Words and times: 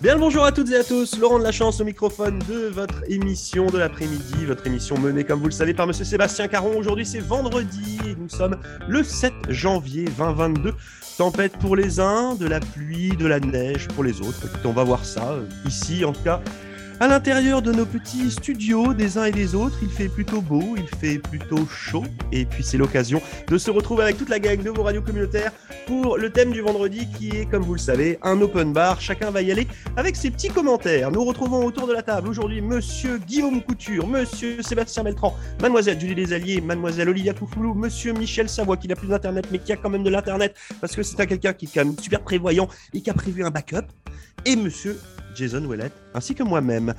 Bien 0.00 0.14
le 0.14 0.20
bonjour 0.20 0.44
à 0.44 0.52
toutes 0.52 0.70
et 0.70 0.76
à 0.76 0.84
tous, 0.84 1.18
Laurent 1.18 1.40
de 1.40 1.42
la 1.42 1.50
Chance 1.50 1.80
au 1.80 1.84
microphone 1.84 2.38
de 2.48 2.68
votre 2.68 3.02
émission 3.08 3.66
de 3.66 3.78
l'après-midi, 3.78 4.46
votre 4.46 4.64
émission 4.64 4.96
menée 4.96 5.24
comme 5.24 5.40
vous 5.40 5.46
le 5.46 5.50
savez 5.50 5.74
par 5.74 5.88
Monsieur 5.88 6.04
Sébastien 6.04 6.46
Caron. 6.46 6.78
Aujourd'hui 6.78 7.04
c'est 7.04 7.18
vendredi 7.18 7.98
et 8.06 8.14
nous 8.14 8.28
sommes 8.28 8.58
le 8.86 9.02
7 9.02 9.32
janvier 9.48 10.04
2022. 10.04 10.72
Tempête 11.16 11.58
pour 11.58 11.74
les 11.74 11.98
uns, 11.98 12.36
de 12.36 12.46
la 12.46 12.60
pluie, 12.60 13.16
de 13.16 13.26
la 13.26 13.40
neige 13.40 13.88
pour 13.88 14.04
les 14.04 14.20
autres. 14.20 14.46
on 14.64 14.70
va 14.70 14.84
voir 14.84 15.04
ça 15.04 15.32
euh, 15.32 15.48
ici 15.66 16.04
en 16.04 16.12
tout 16.12 16.22
cas 16.22 16.40
à 17.00 17.06
l'intérieur 17.06 17.62
de 17.62 17.72
nos 17.72 17.86
petits 17.86 18.30
studios 18.30 18.92
des 18.92 19.18
uns 19.18 19.24
et 19.24 19.30
des 19.30 19.54
autres, 19.54 19.76
il 19.82 19.88
fait 19.88 20.08
plutôt 20.08 20.40
beau, 20.40 20.74
il 20.76 20.88
fait 20.98 21.18
plutôt 21.18 21.64
chaud, 21.66 22.04
et 22.32 22.44
puis 22.44 22.64
c'est 22.64 22.76
l'occasion 22.76 23.22
de 23.46 23.56
se 23.56 23.70
retrouver 23.70 24.02
avec 24.02 24.18
toute 24.18 24.28
la 24.28 24.40
gang 24.40 24.60
de 24.60 24.70
vos 24.70 24.82
radios 24.82 25.02
communautaires 25.02 25.52
pour 25.86 26.18
le 26.18 26.30
thème 26.30 26.50
du 26.50 26.60
vendredi 26.60 27.08
qui 27.16 27.30
est, 27.30 27.46
comme 27.46 27.62
vous 27.62 27.74
le 27.74 27.78
savez, 27.78 28.18
un 28.22 28.40
open 28.40 28.72
bar. 28.72 29.00
Chacun 29.00 29.30
va 29.30 29.42
y 29.42 29.52
aller 29.52 29.68
avec 29.96 30.16
ses 30.16 30.30
petits 30.30 30.48
commentaires. 30.48 31.10
Nous 31.12 31.24
retrouvons 31.24 31.64
autour 31.64 31.86
de 31.86 31.92
la 31.92 32.02
table 32.02 32.28
aujourd'hui 32.28 32.60
Monsieur 32.60 33.18
Guillaume 33.18 33.62
Couture, 33.62 34.06
Monsieur 34.06 34.60
Sébastien 34.62 35.04
Beltran, 35.04 35.36
Mademoiselle 35.62 36.00
Julie 36.00 36.16
Desalliés, 36.16 36.60
Mademoiselle 36.60 37.08
Olivia 37.08 37.32
Koufoulou, 37.32 37.74
Monsieur 37.74 38.12
Michel 38.12 38.48
Savoie 38.48 38.76
qui 38.76 38.88
n'a 38.88 38.96
plus 38.96 39.08
d'internet 39.08 39.46
mais 39.52 39.58
qui 39.58 39.72
a 39.72 39.76
quand 39.76 39.90
même 39.90 40.02
de 40.02 40.10
l'internet 40.10 40.54
parce 40.80 40.96
que 40.96 41.02
c'est 41.02 41.16
quelqu'un 41.26 41.52
qui 41.52 41.66
est 41.66 41.70
quand 41.72 41.84
même 41.84 41.98
super 41.98 42.20
prévoyant 42.22 42.68
et 42.92 43.00
qui 43.00 43.10
a 43.10 43.14
prévu 43.14 43.44
un 43.44 43.50
backup, 43.50 43.86
et 44.44 44.56
Monsieur 44.56 44.98
Jason 45.38 45.64
Ouellet, 45.64 45.92
ainsi 46.14 46.34
que 46.34 46.42
moi-même. 46.42 46.94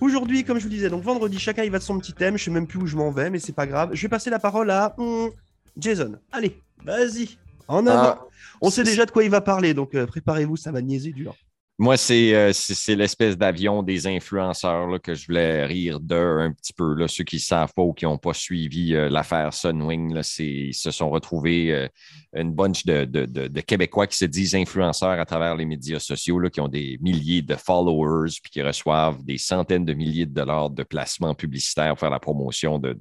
Aujourd'hui, 0.00 0.44
comme 0.44 0.58
je 0.58 0.64
vous 0.64 0.70
disais, 0.70 0.88
donc 0.88 1.02
vendredi, 1.02 1.38
chacun 1.38 1.64
il 1.64 1.70
va 1.70 1.78
de 1.78 1.82
son 1.82 1.98
petit 1.98 2.12
thème. 2.12 2.38
Je 2.38 2.44
sais 2.44 2.50
même 2.50 2.66
plus 2.66 2.78
où 2.78 2.86
je 2.86 2.96
m'en 2.96 3.10
vais, 3.10 3.30
mais 3.30 3.38
c'est 3.38 3.52
pas 3.52 3.66
grave. 3.66 3.90
Je 3.92 4.02
vais 4.02 4.08
passer 4.08 4.30
la 4.30 4.38
parole 4.38 4.70
à 4.70 4.94
hmm, 4.96 5.28
Jason. 5.76 6.16
Allez, 6.30 6.56
vas-y, 6.84 7.36
en 7.66 7.86
avant. 7.86 8.16
Ah, 8.20 8.26
On 8.60 8.70
sait 8.70 8.84
déjà 8.84 9.06
de 9.06 9.10
quoi 9.10 9.24
il 9.24 9.30
va 9.30 9.40
parler, 9.40 9.74
donc 9.74 9.94
euh, 9.94 10.06
préparez-vous, 10.06 10.56
ça 10.56 10.70
va 10.70 10.80
niaiser 10.80 11.12
dur. 11.12 11.34
Moi, 11.82 11.94
euh, 12.10 12.52
c'est 12.52 12.94
l'espèce 12.94 13.38
d'avion 13.38 13.82
des 13.82 14.06
influenceurs 14.06 14.86
là, 14.86 14.98
que 14.98 15.14
je 15.14 15.26
voulais 15.26 15.64
rire 15.64 15.98
d'eux 15.98 16.40
un 16.40 16.52
petit 16.52 16.74
peu. 16.74 16.92
Là. 16.92 17.08
Ceux 17.08 17.24
qui 17.24 17.36
ne 17.36 17.40
savent 17.40 17.72
pas 17.74 17.80
ou 17.80 17.94
qui 17.94 18.04
n'ont 18.04 18.18
pas 18.18 18.34
suivi 18.34 18.94
euh, 18.94 19.08
l'affaire 19.08 19.54
Sunwing, 19.54 20.12
là, 20.12 20.20
ils 20.40 20.74
se 20.74 20.90
sont 20.90 21.08
retrouvés 21.08 21.72
euh, 21.72 21.88
une 22.34 22.52
bunch 22.52 22.84
de, 22.84 23.06
de, 23.06 23.24
de, 23.24 23.60
Québécois 23.62 24.06
qui 24.06 24.18
se 24.18 24.26
disent 24.26 24.54
influenceurs 24.54 25.18
à 25.18 25.24
travers 25.24 25.56
les 25.56 25.64
médias 25.64 26.00
sociaux, 26.00 26.38
là, 26.38 26.50
qui 26.50 26.60
ont 26.60 26.68
des 26.68 26.98
milliers 27.00 27.40
de 27.40 27.56
followers 27.56 28.32
puis 28.42 28.50
qui 28.52 28.62
reçoivent 28.62 29.24
des 29.24 29.38
centaines 29.38 29.86
de 29.86 29.94
milliers 29.94 30.26
de 30.26 30.34
dollars 30.34 30.68
de 30.68 30.82
placements 30.82 31.34
publicitaires 31.34 31.88
pour 31.92 32.00
faire 32.00 32.10
la 32.10 32.20
promotion 32.20 32.78
de, 32.78 32.94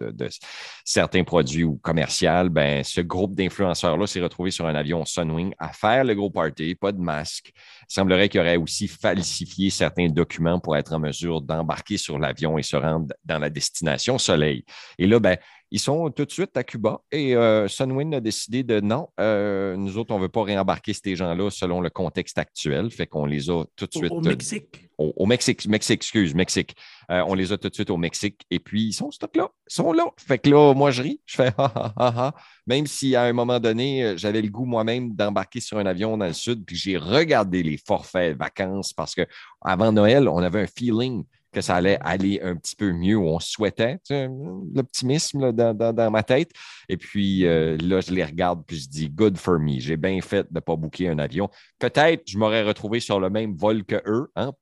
certains 0.86 1.26
produits 1.26 1.66
ou 1.66 1.76
commerciaux. 1.76 2.50
Ben, 2.50 2.82
ce 2.86 3.02
groupe 3.02 3.36
d'influenceurs-là 3.36 4.08
s'est 4.08 4.22
retrouvé 4.22 4.52
sur 4.52 4.66
un 4.68 4.76
avion 4.76 5.04
Sunwing 5.04 5.54
à 5.60 5.74
faire 5.74 6.06
le 6.06 6.16
gros 6.16 6.30
party, 6.30 6.76
pas 6.76 6.94
de 6.94 7.02
masque. 7.02 7.52
Il 7.90 7.94
semblerait 7.94 8.30
qu'il 8.30 8.40
y 8.40 8.42
aurait 8.42 8.58
aussi 8.58 8.88
falsifié 8.88 9.72
certains 9.72 10.10
documents 10.10 10.60
pour 10.60 10.78
être 10.78 10.94
en 10.94 11.00
mesure 11.00 11.42
d'embarquer 11.42 11.98
sur 11.98 12.20
l'avion 12.20 12.58
et 12.58 12.64
se 12.64 12.76
rendre 12.76 13.14
dans 13.26 13.40
la 13.40 13.50
destination 13.50 14.20
Soleil. 14.20 14.64
Et 15.00 15.08
là, 15.08 15.20
ben, 15.20 15.38
ils 15.72 15.80
sont 15.80 16.10
tout 16.12 16.26
de 16.26 16.32
suite 16.32 16.56
à 16.56 16.64
Cuba 16.64 17.02
et 17.12 17.36
euh, 17.36 17.68
Sunwin 17.68 18.14
a 18.14 18.20
décidé 18.20 18.64
de 18.64 18.80
non, 18.80 19.10
euh, 19.20 19.76
nous 19.76 19.98
autres, 19.98 20.14
on 20.14 20.18
ne 20.18 20.24
veut 20.24 20.30
pas 20.30 20.44
réembarquer 20.44 20.94
ces 20.94 21.16
gens-là 21.16 21.50
selon 21.50 21.82
le 21.82 21.90
contexte 21.90 22.38
actuel. 22.38 22.92
Fait 22.92 23.08
qu'on 23.08 23.26
les 23.26 23.50
a 23.50 23.64
tout 23.76 23.86
de 23.86 23.94
suite. 23.94 24.12
Au, 24.12 24.22
Mexique. 24.22 24.89
Au, 25.00 25.26
Mexique, 25.26 25.66
Mexique, 25.68 26.02
excuse, 26.02 26.36
Mexique. 26.36 26.76
Euh, 27.10 27.24
on 27.26 27.34
les 27.34 27.52
a 27.54 27.58
tout 27.58 27.70
de 27.70 27.74
suite 27.74 27.90
au 27.90 27.98
Mexique 27.98 28.42
et 28.52 28.60
puis 28.60 28.88
ils 28.88 28.94
sont 28.94 29.12
stock 29.12 29.36
là. 29.36 29.50
Ils 29.70 29.74
sont 29.74 29.94
là. 29.94 30.06
Fait 30.18 30.38
que 30.38 30.50
là, 30.50 30.74
moi, 30.74 30.92
je 30.92 31.02
ris. 31.02 31.22
Je 31.26 31.36
fais 31.36 31.48
ha 31.58 31.72
ha 31.74 31.94
ha 31.96 32.14
ha. 32.18 32.36
Même 32.68 32.86
si 32.86 33.16
à 33.16 33.24
un 33.24 33.34
moment 33.34 33.60
donné, 33.60 34.16
j'avais 34.18 34.42
le 34.42 34.50
goût 34.50 34.66
moi-même 34.66 35.16
d'embarquer 35.16 35.62
sur 35.62 35.78
un 35.78 35.86
avion 35.86 36.18
dans 36.18 36.26
le 36.26 36.34
sud, 36.34 36.66
puis 36.66 36.76
j'ai 36.76 36.98
regardé 36.98 37.64
les 37.64 37.78
forfaits 37.78 38.38
vacances 38.38 38.94
parce 38.94 39.16
qu'avant 39.16 39.92
Noël, 39.92 40.28
on 40.28 40.40
avait 40.40 40.62
un 40.62 40.68
feeling 40.68 41.24
que 41.52 41.62
ça 41.62 41.76
allait 41.76 41.98
aller 42.02 42.40
un 42.44 42.56
petit 42.56 42.76
peu 42.76 42.92
mieux, 42.92 43.18
on 43.18 43.40
souhaitait, 43.40 44.00
l'optimisme 44.10 45.52
dans, 45.52 46.12
ma 46.12 46.24
tête. 46.24 46.52
Et 46.88 46.98
puis 46.98 47.46
euh, 47.46 47.78
là, 47.78 48.02
je 48.02 48.12
les 48.12 48.24
regarde, 48.24 48.64
puis 48.66 48.78
je 48.78 48.88
dis, 48.88 49.10
good 49.10 49.38
for 49.38 49.60
me, 49.60 49.80
j'ai 49.80 49.98
bien 49.98 50.22
fait 50.22 50.44
de 50.44 50.56
ne 50.56 50.60
pas 50.60 50.76
booker 50.76 51.10
un 51.10 51.20
avion. 51.20 51.50
Peut-être 51.80 52.24
je 52.28 52.38
m'aurais 52.38 52.64
retrouvé 52.64 53.00
sur 53.00 53.20
le 53.20 53.30
même 53.30 53.56
vol 53.56 53.84
que 53.84 54.02
eux, 54.06 54.32
hein, 54.36 54.54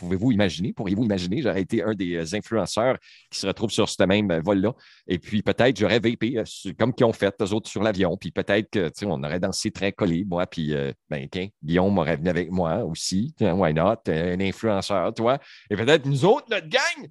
Pouvez-vous 0.00 0.32
imaginer, 0.32 0.72
pourriez-vous 0.72 1.04
imaginer, 1.04 1.42
j'aurais 1.42 1.60
été 1.60 1.82
un 1.82 1.92
des 1.92 2.14
euh, 2.14 2.36
influenceurs 2.36 2.96
qui 3.30 3.38
se 3.38 3.46
retrouvent 3.46 3.70
sur 3.70 3.86
ce 3.86 4.02
même 4.04 4.30
euh, 4.30 4.40
vol-là. 4.40 4.72
Et 5.06 5.18
puis 5.18 5.42
peut-être 5.42 5.78
j'aurais 5.78 5.98
VP 6.00 6.38
euh, 6.38 6.72
comme 6.78 6.94
qu'ils 6.94 7.04
ont 7.04 7.12
fait, 7.12 7.34
eux 7.42 7.52
autres, 7.52 7.68
sur 7.68 7.82
l'avion. 7.82 8.16
Puis 8.16 8.30
peut-être 8.30 8.90
qu'on 8.98 9.22
aurait 9.22 9.40
dansé 9.40 9.70
très 9.70 9.92
collé, 9.92 10.24
moi. 10.26 10.46
Puis, 10.46 10.74
ben, 11.10 11.28
tiens, 11.30 11.48
Guillaume 11.62 11.92
m'aurait 11.92 12.16
venu 12.16 12.30
avec 12.30 12.50
moi 12.50 12.82
aussi. 12.84 13.34
Why 13.40 13.74
not? 13.74 13.96
Un 14.08 14.40
influenceur, 14.40 15.12
toi. 15.12 15.38
Et 15.68 15.76
peut-être 15.76 16.06
nous 16.06 16.24
autres, 16.24 16.46
notre 16.50 16.68
gang, 16.68 17.08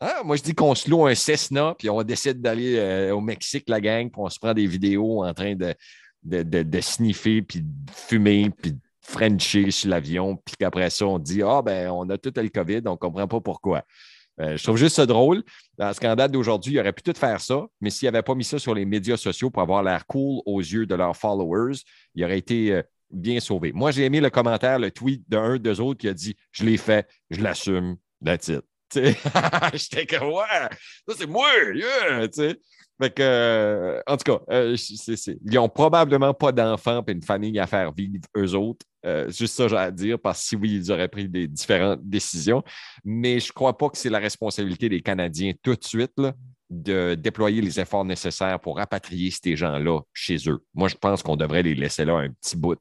hein, 0.00 0.22
moi, 0.24 0.36
je 0.36 0.42
dis 0.42 0.54
qu'on 0.54 0.74
se 0.74 0.88
loue 0.88 1.06
un 1.06 1.14
Cessna, 1.14 1.74
puis 1.78 1.90
on 1.90 2.02
décide 2.02 2.40
d'aller 2.40 3.10
au 3.10 3.20
Mexique, 3.20 3.68
la 3.68 3.80
gang, 3.80 4.10
puis 4.10 4.20
on 4.22 4.30
se 4.30 4.38
prend 4.38 4.54
des 4.54 4.66
vidéos 4.66 5.24
en 5.24 5.34
train 5.34 5.54
de, 5.54 5.74
de, 6.24 6.42
de 6.42 6.80
sniffer, 6.80 7.42
puis 7.42 7.60
de 7.60 7.90
fumer, 7.92 8.50
puis 8.50 8.78
Frencher 9.10 9.70
sur 9.70 9.90
l'avion, 9.90 10.36
puis 10.36 10.54
qu'après 10.58 10.88
ça, 10.88 11.06
on 11.06 11.18
dit 11.18 11.42
Ah, 11.42 11.62
ben, 11.62 11.90
on 11.90 12.08
a 12.10 12.16
tout 12.16 12.32
le 12.34 12.48
COVID, 12.48 12.82
on 12.86 12.92
ne 12.92 12.96
comprend 12.96 13.26
pas 13.26 13.40
pourquoi. 13.40 13.84
Euh, 14.40 14.56
je 14.56 14.62
trouve 14.62 14.76
juste 14.76 14.96
ça 14.96 15.04
drôle. 15.04 15.42
Dans 15.76 15.88
le 15.88 15.94
scandale 15.94 16.30
d'aujourd'hui, 16.30 16.74
il 16.74 16.80
aurait 16.80 16.92
pu 16.92 17.02
tout 17.02 17.18
faire 17.18 17.40
ça, 17.40 17.66
mais 17.80 17.90
s'il 17.90 18.06
n'avait 18.06 18.22
pas 18.22 18.34
mis 18.34 18.44
ça 18.44 18.58
sur 18.58 18.74
les 18.74 18.84
médias 18.84 19.16
sociaux 19.16 19.50
pour 19.50 19.62
avoir 19.62 19.82
l'air 19.82 20.06
cool 20.06 20.40
aux 20.46 20.60
yeux 20.60 20.86
de 20.86 20.94
leurs 20.94 21.16
followers, 21.16 21.78
il 22.14 22.24
aurait 22.24 22.38
été 22.38 22.72
euh, 22.72 22.82
bien 23.10 23.40
sauvé. 23.40 23.72
Moi, 23.72 23.90
j'ai 23.90 24.04
aimé 24.04 24.20
le 24.20 24.30
commentaire, 24.30 24.78
le 24.78 24.90
tweet 24.90 25.24
d'un, 25.28 25.58
deux 25.58 25.80
autres 25.80 26.00
qui 26.00 26.08
a 26.08 26.14
dit 26.14 26.36
Je 26.52 26.64
l'ai 26.64 26.76
fait, 26.76 27.06
je 27.30 27.42
l'assume, 27.42 27.96
that's 28.24 28.48
it. 28.48 28.69
J'étais 29.74 30.06
comme 30.06 30.28
Ouais, 30.28 30.68
ça 31.08 31.14
c'est 31.16 31.26
moi, 31.26 31.48
yeah! 31.74 32.26
Fait 33.00 33.14
que, 33.14 33.22
euh, 33.22 34.00
en 34.06 34.16
tout 34.18 34.30
cas, 34.30 34.40
euh, 34.50 34.76
ils 35.08 35.54
n'ont 35.54 35.70
probablement 35.70 36.34
pas 36.34 36.52
d'enfants 36.52 37.02
et 37.06 37.12
une 37.12 37.22
famille 37.22 37.58
à 37.58 37.66
faire 37.66 37.92
vivre 37.92 38.20
eux 38.36 38.54
autres. 38.54 38.84
Euh, 39.06 39.30
juste 39.30 39.54
ça, 39.54 39.68
j'ai 39.68 39.76
à 39.76 39.90
dire, 39.90 40.18
parce 40.18 40.42
que 40.42 40.48
si 40.48 40.56
oui, 40.56 40.74
ils 40.74 40.92
auraient 40.92 41.08
pris 41.08 41.26
des 41.26 41.48
différentes 41.48 42.00
décisions. 42.02 42.62
Mais 43.02 43.40
je 43.40 43.48
ne 43.48 43.52
crois 43.52 43.76
pas 43.78 43.88
que 43.88 43.96
c'est 43.96 44.10
la 44.10 44.18
responsabilité 44.18 44.90
des 44.90 45.00
Canadiens 45.00 45.52
tout 45.62 45.74
de 45.74 45.84
suite 45.84 46.12
de 46.70 47.16
déployer 47.16 47.60
les 47.60 47.80
efforts 47.80 48.04
nécessaires 48.04 48.58
pour 48.60 48.76
rapatrier 48.76 49.30
ces 49.30 49.56
gens-là 49.56 50.00
chez 50.14 50.36
eux. 50.46 50.64
Moi, 50.72 50.88
je 50.88 50.94
pense 50.94 51.22
qu'on 51.22 51.36
devrait 51.36 51.62
les 51.62 51.74
laisser 51.74 52.04
là 52.04 52.14
un 52.14 52.30
petit 52.30 52.56
bout 52.56 52.78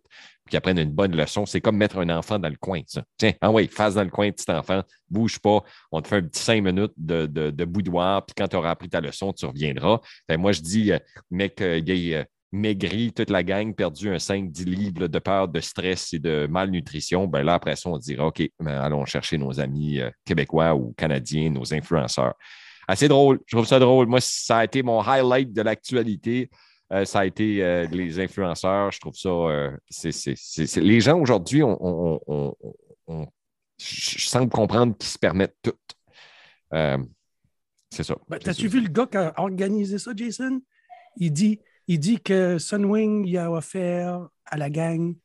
qui 0.50 0.58
apprennent 0.58 0.80
une 0.80 0.92
bonne 0.92 1.16
leçon. 1.16 1.46
C'est 1.46 1.62
comme 1.62 1.78
mettre 1.78 2.00
un 2.00 2.10
enfant 2.10 2.40
dans 2.40 2.50
le 2.50 2.58
coin, 2.58 2.82
ça. 2.88 3.04
Tiens, 3.18 3.34
ah 3.40 3.52
oui, 3.52 3.68
face 3.68 3.94
dans 3.96 4.04
le 4.04 4.10
coin, 4.10 4.32
petit 4.32 4.50
enfant, 4.52 4.82
bouge 5.10 5.40
pas, 5.40 5.64
on 5.92 6.02
te 6.02 6.08
fait 6.08 6.18
un 6.18 6.24
petit 6.24 6.42
cinq 6.42 6.64
minutes 6.64 6.94
de, 6.98 7.26
de, 7.26 7.66
boudoir, 7.66 8.26
puis 8.26 8.34
quand 8.36 8.48
tu 8.48 8.56
auras 8.56 8.72
appris 8.72 8.90
ta 8.90 9.00
leçon, 9.00 9.32
tu 9.32 9.46
reviendras. 9.46 10.00
moi, 10.38 10.52
je 10.52 10.62
dis, 10.62 10.92
euh, 10.92 11.00
mec, 11.30 11.62
euh, 11.62 11.80
il 11.86 12.14
euh, 12.14 12.24
maigri, 12.52 13.14
toute 13.14 13.30
la 13.30 13.44
gang, 13.44 13.74
perdu 13.76 14.10
un 14.10 14.18
5-10 14.18 14.66
livres 14.66 15.08
de 15.08 15.20
peur, 15.20 15.48
de 15.48 15.60
stress 15.60 16.14
et 16.14 16.20
de 16.20 16.48
malnutrition, 16.50 17.28
ben 17.28 17.44
là, 17.44 17.54
après 17.54 17.76
ça, 17.76 17.90
on 17.90 17.98
dira, 17.98 18.28
OK, 18.28 18.42
ben, 18.60 18.82
allons 18.82 19.06
chercher 19.06 19.38
nos 19.38 19.60
amis 19.60 20.00
québécois 20.26 20.74
ou 20.74 20.94
canadiens, 20.98 21.52
nos 21.52 21.74
influenceurs. 21.74 22.34
Assez 22.90 23.08
drôle, 23.08 23.40
je 23.46 23.56
trouve 23.56 23.68
ça 23.68 23.78
drôle. 23.78 24.08
Moi, 24.08 24.20
ça 24.20 24.58
a 24.58 24.64
été 24.64 24.82
mon 24.82 25.00
highlight 25.00 25.54
de 25.54 25.62
l'actualité. 25.62 26.50
Euh, 26.92 27.06
ça 27.06 27.20
a 27.20 27.26
été 27.28 27.64
euh, 27.64 27.86
les 27.92 28.20
influenceurs. 28.20 28.92
Je 28.92 29.00
trouve 29.00 29.14
ça. 29.14 29.30
Euh, 29.30 29.78
les 30.76 31.00
gens 31.00 31.20
aujourd'hui, 31.20 31.62
on, 31.62 32.56
je 33.78 34.28
semble 34.28 34.50
comprendre 34.50 34.98
qu'ils 34.98 35.08
se 35.08 35.20
permettent 35.20 35.56
tout. 35.62 35.78
c'est 36.72 38.04
ça. 38.04 38.16
Ben, 38.28 38.40
T'as-tu 38.40 38.68
vu 38.68 38.82
le 38.82 38.90
gars 38.90 39.06
qui 39.06 39.18
a 39.18 39.36
organisé 39.38 40.00
ça, 40.00 40.14
Jason? 40.16 40.60
Il 41.16 41.32
dit, 41.32 41.60
il 41.86 42.00
dit 42.00 42.20
que 42.20 42.58
Sunwing 42.58 43.24
il 43.28 43.38
a 43.38 43.52
offert 43.52 44.28
à 44.46 44.58
la 44.58 44.72
gang 44.72 45.16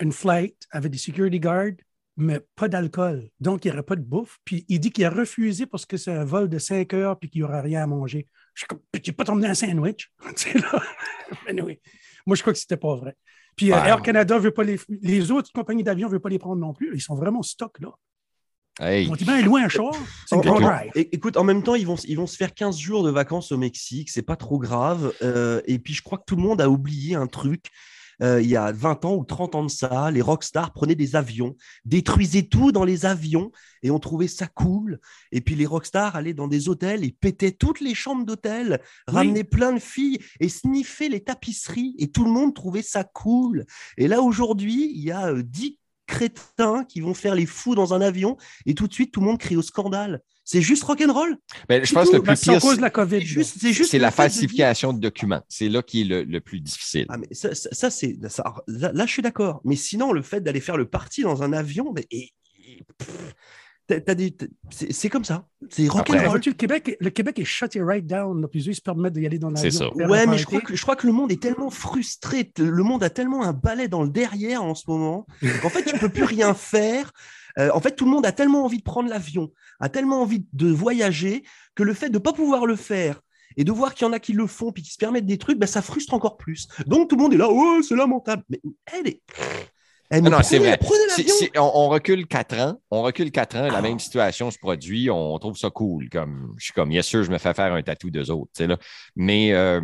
une 0.00 0.12
flight 0.12 0.66
avec 0.70 0.92
des 0.92 0.98
security 0.98 1.40
guards, 1.40 1.80
mais 2.16 2.40
pas 2.54 2.68
d'alcool. 2.68 3.28
Donc, 3.40 3.64
il 3.64 3.68
n'y 3.68 3.72
aurait 3.72 3.82
pas 3.82 3.96
de 3.96 4.02
bouffe. 4.02 4.38
Puis 4.44 4.64
il 4.68 4.78
dit 4.80 4.90
qu'il 4.90 5.04
a 5.04 5.10
refusé 5.10 5.66
parce 5.66 5.86
que 5.86 5.96
c'est 5.96 6.12
un 6.12 6.24
vol 6.24 6.48
de 6.48 6.58
5 6.58 6.92
heures 6.94 7.16
et 7.20 7.28
qu'il 7.28 7.40
n'y 7.40 7.44
aura 7.44 7.60
rien 7.60 7.82
à 7.82 7.86
manger. 7.86 8.28
Je 8.54 8.60
suis 8.60 8.66
comme, 8.66 8.80
tu 9.02 9.12
pas 9.12 9.24
t'emmener 9.24 9.48
un 9.48 9.54
sandwich? 9.54 10.12
Moi, 12.26 12.36
je 12.36 12.40
crois 12.42 12.52
que 12.52 12.58
c'était 12.58 12.76
pas 12.76 12.96
vrai. 12.96 13.16
Puis 13.56 13.72
euh, 13.72 13.76
Air 13.76 14.02
Canada 14.02 14.38
veut 14.38 14.50
pas 14.50 14.64
les. 14.64 14.80
Les 14.88 15.30
autres 15.30 15.50
compagnies 15.52 15.84
d'avion 15.84 16.08
ne 16.08 16.12
veulent 16.12 16.20
pas 16.20 16.28
les 16.28 16.38
prendre 16.38 16.60
non 16.60 16.72
plus. 16.72 16.90
Ils 16.94 17.00
sont 17.00 17.14
vraiment 17.14 17.42
stock 17.42 17.78
là. 17.80 17.90
Hey. 18.80 19.08
On 19.08 19.14
dit 19.14 19.24
bien 19.24 19.40
loin 19.40 19.64
un 19.64 19.68
char. 19.68 19.92
C'est 20.26 20.36
Écoute, 21.12 21.36
en 21.36 21.44
même 21.44 21.62
temps, 21.62 21.76
ils 21.76 21.86
vont, 21.86 21.94
ils 22.08 22.16
vont 22.16 22.26
se 22.26 22.36
faire 22.36 22.52
15 22.52 22.76
jours 22.76 23.04
de 23.04 23.10
vacances 23.10 23.52
au 23.52 23.56
Mexique. 23.56 24.10
C'est 24.10 24.22
pas 24.22 24.34
trop 24.34 24.58
grave. 24.58 25.12
Euh, 25.22 25.60
et 25.66 25.78
puis, 25.78 25.94
je 25.94 26.02
crois 26.02 26.18
que 26.18 26.24
tout 26.26 26.34
le 26.34 26.42
monde 26.42 26.60
a 26.60 26.68
oublié 26.68 27.14
un 27.14 27.28
truc. 27.28 27.66
Euh, 28.22 28.40
il 28.40 28.48
y 28.48 28.56
a 28.56 28.72
20 28.72 29.04
ans 29.04 29.14
ou 29.16 29.24
30 29.24 29.54
ans 29.54 29.64
de 29.64 29.70
ça, 29.70 30.10
les 30.10 30.22
rockstars 30.22 30.72
prenaient 30.72 30.94
des 30.94 31.16
avions, 31.16 31.56
détruisaient 31.84 32.42
tout 32.42 32.72
dans 32.72 32.84
les 32.84 33.06
avions 33.06 33.50
et 33.82 33.90
on 33.90 33.98
trouvait 33.98 34.28
ça 34.28 34.46
cool. 34.46 35.00
Et 35.32 35.40
puis 35.40 35.54
les 35.54 35.66
rockstars 35.66 36.16
allaient 36.16 36.34
dans 36.34 36.48
des 36.48 36.68
hôtels 36.68 37.04
et 37.04 37.12
pétaient 37.12 37.52
toutes 37.52 37.80
les 37.80 37.94
chambres 37.94 38.24
d'hôtel, 38.24 38.80
ramenaient 39.06 39.44
plein 39.44 39.72
de 39.72 39.80
filles 39.80 40.18
et 40.40 40.48
sniffaient 40.48 41.08
les 41.08 41.22
tapisseries 41.22 41.94
et 41.98 42.10
tout 42.10 42.24
le 42.24 42.30
monde 42.30 42.54
trouvait 42.54 42.82
ça 42.82 43.04
cool. 43.04 43.66
Et 43.96 44.08
là 44.08 44.22
aujourd'hui, 44.22 44.92
il 44.94 45.02
y 45.02 45.10
a 45.10 45.28
euh, 45.28 45.42
10 45.42 45.78
crétins 46.06 46.84
qui 46.84 47.00
vont 47.00 47.14
faire 47.14 47.34
les 47.34 47.46
fous 47.46 47.74
dans 47.74 47.94
un 47.94 48.00
avion 48.00 48.36
et 48.66 48.74
tout 48.74 48.86
de 48.88 48.92
suite 48.92 49.12
tout 49.12 49.20
le 49.20 49.26
monde 49.26 49.38
crie 49.38 49.56
au 49.56 49.62
scandale. 49.62 50.20
C'est 50.46 50.60
juste 50.60 50.82
rock'n'roll. 50.84 51.38
Mais 51.70 51.80
je 51.80 51.86
C'est 51.86 51.94
pense 51.94 52.10
que 52.10 52.16
le 52.16 52.22
plus 52.22 52.36
c'est 52.36 52.50
en 52.50 52.54
pire, 52.54 52.60
cause 52.62 52.76
de 52.76 52.82
la 52.82 52.88
C'est 52.88 52.92
COVID. 52.92 53.20
juste, 53.22 53.52
c'est 53.54 53.58
c'est 53.60 53.72
juste 53.72 53.90
c'est 53.92 53.98
le 53.98 54.02
la 54.02 54.10
de 54.10 54.14
falsification 54.14 54.92
de 54.92 55.00
documents. 55.00 55.40
C'est 55.48 55.70
là 55.70 55.82
qui 55.82 56.02
est 56.02 56.04
le, 56.04 56.22
le 56.24 56.40
plus 56.42 56.60
difficile. 56.60 57.06
Ah, 57.08 57.16
mais 57.16 57.28
ça, 57.32 57.54
ça- 57.54 57.70
ça, 57.72 57.90
c'est 57.90 58.18
ça- 58.28 58.54
là, 58.66 58.92
là, 58.92 59.06
je 59.06 59.12
suis 59.12 59.22
d'accord. 59.22 59.62
Mais 59.64 59.76
sinon, 59.76 60.12
le 60.12 60.20
fait 60.20 60.40
d'aller 60.42 60.60
faire 60.60 60.76
le 60.76 60.86
parti 60.86 61.22
dans 61.22 61.42
un 61.42 61.52
avion, 61.54 61.92
mais, 61.94 62.06
et- 62.10 62.32
et- 62.68 62.84
pff, 62.98 63.08
t'as- 63.08 63.14
t'as 63.14 63.32
des- 63.88 64.36
c'est 64.70 64.92
c'est 64.92 65.08
comme 65.08 65.24
ça. 65.24 65.46
C'est 65.70 65.88
rock'n'roll. 65.88 66.40
Le 66.44 66.52
Québec, 66.52 66.96
le 66.98 67.10
Québec 67.10 67.38
est 67.38 67.44
shut 67.44 67.76
right 67.76 68.06
down. 68.06 68.44
eux, 68.44 68.48
ils 68.54 68.74
se 68.74 68.80
permettent 68.80 69.14
d'y 69.14 69.26
aller 69.26 69.38
dans 69.38 69.50
l'avion. 69.50 69.70
C'est 69.70 69.76
ça. 69.76 69.92
Ouais, 69.94 70.26
mais 70.26 70.38
je 70.38 70.46
crois, 70.46 70.60
que, 70.60 70.74
je 70.74 70.82
crois 70.82 70.96
que 70.96 71.06
le 71.06 71.12
monde 71.12 71.32
est 71.32 71.40
tellement 71.40 71.70
frustré, 71.70 72.50
le 72.58 72.82
monde 72.82 73.02
a 73.02 73.10
tellement 73.10 73.44
un 73.44 73.52
balai 73.52 73.88
dans 73.88 74.02
le 74.02 74.08
derrière 74.08 74.62
en 74.62 74.74
ce 74.74 74.84
moment, 74.88 75.26
qu'en 75.62 75.68
fait, 75.68 75.84
tu 75.84 75.98
peux 75.98 76.08
plus 76.08 76.24
rien 76.24 76.54
faire. 76.54 77.12
Euh, 77.58 77.70
en 77.72 77.80
fait, 77.80 77.94
tout 77.94 78.04
le 78.04 78.10
monde 78.10 78.26
a 78.26 78.32
tellement 78.32 78.64
envie 78.64 78.78
de 78.78 78.82
prendre 78.82 79.08
l'avion, 79.08 79.52
a 79.80 79.88
tellement 79.88 80.22
envie 80.22 80.44
de 80.52 80.68
voyager, 80.68 81.44
que 81.74 81.82
le 81.82 81.94
fait 81.94 82.08
de 82.08 82.14
ne 82.14 82.18
pas 82.18 82.32
pouvoir 82.32 82.66
le 82.66 82.76
faire 82.76 83.20
et 83.56 83.64
de 83.64 83.70
voir 83.70 83.94
qu'il 83.94 84.06
y 84.06 84.10
en 84.10 84.12
a 84.12 84.18
qui 84.18 84.32
le 84.32 84.46
font 84.46 84.72
puis 84.72 84.82
qui 84.82 84.90
se 84.90 84.98
permettent 84.98 85.26
des 85.26 85.38
trucs, 85.38 85.58
ben, 85.58 85.66
ça 85.66 85.82
frustre 85.82 86.14
encore 86.14 86.36
plus. 86.36 86.66
Donc 86.86 87.08
tout 87.08 87.16
le 87.16 87.22
monde 87.22 87.34
est 87.34 87.38
là, 87.38 87.48
oh, 87.48 87.80
c'est 87.86 87.94
lamentable. 87.94 88.42
Mais 88.48 88.60
elle 88.92 89.08
est. 89.08 89.22
Eh, 90.10 90.20
Non, 90.20 90.38
c'est 90.42 90.58
vrai. 90.58 90.78
On, 91.56 91.70
on 91.74 91.88
recule 91.88 92.26
quatre 92.26 92.56
ans, 92.58 92.78
on 92.90 93.02
recule 93.02 93.30
quatre 93.30 93.56
ans, 93.56 93.66
la 93.68 93.78
Ah. 93.78 93.82
même 93.82 93.98
situation 93.98 94.50
se 94.50 94.58
produit, 94.58 95.10
on 95.10 95.38
trouve 95.38 95.56
ça 95.56 95.70
cool. 95.70 96.08
Comme, 96.10 96.54
je 96.58 96.64
suis 96.66 96.72
comme, 96.74 96.92
yes 96.92 97.06
sûr, 97.06 97.22
je 97.24 97.30
me 97.30 97.38
fais 97.38 97.54
faire 97.54 97.72
un 97.72 97.82
tatou 97.82 98.10
d'eux 98.10 98.30
autres, 98.30 98.50
tu 98.54 98.62
sais, 98.62 98.66
là. 98.66 98.76
Mais, 99.16 99.52
euh, 99.52 99.80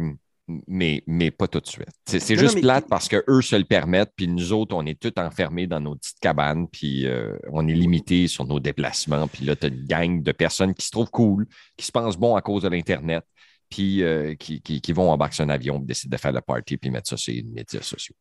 mais, 0.66 1.02
mais 1.06 1.30
pas 1.30 1.46
tout 1.46 1.60
de 1.60 1.66
suite. 1.66 1.88
C'est 2.06 2.36
juste 2.36 2.56
mais- 2.56 2.60
plate 2.60 2.86
parce 2.88 3.08
qu'eux 3.08 3.40
se 3.40 3.54
le 3.56 3.64
permettent, 3.64 4.12
puis 4.16 4.26
nous 4.28 4.52
autres, 4.52 4.74
on 4.76 4.84
est 4.84 4.98
tous 5.00 5.12
enfermés 5.20 5.66
dans 5.66 5.80
nos 5.80 5.94
petites 5.94 6.18
cabanes, 6.20 6.66
puis 6.68 7.06
euh, 7.06 7.36
on 7.52 7.66
est 7.68 7.74
limité 7.74 8.26
sur 8.28 8.44
nos 8.44 8.58
déplacements. 8.60 9.26
Puis 9.28 9.44
là, 9.44 9.54
tu 9.56 9.66
as 9.66 9.68
une 9.68 9.84
gang 9.86 10.22
de 10.22 10.32
personnes 10.32 10.74
qui 10.74 10.84
se 10.84 10.90
trouvent 10.90 11.10
cool, 11.10 11.46
qui 11.76 11.86
se 11.86 11.92
pensent 11.92 12.16
bon 12.18 12.34
à 12.36 12.42
cause 12.42 12.62
de 12.64 12.68
l'Internet, 12.68 13.24
puis 13.68 14.02
euh, 14.02 14.34
qui, 14.34 14.60
qui, 14.60 14.80
qui 14.80 14.92
vont 14.92 15.10
embarquer 15.10 15.36
sur 15.36 15.44
un 15.44 15.50
avion, 15.50 15.78
décident 15.78 16.16
de 16.16 16.20
faire 16.20 16.32
le 16.32 16.40
party, 16.40 16.76
puis 16.76 16.90
mettre 16.90 17.08
ça 17.08 17.16
sur 17.16 17.32
les 17.32 17.44
médias 17.44 17.82
sociaux. 17.82 18.16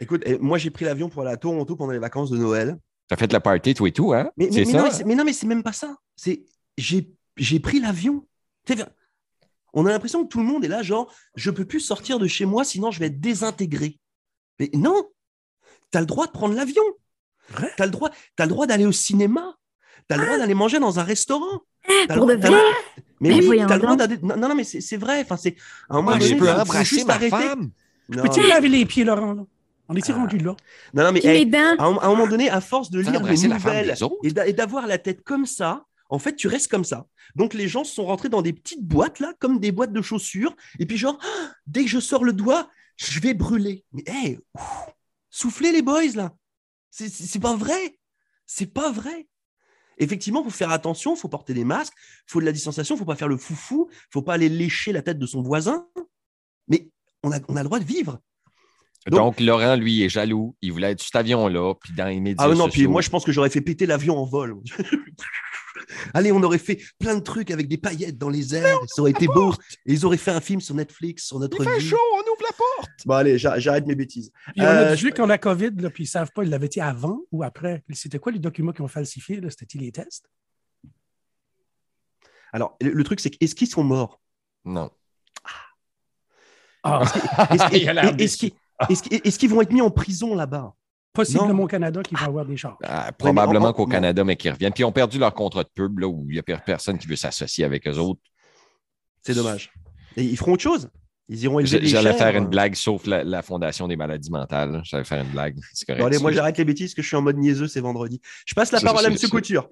Écoute, 0.00 0.22
eh, 0.26 0.38
moi 0.38 0.58
j'ai 0.58 0.70
pris 0.70 0.84
l'avion 0.84 1.08
pour 1.08 1.22
aller 1.22 1.32
à 1.32 1.36
Toronto 1.36 1.74
pendant 1.76 1.92
les 1.92 1.98
vacances 1.98 2.30
de 2.30 2.36
Noël. 2.38 2.78
Tu 3.08 3.14
as 3.14 3.16
fait 3.16 3.32
le 3.32 3.40
party, 3.40 3.74
toi 3.74 3.88
et 3.88 3.92
tout, 3.92 4.12
hein? 4.12 4.30
Mais, 4.36 4.46
mais, 4.46 4.52
C'est 4.52 4.58
mais 4.66 4.72
ça? 4.72 4.78
non, 4.82 4.88
mais 5.06 5.14
non, 5.14 5.24
mais 5.24 5.32
c'est 5.32 5.46
même 5.46 5.62
pas 5.62 5.72
ça. 5.72 5.96
C'est 6.16 6.44
j'ai 6.76 7.10
j'ai 7.36 7.60
pris 7.60 7.80
l'avion. 7.80 8.26
On 9.74 9.86
a 9.86 9.90
l'impression 9.90 10.24
que 10.24 10.28
tout 10.28 10.38
le 10.40 10.44
monde 10.46 10.64
est 10.64 10.68
là, 10.68 10.82
genre, 10.82 11.12
je 11.36 11.50
peux 11.50 11.64
plus 11.64 11.80
sortir 11.80 12.18
de 12.18 12.26
chez 12.26 12.44
moi, 12.46 12.64
sinon 12.64 12.90
je 12.90 12.98
vais 13.00 13.06
être 13.06 13.20
désintégré. 13.20 13.98
Mais 14.58 14.70
non, 14.74 15.02
tu 15.92 15.98
as 15.98 16.00
le 16.00 16.06
droit 16.06 16.26
de 16.26 16.32
prendre 16.32 16.54
l'avion. 16.54 16.82
Vrai? 17.50 17.72
Tu 17.76 17.82
as 17.82 17.86
le 17.86 17.92
droit, 17.92 18.10
t'as 18.36 18.44
le 18.44 18.50
droit 18.50 18.66
d'aller 18.66 18.86
au 18.86 18.92
cinéma. 18.92 19.54
Tu 20.08 20.14
as 20.14 20.18
le 20.18 20.24
droit 20.24 20.38
d'aller 20.38 20.54
manger 20.54 20.78
dans 20.78 20.98
un 20.98 21.02
restaurant. 21.02 21.62
T'as 21.86 22.14
le 22.14 22.20
Pour 22.20 22.26
droit- 22.26 22.36
t'as 22.36 22.48
vrai? 22.50 22.60
Mais 23.20 23.28
Mais 23.30 23.34
oui, 23.36 23.46
voyons 23.46 23.66
tu 23.66 23.72
as 23.72 23.76
le 23.76 23.82
droit 23.82 23.96
d'aller. 23.96 24.18
Non, 24.22 24.36
non, 24.36 24.54
mais 24.54 24.64
c'est 24.64 24.80
c'est 24.80 24.96
vrai. 24.96 25.20
Enfin, 25.22 25.36
c'est 25.36 25.56
à 25.88 25.94
un 25.94 25.96
moment 25.98 26.12
Ah, 26.14 26.18
donné, 26.18 26.30
je 26.30 26.36
peux 26.36 26.50
embrasser 26.50 26.84
juste 26.84 27.06
ma 27.06 27.14
arrêter. 27.14 27.30
femme. 27.36 27.70
Peux-tu 28.10 28.40
mais- 28.40 28.48
laver 28.48 28.68
les 28.68 28.86
pieds, 28.86 29.04
Laurent? 29.04 29.46
On 29.88 29.96
est-tu 29.96 30.12
Ah. 30.12 30.16
rendu 30.16 30.38
là? 30.38 30.54
non, 30.94 31.04
non, 31.04 31.12
mais 31.12 31.20
hey, 31.24 31.50
à 31.54 31.84
un, 31.84 31.96
à 31.96 32.06
un 32.06 32.10
moment 32.10 32.26
donné, 32.26 32.50
à 32.50 32.60
force 32.60 32.90
de 32.90 33.02
T'as 33.02 33.10
lire 33.10 33.22
les 33.22 33.48
nouvelles 33.48 33.94
et 34.22 34.30
d'a- 34.30 34.46
et 34.46 34.52
d'avoir 34.52 34.86
la 34.86 34.98
tête 34.98 35.22
comme 35.22 35.46
ça, 35.46 35.86
en 36.10 36.18
fait, 36.18 36.36
tu 36.36 36.46
restes 36.48 36.68
comme 36.70 36.84
ça. 36.84 37.06
Donc, 37.34 37.54
les 37.54 37.68
gens 37.68 37.84
sont 37.84 38.06
rentrés 38.06 38.28
dans 38.28 38.42
des 38.42 38.52
petites 38.52 38.82
boîtes, 38.84 39.20
là, 39.20 39.34
comme 39.38 39.58
des 39.60 39.72
boîtes 39.72 39.92
de 39.92 40.00
chaussures. 40.02 40.54
Et 40.78 40.86
puis, 40.86 40.96
genre, 40.96 41.18
Ah, 41.22 41.52
dès 41.66 41.84
que 41.84 41.90
je 41.90 42.00
sors 42.00 42.24
le 42.24 42.32
doigt, 42.32 42.70
je 42.96 43.20
vais 43.20 43.34
brûler. 43.34 43.84
Mais, 43.92 44.02
hey, 44.06 44.38
ouf, 44.54 44.86
soufflez 45.30 45.72
les 45.72 45.82
boys, 45.82 46.12
là. 46.14 46.34
C'est- 46.90 47.38
pas 47.40 47.54
vrai. 47.56 47.98
C'est 48.46 48.72
pas 48.72 48.90
vrai. 48.90 49.28
Effectivement, 49.98 50.40
il 50.40 50.44
faut 50.44 50.56
faire 50.56 50.70
attention, 50.70 51.14
il 51.14 51.18
faut 51.18 51.28
porter 51.28 51.52
des 51.54 51.64
masques, 51.64 51.92
il 51.96 52.32
faut 52.32 52.40
de 52.40 52.46
la 52.46 52.52
distanciation, 52.52 52.94
il 52.94 52.98
faut 52.98 53.04
pas 53.04 53.16
faire 53.16 53.28
le 53.28 53.36
foufou, 53.36 53.88
il 53.90 53.96
faut 54.12 54.22
pas 54.22 54.34
aller 54.34 54.48
lécher 54.48 54.92
la 54.92 55.02
tête 55.02 55.18
de 55.18 55.26
son 55.26 55.42
voisin. 55.42 55.86
Mais 56.68 56.88
on 57.22 57.32
a, 57.32 57.38
on 57.48 57.56
a 57.56 57.62
le 57.62 57.64
droit 57.68 57.78
de 57.80 57.84
vivre. 57.84 58.20
Donc, 59.06 59.40
Laurent, 59.40 59.76
lui, 59.76 60.02
est 60.02 60.08
jaloux. 60.08 60.54
Il 60.60 60.72
voulait 60.72 60.90
être 60.90 61.00
sur 61.00 61.06
cet 61.06 61.16
avion-là, 61.16 61.74
puis 61.80 61.92
dans 61.94 62.06
les 62.06 62.20
médias 62.20 62.44
Ah 62.46 62.54
non, 62.54 62.68
puis 62.68 62.86
moi 62.86 63.00
je 63.00 63.08
pense 63.08 63.24
que 63.24 63.32
j'aurais 63.32 63.48
fait 63.48 63.60
péter 63.62 63.86
l'avion 63.86 64.18
en 64.18 64.24
vol. 64.24 64.56
Allez, 66.12 66.32
on 66.32 66.42
aurait 66.42 66.58
fait 66.58 66.78
plein 66.98 67.14
de 67.14 67.20
trucs 67.20 67.50
avec 67.50 67.68
des 67.68 67.78
paillettes 67.78 68.18
dans 68.18 68.28
les 68.28 68.54
airs, 68.54 68.78
ça 68.88 69.00
aurait 69.00 69.12
été 69.12 69.26
beau. 69.26 69.52
Et 69.86 69.94
ils 69.94 70.04
auraient 70.04 70.16
fait 70.18 70.32
un 70.32 70.40
film 70.40 70.60
sur 70.60 70.74
Netflix, 70.74 71.24
sur 71.26 71.38
notre 71.38 71.56
Il 71.60 71.64
fait 71.66 71.78
vie. 71.78 71.88
chaud, 71.88 71.96
on 72.14 72.18
ouvre 72.20 72.42
la 72.42 72.52
porte. 72.52 72.90
Bon, 73.06 73.14
allez, 73.14 73.38
j'a- 73.38 73.58
j'arrête 73.58 73.86
mes 73.86 73.94
bêtises. 73.94 74.30
Puis 74.48 74.54
on 74.58 74.64
a 74.64 74.92
Euh, 74.92 74.96
qui 74.96 75.20
ont 75.20 75.26
la 75.26 75.38
COVID, 75.38 75.70
là, 75.78 75.88
puis 75.90 76.02
ils 76.04 76.06
ne 76.06 76.10
savent 76.10 76.30
pas, 76.34 76.42
ils 76.44 76.50
l'avaient 76.50 76.68
dit 76.68 76.80
avant 76.80 77.20
ou 77.32 77.42
après? 77.42 77.84
C'était 77.92 78.18
quoi 78.18 78.32
les 78.32 78.38
documents 78.38 78.72
qu'ils 78.72 78.84
ont 78.84 78.88
falsifiés? 78.88 79.40
là? 79.40 79.48
C'était-ils 79.50 79.80
les 79.80 79.92
tests? 79.92 80.28
Alors, 82.52 82.76
le, 82.82 82.90
le 82.90 83.04
truc, 83.04 83.20
c'est 83.20 83.30
que 83.30 83.36
est-ce 83.40 83.54
qu'ils 83.54 83.68
sont 83.68 83.84
morts? 83.84 84.20
Non. 84.64 84.90
Ah, 86.82 87.02
Est-ce 87.50 87.76
Il 87.76 87.88
a 87.88 87.92
l'air 87.94 88.14
est-ce 88.18 88.36
qu'ils 88.36 88.52
est-ce 88.90 89.38
qu'ils- 89.38 89.50
vont 89.50 89.60
être 89.62 89.72
mis 89.72 89.80
en 89.82 89.90
prison 89.90 90.34
là-bas? 90.34 90.74
Possiblement 91.12 91.52
Non. 91.54 91.62
au 91.64 91.66
Canada 91.66 92.02
qui 92.02 92.14
va 92.14 92.26
avoir 92.26 92.44
des 92.44 92.56
charges. 92.56 92.76
Ah, 92.84 93.10
probablement 93.16 93.60
mais 93.60 93.70
en- 93.70 93.72
qu'au 93.72 93.86
Canada, 93.86 94.22
mais 94.24 94.36
qu'ils 94.36 94.52
reviennent. 94.52 94.72
Puis 94.72 94.82
ils 94.82 94.86
ont 94.86 94.92
perdu 94.92 95.18
leur 95.18 95.34
contrat 95.34 95.64
de 95.64 95.68
pub, 95.74 95.98
là, 95.98 96.06
où 96.06 96.24
il 96.28 96.34
n'y 96.34 96.38
a 96.38 96.42
per- 96.42 96.58
personne 96.64 96.96
qui 96.98 97.06
veut 97.08 97.16
s'associer 97.16 97.64
avec 97.64 97.88
eux 97.88 97.96
autres. 97.98 98.20
C'est 99.22 99.34
dommage. 99.34 99.72
Et 100.16 100.22
ils 100.24 100.36
feront 100.36 100.52
autre 100.52 100.62
chose. 100.62 100.88
Ils 101.30 101.42
iront 101.42 101.60
J'allais 101.64 102.14
faire 102.14 102.36
une 102.36 102.46
blague, 102.46 102.74
sauf 102.74 103.04
la, 103.06 103.24
la 103.24 103.42
Fondation 103.42 103.88
des 103.88 103.96
maladies 103.96 104.30
mentales. 104.30 104.80
J'allais 104.84 105.04
faire 105.04 105.22
une 105.22 105.30
blague. 105.30 105.58
C'est 105.74 105.84
correct. 105.86 106.00
Bon, 106.00 106.06
allez, 106.06 106.18
moi 106.18 106.32
j'arrête 106.32 106.56
les 106.56 106.64
bêtises 106.64 106.94
que 106.94 107.02
je 107.02 107.08
suis 107.08 107.16
en 107.16 107.22
mode 107.22 107.36
niaiseux, 107.36 107.66
c'est 107.68 107.80
vendredi. 107.80 108.20
Je 108.46 108.54
passe 108.54 108.70
la 108.72 108.80
parole 108.80 109.04
à 109.04 109.16
c'est- 109.16 109.28
Couture. 109.28 109.68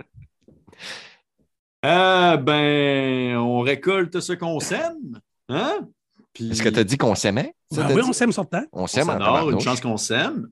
Ah, 1.83 2.37
ben, 2.39 3.37
on 3.37 3.61
récolte 3.61 4.21
ce 4.21 4.33
qu'on 4.33 4.59
sème. 4.61 5.21
Hein? 5.49 5.89
Puis- 6.37 6.51
Est-ce 6.51 6.63
que 6.63 6.69
tu 6.69 6.79
as 6.79 6.85
dit 6.85 6.99
qu'on 6.99 7.15
s'aimait? 7.15 7.55
T'as 7.75 7.89
oui, 7.89 8.03
dit? 8.03 8.09
on 8.09 8.13
s'aime 8.13 8.31
sur 8.31 8.43
le 8.43 8.49
temps. 8.49 8.67
On 8.73 8.83
On 8.83 8.87
s'aime 8.87 9.09
en 9.09 9.51
une 9.51 9.61
chance 9.61 9.81
qu'on 9.81 9.97
s'aime. 9.97 10.49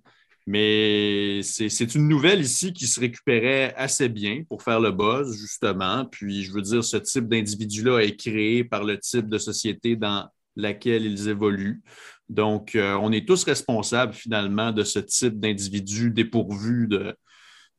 Mais 0.47 1.41
c'est 1.43 1.69
c'est 1.71 1.95
une 1.95 2.07
nouvelle 2.09 2.41
ici 2.41 2.73
qui 2.73 2.87
se 2.87 3.01
récupérait 3.01 3.75
assez 3.77 4.09
bien 4.09 4.43
pour 4.49 4.63
faire 4.63 4.81
le 4.81 4.91
buzz, 4.91 5.35
justement. 5.39 6.07
Puis, 6.07 6.43
je 6.43 6.53
veux 6.53 6.63
dire, 6.63 6.83
ce 6.85 6.97
type 6.99 7.29
d'individu-là 7.29 8.01
est 8.01 8.17
créé 8.17 8.65
par 8.65 8.85
le 8.85 8.99
type 8.99 9.29
de 9.29 9.39
société 9.39 9.97
dans 9.97 10.29
laquelle 10.57 11.05
ils 11.05 11.29
évoluent. 11.29 11.83
Donc, 12.29 12.75
euh, 12.75 12.95
on 12.95 13.13
est 13.13 13.27
tous 13.27 13.45
responsables, 13.45 14.15
finalement, 14.15 14.73
de 14.73 14.85
ce 14.85 14.99
type 14.99 15.39
d'individu 15.39 16.11
dépourvu 16.11 16.89
de 16.89 17.15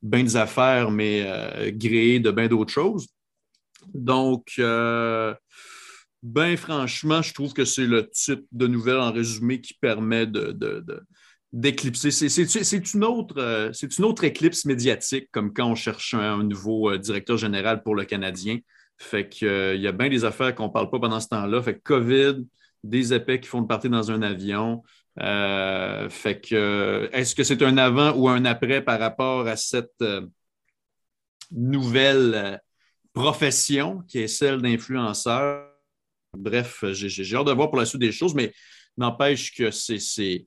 bien 0.02 0.22
des 0.22 0.36
affaires, 0.36 0.90
mais 0.90 1.22
euh, 1.24 1.70
gréé 1.72 2.20
de 2.20 2.30
bien 2.30 2.46
d'autres 2.48 2.72
choses. 2.72 3.08
Donc, 3.94 4.52
euh, 4.58 5.34
ben 6.26 6.56
franchement, 6.56 7.22
je 7.22 7.32
trouve 7.32 7.52
que 7.52 7.64
c'est 7.64 7.86
le 7.86 8.10
type 8.10 8.44
de 8.50 8.66
nouvelle 8.66 8.96
en 8.96 9.12
résumé 9.12 9.60
qui 9.60 9.74
permet 9.74 10.26
de, 10.26 10.58
d'éclipser. 11.52 12.10
C'est, 12.10 12.94
une 12.94 13.04
autre, 13.04 13.36
euh, 13.38 13.70
une 13.72 14.04
autre 14.04 14.24
éclipse 14.24 14.64
médiatique, 14.64 15.28
comme 15.30 15.54
quand 15.54 15.70
on 15.70 15.76
cherche 15.76 16.14
un, 16.14 16.42
nouveau 16.42 16.90
euh, 16.90 16.98
directeur 16.98 17.36
général 17.36 17.84
pour 17.84 17.94
le 17.94 18.04
Canadien. 18.04 18.58
Fait 18.98 19.28
que, 19.28 19.46
euh, 19.46 19.74
y 19.76 19.86
a 19.86 19.92
bien 19.92 20.08
des 20.08 20.24
affaires 20.24 20.52
qu'on 20.52 20.66
ne 20.66 20.72
parle 20.72 20.90
pas 20.90 20.98
pendant 20.98 21.20
ce 21.20 21.28
temps-là. 21.28 21.62
Fait 21.62 21.74
que 21.74 21.82
COVID, 21.84 22.44
des 22.82 23.14
épais 23.14 23.38
qui 23.38 23.46
font 23.46 23.62
de 23.62 23.68
partir 23.68 23.90
dans 23.90 24.10
un 24.10 24.20
avion. 24.22 24.82
Fait 25.16 26.40
que, 26.40 27.08
est-ce 27.12 27.36
que 27.36 27.44
c'est 27.44 27.62
un 27.62 27.78
avant 27.78 28.16
ou 28.16 28.28
un 28.28 28.44
après 28.46 28.82
par 28.82 28.98
rapport 28.98 29.46
à 29.46 29.54
cette 29.54 30.04
nouvelle 31.52 32.60
profession 33.12 34.02
qui 34.08 34.18
est 34.18 34.28
celle 34.28 34.60
d'influenceur? 34.60 35.75
Bref, 36.36 36.84
j'ai 36.92 37.08
j'ai 37.08 37.36
hâte 37.36 37.46
de 37.46 37.52
voir 37.52 37.70
pour 37.70 37.78
la 37.78 37.86
suite 37.86 38.00
des 38.00 38.12
choses, 38.12 38.34
mais 38.34 38.52
n'empêche 38.96 39.54
que 39.54 39.70
c'est- 39.70 40.46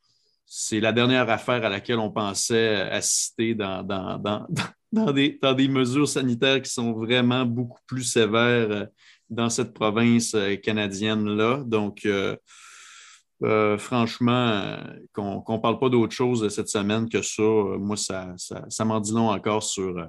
la 0.79 0.91
dernière 0.91 1.29
affaire 1.29 1.63
à 1.65 1.69
laquelle 1.69 1.99
on 1.99 2.11
pensait 2.11 2.75
assister 2.75 3.53
dans, 3.55 3.83
dans, 3.83 4.17
dans, 4.91 5.13
des, 5.13 5.67
mesures 5.67 6.07
sanitaires 6.07 6.61
qui 6.61 6.71
sont 6.71 6.93
vraiment 6.93 7.45
beaucoup 7.45 7.79
plus 7.85 8.03
sévères 8.03 8.71
euh, 8.71 8.85
dans 9.29 9.49
cette 9.49 9.73
province 9.73 10.33
euh, 10.33 10.55
canadienne-là. 10.55 11.63
Donc, 11.65 12.05
euh, 12.05 12.35
euh, 13.43 13.77
franchement, 13.77 14.31
euh, 14.49 14.77
qu'on 15.13 15.43
ne 15.47 15.57
parle 15.59 15.79
pas 15.79 15.89
d'autre 15.89 16.13
chose 16.13 16.47
cette 16.49 16.69
semaine 16.69 17.07
que 17.07 17.21
ça, 17.21 17.41
euh, 17.41 17.77
moi, 17.77 17.95
ça, 17.95 18.33
ça, 18.37 18.85
m'en 18.85 18.99
dit 18.99 19.13
long 19.13 19.29
encore 19.29 19.65
euh, 19.77 20.05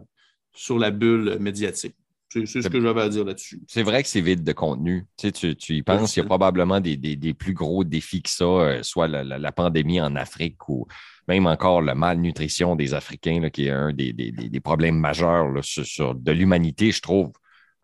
sur 0.53 0.79
la 0.79 0.91
bulle 0.91 1.39
médiatique. 1.39 1.95
C'est 2.33 2.47
ce 2.47 2.69
que 2.69 2.81
j'avais 2.81 3.03
à 3.03 3.09
dire 3.09 3.25
là-dessus. 3.25 3.61
C'est 3.67 3.83
vrai 3.83 4.03
que 4.03 4.09
c'est 4.09 4.21
vide 4.21 4.45
de 4.45 4.53
contenu. 4.53 5.05
Tu, 5.17 5.27
sais, 5.29 5.33
tu, 5.33 5.57
tu 5.57 5.75
y 5.75 5.83
penses, 5.83 6.15
il 6.17 6.21
y 6.21 6.23
a 6.23 6.25
probablement 6.25 6.81
des, 6.81 6.97
des- 6.97 7.17
des 7.17 7.35
plus 7.35 7.55
gros 7.55 7.83
défis 7.83 8.23
que 8.23 8.31
ça, 8.31 8.45
euh, 8.45 8.83
soit 8.83 9.09
la, 9.09 9.25
la- 9.25 9.39
la 9.39 9.53
pandémie 9.53 10.01
en 10.01 10.15
Afrique 10.15 10.69
ou 10.69 10.87
même 11.27 11.47
encore 11.47 11.83
la 11.83 11.95
malnutrition 11.97 12.77
des 12.77 12.95
Africains, 12.95 13.41
là, 13.41 13.51
qui 13.51 13.67
est 13.67 13.71
un 13.71 13.93
des, 13.93 14.13
des- 14.13 14.31
des- 14.33 14.49
des 14.49 14.61
problèmes 14.61 14.99
majeurs 14.99 15.49
là, 15.51 15.61
sur, 15.63 15.85
sur- 15.85 16.15
de 16.15 16.33
l'humanité, 16.33 16.93
je 16.93 17.01
trouve. 17.03 17.33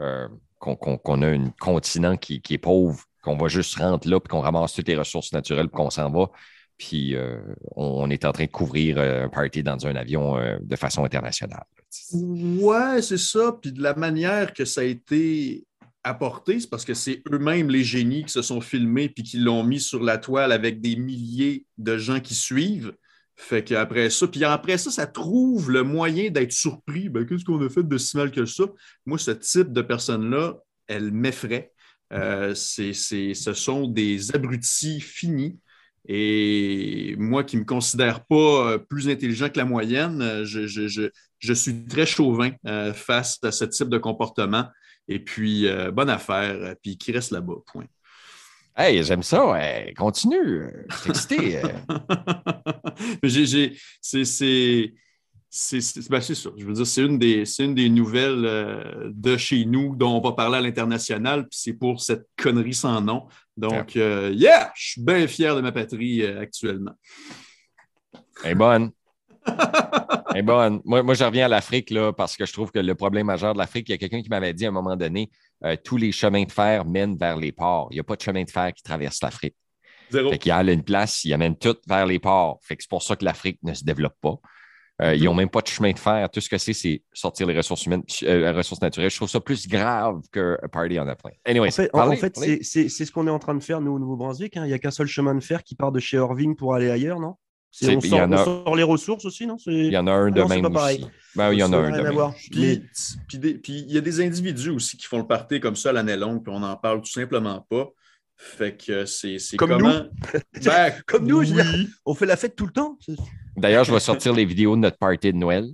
euh, 0.00 0.29
qu'on 0.59 1.23
a 1.23 1.26
un 1.29 1.50
continent 1.61 2.17
qui, 2.17 2.41
qui 2.41 2.55
est 2.55 2.59
pauvre, 2.59 3.00
qu'on 3.23 3.37
va 3.37 3.49
juste 3.49 3.76
rentrer 3.76 4.11
là, 4.11 4.21
puis 4.21 4.29
qu'on 4.29 4.41
ramasse 4.41 4.73
toutes 4.75 4.88
les 4.88 4.97
ressources 4.97 5.33
naturelles, 5.33 5.69
puis 5.69 5.76
qu'on 5.76 5.91
s'en 5.91 6.11
va. 6.11 6.31
Puis 6.78 7.14
euh, 7.14 7.38
on, 7.75 8.11
est 8.11 8.25
en 8.25 8.33
train 8.33 8.45
de 8.45 8.50
couvrir 8.50 8.99
euh, 8.99 9.25
un 9.25 9.28
party 9.28 9.62
dans 9.62 9.87
un 9.87 9.97
avion 9.97 10.38
euh, 10.38 10.59
de 10.61 10.76
façon 10.76 11.04
internationale. 11.04 11.64
Ouais, 12.12 13.00
c'est 13.00 13.18
ça. 13.18 13.56
Puis 13.61 13.73
de 13.73 13.83
la 13.83 13.95
manière 13.95 14.52
que 14.52 14.64
ça 14.64 14.83
a 14.83 14.85
été 14.85 15.64
apporté, 16.04 16.61
c'est 16.61 16.68
parce 16.68 16.85
que 16.85 16.95
c'est 16.95 17.23
eux-mêmes 17.33 17.71
les 17.71 17.83
génies 17.83 18.25
qui 18.25 18.33
se 18.33 18.42
sont 18.42 18.61
filmés 18.61 19.09
puis 19.09 19.23
qui 19.25 19.38
l'ont 19.38 19.64
mis 19.64 19.80
sur 19.80 20.02
la 20.02 20.18
toile 20.18 20.52
avec 20.52 20.80
des 20.80 20.97
milliers 20.97 21.64
de 21.78 21.97
gens 21.97 22.21
qui 22.21 22.35
suivent. 22.35 22.92
Fait 23.38 23.62
qu'après 23.62 24.09
ça, 24.09 24.26
puis 24.26 24.42
après 24.45 24.78
ça, 24.78 24.90
ça 24.90 25.06
trouve 25.06 25.71
le 25.71 25.83
moyen 25.83 26.30
d'être 26.30 26.52
surpris. 26.52 27.09
Ben, 27.11 27.26
qu'est-ce 27.26 27.45
qu'on 27.45 27.62
a 27.64 27.68
fait 27.68 27.83
de 27.83 27.99
si 27.99 28.16
mal 28.16 28.30
que 28.30 28.47
ça? 28.47 28.64
Moi, 29.04 29.18
ce 29.18 29.30
type 29.33 29.73
de. 29.73 29.85
Euh, 32.12 32.54
c'est- 32.54 32.92
c'est- 32.92 33.35
ce 33.35 33.52
sont 33.52 33.88
des 33.88 34.35
abrutis 34.35 35.00
finis. 35.00 35.59
Et 36.09 37.15
moi 37.19 37.43
qui 37.45 37.57
ne 37.57 37.63
me 37.63 37.67
considère 37.67 38.25
pas 38.25 38.71
euh, 38.73 38.79
plus 38.79 39.09
intelligent 39.09 39.49
que 39.49 39.59
la 39.59 39.65
moyenne, 39.65 40.23
euh, 40.23 40.45
je, 40.45 40.67
je- 40.67 40.87
je- 40.89 41.11
je 41.39 41.53
suis 41.53 41.85
très 41.87 42.07
chauvin 42.07 42.51
euh, 42.67 42.93
face 42.93 43.39
à 43.43 43.51
ce 43.53 43.65
type 43.65 43.89
de 43.89 43.99
comportement. 43.99 44.67
Et 45.09 45.19
puis, 45.21 45.67
euh, 45.69 45.91
bonne 45.91 46.11
affaire, 46.11 46.75
puis 46.83 46.97
qui 46.99 47.13
reste 47.13 47.31
là-bas, 47.31 47.55
point. 47.67 47.85
Hey, 48.77 49.03
j'aime 49.05 49.23
ça. 49.23 49.57
continue. 49.97 50.65
Je 50.91 50.97
suis 50.97 51.11
excité. 51.11 51.61
j'ai- 53.23 53.77
c'est 54.01 54.25
c'est- 54.25 54.93
ben. 56.11 56.21
Je 56.21 56.65
veux 56.67 56.73
dire, 56.75 56.87
c'est 56.87 57.03
une 57.03 57.19
des, 57.19 57.45
une 57.61 57.75
des 57.75 57.89
nouvelles 57.89 58.45
euh, 58.45 59.11
de 59.15 59.37
chez 59.37 59.65
nous 59.65 59.97
dont 59.97 60.19
on 60.19 60.21
va 60.21 60.33
parler 60.33 60.59
à 60.59 60.61
l'international, 60.61 61.49
puis 61.49 61.59
c'est 61.59 61.73
pour 61.73 62.01
cette 62.03 62.27
connerie 62.37 62.75
sans 62.75 63.01
nom. 63.01 63.27
Donc, 63.57 63.97
euh, 63.97 64.33
yeah, 64.35 64.73
je 64.75 64.91
suis 64.91 65.03
bien 65.03 65.27
fier 65.27 65.57
de 65.57 65.61
ma 65.61 65.73
patrie 65.73 66.23
euh, 66.23 66.41
actuellement. 66.41 66.93
Elle 68.45 68.53
est 68.53 68.55
bonne. 68.55 68.91
Elle 69.47 70.41
est 70.41 70.43
bonne. 70.43 70.81
Moi, 70.85 71.03
moi, 71.03 71.15
je 71.15 71.25
reviens 71.25 71.47
à 71.47 71.49
l'Afrique 71.49 71.91
là, 71.91 72.13
parce 72.13 72.37
que 72.37 72.45
je 72.45 72.53
trouve 72.53 72.71
que 72.71 72.79
le 72.79 72.95
problème 72.95 73.27
majeur 73.27 73.55
de 73.55 73.59
l'Afrique, 73.59 73.89
il 73.89 73.93
y 73.93 73.95
a 73.95 73.99
quelqu'un 73.99 74.21
qui 74.21 74.29
m'avait 74.29 74.53
dit 74.53 74.67
à 74.67 74.69
un 74.69 74.73
moment 74.73 74.97
donné 74.97 75.31
euh, 75.65 75.77
tous 75.83 75.97
les 75.97 76.13
chemins 76.13 76.45
de 76.45 76.53
fer 76.53 76.85
mènent 76.85 77.17
vers 77.17 77.37
les 77.37 77.53
ports. 77.53 77.89
Il 77.91 77.95
n'y 77.95 78.01
a 78.01 78.05
pas 78.05 78.17
de 78.17 78.23
chemin 78.23 78.45
de 78.45 78.51
fer 78.51 78.73
qui 78.75 78.83
traverse 78.83 79.23
l'Afrique. 79.23 79.57
Zéro. 80.11 80.31
Fait 80.31 80.39
qu'il 80.39 80.51
y 80.51 80.53
a 80.53 80.63
une 80.63 80.85
place, 80.85 81.25
ils 81.25 81.33
amènent 81.33 81.57
tout 81.57 81.77
vers 81.89 82.07
les 82.07 82.19
ports. 82.19 82.61
Fait 82.63 82.77
que 82.77 82.83
c'est 82.83 82.91
pour 82.91 83.03
ça 83.03 83.17
que 83.17 83.25
l'Afrique 83.25 83.59
ne 83.63 83.73
se 83.73 83.85
développe 83.85 84.17
pas. 84.21 84.37
Euh, 85.03 85.15
Ils 85.15 85.25
n'ont 85.25 85.35
même 85.35 85.50
pas 85.50 85.61
de 85.61 85.67
chemin 85.67 85.93
de 85.93 85.99
fer. 85.99 86.29
Tout 86.31 86.41
ce 86.41 86.49
que 86.49 86.57
c'est, 86.57 86.73
c'est 86.73 87.03
sortir 87.12 87.47
les 87.47 87.57
ressources 87.57 87.85
humaines, 87.85 88.03
euh, 88.23 88.38
les 88.41 88.50
ressources 88.50 88.81
naturelles. 88.81 89.11
Je 89.11 89.17
trouve 89.17 89.29
ça 89.29 89.41
plus 89.41 89.69
grave 89.69 90.21
qu'un 90.33 90.57
party 90.73 90.99
en 90.99 91.07
a 91.07 91.15
plein. 91.15 91.33
Anyway, 91.45 91.69
En 91.69 91.71
fait, 91.71 91.91
parlez, 91.93 92.17
en 92.17 92.21
fait, 92.21 92.35
c'est- 92.37 92.62
c'est 92.62 92.88
c'est 92.88 93.05
ce 93.05 93.12
qu'on 93.12 93.26
est 93.26 93.31
en 93.31 93.38
train 93.38 93.55
de 93.55 93.62
faire, 93.62 93.81
nous, 93.83 93.93
au 93.93 93.99
Nouveau-Brunswick. 93.99 94.57
hein. 94.57 94.65
Il 94.65 94.69
n'y 94.69 94.73
a 94.75 94.79
qu'un 94.79 94.91
seul 94.91 95.07
chemin 95.07 95.35
de 95.35 95.41
fer 95.41 95.62
qui 95.62 95.75
part 95.75 95.93
de 95.93 96.00
chez 96.00 96.17
Irving 96.17 96.57
pour 96.57 96.75
aller 96.75 96.91
ailleurs, 96.91 97.21
non? 97.21 97.35
C'est- 97.71 97.85
C'est- 97.85 97.97
on, 97.97 98.00
il 98.00 98.07
y 98.07 98.09
sort, 98.09 98.21
en 98.21 98.33
a- 98.33 98.41
on 98.41 98.45
sort 98.65 98.76
les 98.76 98.83
ressources 98.85 99.25
aussi, 99.26 99.47
non? 99.47 99.59
C'est- 99.59 99.71
il 99.71 99.93
y 99.93 99.99
en 99.99 100.07
a 100.07 100.12
un 100.12 100.31
de 100.31 100.41
non, 100.41 100.49
c'est 100.49 100.62
même 100.62 100.75
aussi. 100.75 101.07
Ben, 101.35 101.53
il 101.53 101.59
y 101.59 101.62
en 101.62 101.73
a 101.75 101.76
un 101.76 101.91
de 101.91 102.03
même. 102.03 102.17
Puis, 102.50 102.61
Mais- 103.38 103.55
puis 103.59 103.85
il 103.87 103.93
y 103.93 103.99
a 103.99 104.00
des 104.00 104.21
individus 104.25 104.71
aussi 104.71 104.97
qui 104.97 105.05
font 105.07 105.19
le 105.19 105.26
party 105.26 105.61
comme 105.61 105.76
ça 105.76 105.93
l'année 105.93 106.17
longue, 106.17 106.43
puis 106.43 106.55
on 106.57 106.61
n'en 106.61 106.75
parle 106.76 107.03
tout 107.03 107.11
simplement 107.12 107.67
pas. 107.69 107.88
Fait 108.38 108.76
que 108.76 109.05
c'est 109.05 109.38
c'est 109.38 109.57
Comme 109.59 109.71
comment. 109.71 110.05
Ben, 110.65 110.93
Comme 111.07 111.26
nous, 111.26 111.41
veux 111.41 111.62
oui. 111.62 111.88
On 112.07 112.15
fait 112.15 112.25
la 112.26 112.37
fête 112.37 112.57
tout 112.57 112.67
le 112.67 112.73
temps. 112.73 112.99
D'ailleurs, 113.57 113.85
je 113.85 113.93
vais 113.93 114.01
sortir 114.01 114.33
les 114.35 114.45
vidéos 114.45 114.77
de 114.77 114.81
notre 114.81 114.99
party 114.99 115.33
de 115.33 115.39
Noël. 115.39 115.67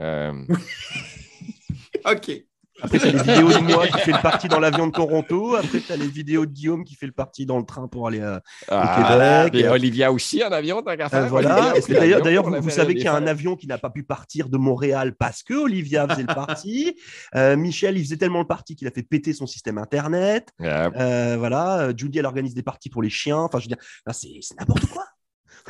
Euh, 0.00 0.32
OK. 2.04 2.30
Après, 2.84 2.98
tu 2.98 3.06
as 3.06 3.12
les 3.12 3.18
vidéos 3.22 3.48
de 3.52 3.58
moi 3.58 3.86
qui 3.86 3.98
fait 3.98 4.10
le 4.10 4.20
parti 4.22 4.48
dans 4.48 4.58
l'avion 4.58 4.88
de 4.88 4.92
Toronto. 4.92 5.54
Après, 5.54 5.78
tu 5.78 5.92
as 5.92 5.96
les 5.96 6.08
vidéos 6.08 6.46
de 6.46 6.50
Guillaume 6.50 6.82
qui 6.84 6.96
fait 6.96 7.06
le 7.06 7.12
parti 7.12 7.46
dans 7.46 7.58
le 7.58 7.64
train 7.64 7.86
pour 7.86 8.08
aller 8.08 8.20
à. 8.20 8.42
ah, 8.68 9.46
Québec. 9.52 9.64
et 9.64 9.68
Olivia 9.68 10.10
aussi 10.10 10.42
en 10.42 10.50
avion, 10.50 10.82
tant 10.82 10.96
qu'à 10.96 11.06
Euh, 11.06 11.08
faire. 11.08 11.28
voilà. 11.28 11.74
D'ailleurs, 12.20 12.50
vous, 12.60 12.70
savez 12.70 12.94
qu'il 12.96 13.04
y 13.04 13.08
a 13.08 13.14
un 13.14 13.26
avion 13.28 13.54
qui 13.54 13.68
n'a 13.68 13.78
pas 13.78 13.90
pu 13.90 14.02
partir 14.02 14.48
de 14.48 14.56
Montréal 14.58 15.14
parce 15.14 15.44
que 15.44 15.54
Olivia 15.54 16.08
faisait 16.08 16.22
le 16.26 16.34
parti. 16.34 16.96
Euh, 17.36 17.56
Michel, 17.56 17.96
il 17.98 18.02
faisait 18.02 18.16
tellement 18.16 18.40
le 18.40 18.48
parti 18.48 18.74
qu'il 18.74 18.88
a 18.88 18.90
fait 18.90 19.04
péter 19.04 19.32
son 19.32 19.46
système 19.46 19.78
Internet. 19.78 20.48
Euh, 20.60 21.36
voilà. 21.38 21.82
Euh, 21.82 21.92
Julie, 21.96 22.18
elle 22.18 22.26
organise 22.26 22.54
des 22.54 22.64
parties 22.64 22.90
pour 22.90 23.02
les 23.02 23.10
chiens. 23.10 23.38
Enfin, 23.38 23.60
je 23.60 23.66
veux 23.68 23.76
dire, 23.76 23.84
c'est 24.10 24.58
n'importe 24.58 24.86
quoi. 24.86 25.04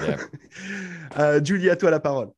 Yeah. 0.01 0.17
Euh, 1.19 1.41
Julie, 1.43 1.71
à 1.71 1.77
toi 1.77 1.91
la 1.91 2.01
parole. 2.01 2.29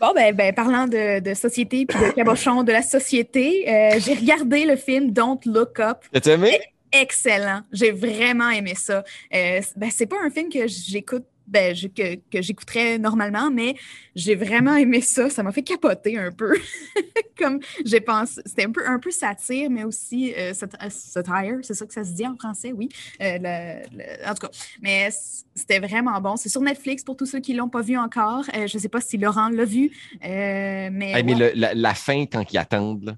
Bon, 0.00 0.12
ben, 0.14 0.34
ben, 0.34 0.52
parlant 0.52 0.86
de, 0.86 1.20
de 1.20 1.34
société 1.34 1.86
puis 1.86 1.98
de 1.98 2.10
cabochon 2.12 2.62
de 2.62 2.72
la 2.72 2.82
société, 2.82 3.64
euh, 3.68 3.98
j'ai 4.00 4.14
regardé 4.14 4.64
le 4.66 4.76
film 4.76 5.12
Don't 5.12 5.38
Look 5.46 5.78
Up. 5.80 5.98
T'as 6.12 6.32
aimé? 6.32 6.60
Excellent. 6.92 7.62
J'ai 7.72 7.90
vraiment 7.90 8.50
aimé 8.50 8.74
ça. 8.74 9.04
Euh, 9.34 9.60
ben, 9.76 9.90
c'est 9.90 10.06
pas 10.06 10.16
un 10.22 10.30
film 10.30 10.48
que 10.48 10.66
j'écoute. 10.66 11.24
Ben, 11.46 11.74
je- 11.74 11.88
que, 11.88 12.16
que 12.30 12.40
j'écouterais 12.40 12.98
normalement, 12.98 13.50
mais 13.50 13.74
j'ai 14.16 14.34
vraiment 14.34 14.76
aimé 14.76 15.00
ça. 15.02 15.28
Ça 15.28 15.42
m'a 15.42 15.52
fait 15.52 15.62
capoter 15.62 16.16
un 16.18 16.32
peu. 16.32 16.54
Comme 17.38 17.60
j'ai 17.84 18.00
pensé, 18.00 18.40
c'était 18.46 18.64
un 18.64 18.70
peu, 18.72 18.86
un 18.88 18.98
peu 18.98 19.10
satire, 19.10 19.68
mais 19.70 19.84
aussi 19.84 20.32
euh, 20.38 20.52
euh, 20.52 20.88
satire, 20.90 21.58
c'est 21.62 21.74
ça 21.74 21.84
que 21.86 21.92
ça 21.92 22.02
se 22.04 22.12
dit 22.12 22.26
en 22.26 22.34
français, 22.36 22.72
oui. 22.72 22.88
Euh, 23.20 23.38
le- 23.40 23.98
le- 23.98 24.28
en 24.30 24.34
tout 24.34 24.46
cas, 24.46 24.50
mais 24.80 25.10
c'était 25.54 25.80
vraiment 25.80 26.18
bon. 26.20 26.36
C'est 26.36 26.48
sur 26.48 26.62
Netflix 26.62 27.04
pour 27.04 27.16
tous 27.16 27.26
ceux 27.26 27.40
qui 27.40 27.52
l'ont 27.54 27.68
pas 27.68 27.82
vu 27.82 27.98
encore. 27.98 28.44
Euh, 28.56 28.66
je 28.66 28.78
sais 28.78 28.88
pas 28.88 29.00
si 29.02 29.18
Laurent 29.18 29.48
l'a 29.50 29.64
vu, 29.66 29.90
euh, 30.24 30.88
mais, 30.92 31.12
Hey, 31.12 31.22
mais 31.24 31.34
ouais. 31.34 31.52
le- 31.54 31.60
la, 31.60 31.74
la 31.74 31.94
fin, 31.94 32.24
quand 32.26 32.44
ils 32.52 32.58
attendent, 32.58 33.04
là, 33.04 33.16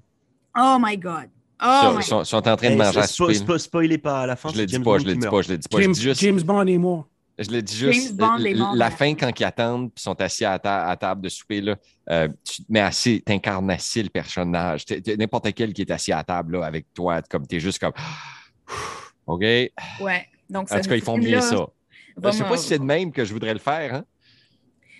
oh 0.57 0.77
my 0.81 0.97
god, 0.97 1.29
oh 1.63 1.95
ils 1.97 2.03
sont, 2.03 2.23
sont 2.25 2.47
en 2.47 2.55
train 2.57 2.71
de 2.71 2.75
manger 2.75 2.99
à 2.99 3.07
souper. 3.07 3.33
spo- 3.33 3.57
spoilez 3.57 3.97
pas 3.99 4.21
à 4.23 4.25
la 4.27 4.35
fin. 4.35 4.49
Je 4.49 4.55
c'est 4.55 4.61
le 4.61 4.65
dis 4.67 4.79
pas, 4.79 4.97
je 4.97 5.05
le 5.05 5.13
qui 5.13 5.19
dis 5.19 5.27
pas, 5.27 5.41
je 5.41 5.49
le 5.51 5.57
dis 5.57 5.67
pas. 5.69 5.77
James 6.15 6.41
Bond 6.41 6.65
et 6.67 6.77
moi. 6.77 7.07
Je 7.37 7.51
le 7.51 7.61
dis 7.61 7.75
juste 7.75 8.15
Bond 8.15 8.37
la 8.37 8.75
là. 8.75 8.89
fin, 8.91 9.13
quand 9.15 9.31
ils 9.39 9.43
attendent 9.43 9.93
puis 9.93 10.01
sont 10.03 10.19
assis 10.21 10.45
à, 10.45 10.57
ta- 10.59 10.87
à 10.87 10.95
table 10.97 11.21
de 11.21 11.29
souper, 11.29 11.61
là, 11.61 11.75
euh, 12.09 12.27
tu 12.43 12.63
te 12.65 12.71
mets 12.71 12.79
assez, 12.81 13.21
t'incarnes 13.21 13.69
assez 13.69 14.01
le 14.03 14.09
personnage. 14.09 14.85
N'importe 15.17 15.53
quel 15.53 15.73
qui 15.73 15.81
est 15.83 15.91
assis 15.91 16.11
à 16.11 16.23
table 16.23 16.57
là, 16.57 16.65
avec 16.65 16.87
toi, 16.93 17.21
comme 17.21 17.45
t'es 17.45 17.59
juste 17.59 17.79
comme 17.79 17.93
OK? 19.27 19.41
Ouais. 19.41 19.71
Donc, 20.49 20.71
En 20.71 20.79
tout 20.79 20.89
cas, 20.89 20.95
ils 20.95 21.01
font 21.01 21.17
bien 21.17 21.41
ça. 21.41 21.55
Je 21.55 22.21
sais 22.21 22.37
Vraiment. 22.37 22.49
pas 22.49 22.57
si 22.57 22.67
c'est 22.67 22.79
de 22.79 22.83
même 22.83 23.11
que 23.11 23.23
je 23.25 23.33
voudrais 23.33 23.53
le 23.53 23.59
faire, 23.59 23.93
hein? 23.95 24.05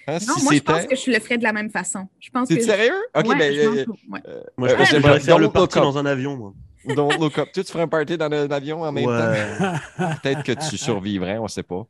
Hein, 0.10 0.20
Non, 0.28 0.36
si 0.36 0.44
moi, 0.44 0.54
je 0.54 0.60
pense 0.62 0.86
que 0.86 0.96
je 0.96 1.12
le 1.12 1.20
ferais 1.20 1.38
de 1.38 1.44
la 1.44 1.52
même 1.52 1.70
façon. 1.70 2.08
Je 2.20 2.30
pense 2.30 2.48
T'es 2.48 2.62
sérieux? 2.62 2.94
OK, 3.16 3.28
Ouais, 3.28 3.36
ben, 3.38 3.54
euh, 3.54 3.86
ouais. 4.10 4.34
Moi, 4.58 4.70
je 4.70 4.76
pense 4.76 4.90
que 4.90 4.96
j'aimerais 4.96 5.20
faire 5.20 5.40
le 5.40 5.50
parti 5.50 5.80
dans 5.80 5.98
un 5.98 6.06
avion. 6.06 6.38
Moi. 6.38 6.54
Don't 6.96 7.18
look 7.20 7.38
up. 7.38 7.50
Tu 7.54 7.64
tu 7.64 7.72
ferais 7.72 7.84
un 7.84 7.88
party 7.88 8.18
dans 8.18 8.26
un 8.32 8.50
avion 8.52 8.82
en 8.84 8.92
même 8.92 9.06
temps? 9.06 10.14
Peut-être 10.22 10.44
que 10.44 10.52
tu 10.70 10.78
survivrais, 10.78 11.38
on 11.38 11.44
ne 11.44 11.48
sait 11.50 11.64
pas. 11.64 11.86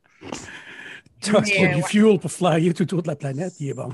Parce 1.32 1.50
qu'il 1.50 1.60
y 1.60 1.64
a 1.64 1.68
Mais, 1.68 1.74
du 1.74 1.82
ouais. 1.82 1.88
fuel 1.88 2.18
pour 2.18 2.30
flyer 2.30 2.72
tout 2.74 2.82
autour 2.82 3.02
de 3.02 3.08
la 3.08 3.16
planète, 3.16 3.54
il 3.60 3.70
est 3.70 3.74
bon. 3.74 3.88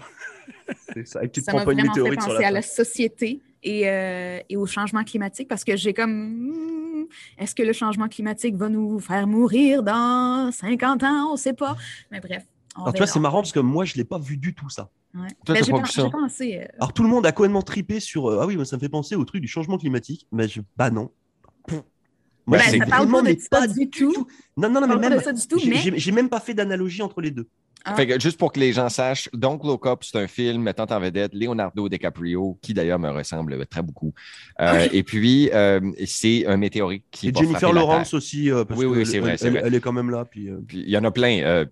C'est 0.92 1.06
ça. 1.06 1.24
Et 1.24 1.30
tu 1.30 1.40
te 1.40 1.46
Ça 1.46 1.52
m'a 1.52 1.64
vraiment 1.64 1.92
fait 1.94 2.16
penser 2.16 2.42
la 2.42 2.48
à 2.48 2.50
la 2.50 2.62
société 2.62 3.40
et, 3.62 3.88
euh, 3.88 4.40
et 4.48 4.56
au 4.56 4.66
changement 4.66 5.04
climatique 5.04 5.48
parce 5.48 5.64
que 5.64 5.76
j'ai 5.76 5.94
comme. 5.94 6.12
hmm, 6.12 7.06
Est-ce 7.38 7.54
que 7.54 7.62
le 7.62 7.72
changement 7.72 8.08
climatique 8.08 8.56
va 8.56 8.68
nous 8.68 8.98
faire 9.00 9.26
mourir 9.26 9.82
dans 9.82 10.50
50 10.52 11.02
ans? 11.02 11.28
On 11.30 11.32
ne 11.32 11.38
sait 11.38 11.54
pas. 11.54 11.76
Mais 12.10 12.20
bref. 12.20 12.44
Alors, 12.76 12.92
tu 12.92 12.98
vois, 12.98 13.06
c'est 13.06 13.20
marrant 13.20 13.38
parce 13.38 13.52
que 13.52 13.60
moi, 13.60 13.84
je 13.84 13.94
l'ai 13.94 14.04
pas 14.04 14.18
vu 14.18 14.36
du 14.36 14.54
tout 14.54 14.68
ça. 14.68 14.90
Ouais. 15.14 15.28
Toi, 15.44 15.54
Ben, 15.54 15.64
j'ai 15.64 15.70
pas 15.72 16.10
pensé. 16.10 16.58
euh, 16.58 16.66
Alors, 16.78 16.92
tout 16.92 17.02
le 17.04 17.08
monde 17.08 17.24
a 17.24 17.32
complètement 17.32 17.62
tripé 17.62 18.00
sur. 18.00 18.28
euh, 18.28 18.40
ah 18.42 18.46
oui, 18.46 18.58
ça 18.66 18.76
me 18.76 18.80
fait 18.80 18.88
penser 18.88 19.14
au 19.14 19.24
truc 19.24 19.40
du 19.40 19.48
changement 19.48 19.78
climatique. 19.78 20.26
Mais 20.32 20.48
je... 20.48 20.60
bah 20.76 20.90
non. 20.90 21.10
Moi, 22.46 22.58
Ben, 22.58 22.60
ça 22.60 22.86
parle 22.86 23.06
vraiment, 23.08 23.18
pas 23.18 23.22
de 23.22 23.28
mais 23.34 23.38
ça 23.38 23.48
pas 23.48 23.66
du 23.68 23.88
tout. 23.88 24.26
Non, 24.56 24.68
non, 24.68 24.80
non, 24.80 24.88
mais 24.88 25.08
même. 25.08 25.20
tout, 25.48 25.58
j'ai 25.58 26.12
même 26.12 26.28
pas 26.28 26.40
fait 26.40 26.52
d'analogie 26.54 27.02
entre 27.02 27.20
les 27.20 27.30
deux. 27.30 27.48
Ah. 27.86 27.94
Fait 27.94 28.06
que 28.06 28.18
juste 28.18 28.38
pour 28.38 28.50
que 28.52 28.58
les 28.60 28.72
gens 28.72 28.88
sachent, 28.88 29.28
donc 29.34 29.62
Look 29.62 29.86
Up, 29.86 30.00
c'est 30.02 30.16
un 30.18 30.26
film 30.26 30.62
mettant 30.62 30.86
en 30.88 30.98
vedette 31.00 31.34
Leonardo 31.34 31.88
DiCaprio, 31.88 32.58
qui 32.62 32.72
d'ailleurs 32.72 32.98
me 32.98 33.10
ressemble 33.10 33.66
très 33.66 33.82
beaucoup. 33.82 34.14
Euh, 34.60 34.88
Et 34.92 35.02
puis, 35.02 35.50
euh, 35.52 35.80
c'est 36.06 36.46
un 36.46 36.56
météorite 36.56 37.04
qui 37.10 37.28
Et 37.28 37.30
va 37.30 37.40
Jennifer 37.40 37.60
frapper 37.60 37.74
la 37.74 37.80
Lawrence 37.82 38.10
Terre. 38.10 38.16
aussi. 38.16 38.50
euh, 38.50 38.64
parce 38.64 38.80
Oui, 38.80 38.86
oui, 38.86 39.02
que 39.04 39.18
vrai, 39.20 39.32
Elle, 39.32 39.38
c'est 39.38 39.50
vrai. 39.50 39.62
elle 39.64 39.74
est 39.74 39.80
quand 39.80 39.92
même 39.92 40.10
là. 40.10 40.24
Puis, 40.24 40.48
euh, 40.48 40.60
Puis 40.66 40.78
il 40.86 40.90
y 40.90 40.96
en 40.96 41.04
a 41.04 41.10
plein. 41.10 41.40
euh, 41.42 41.64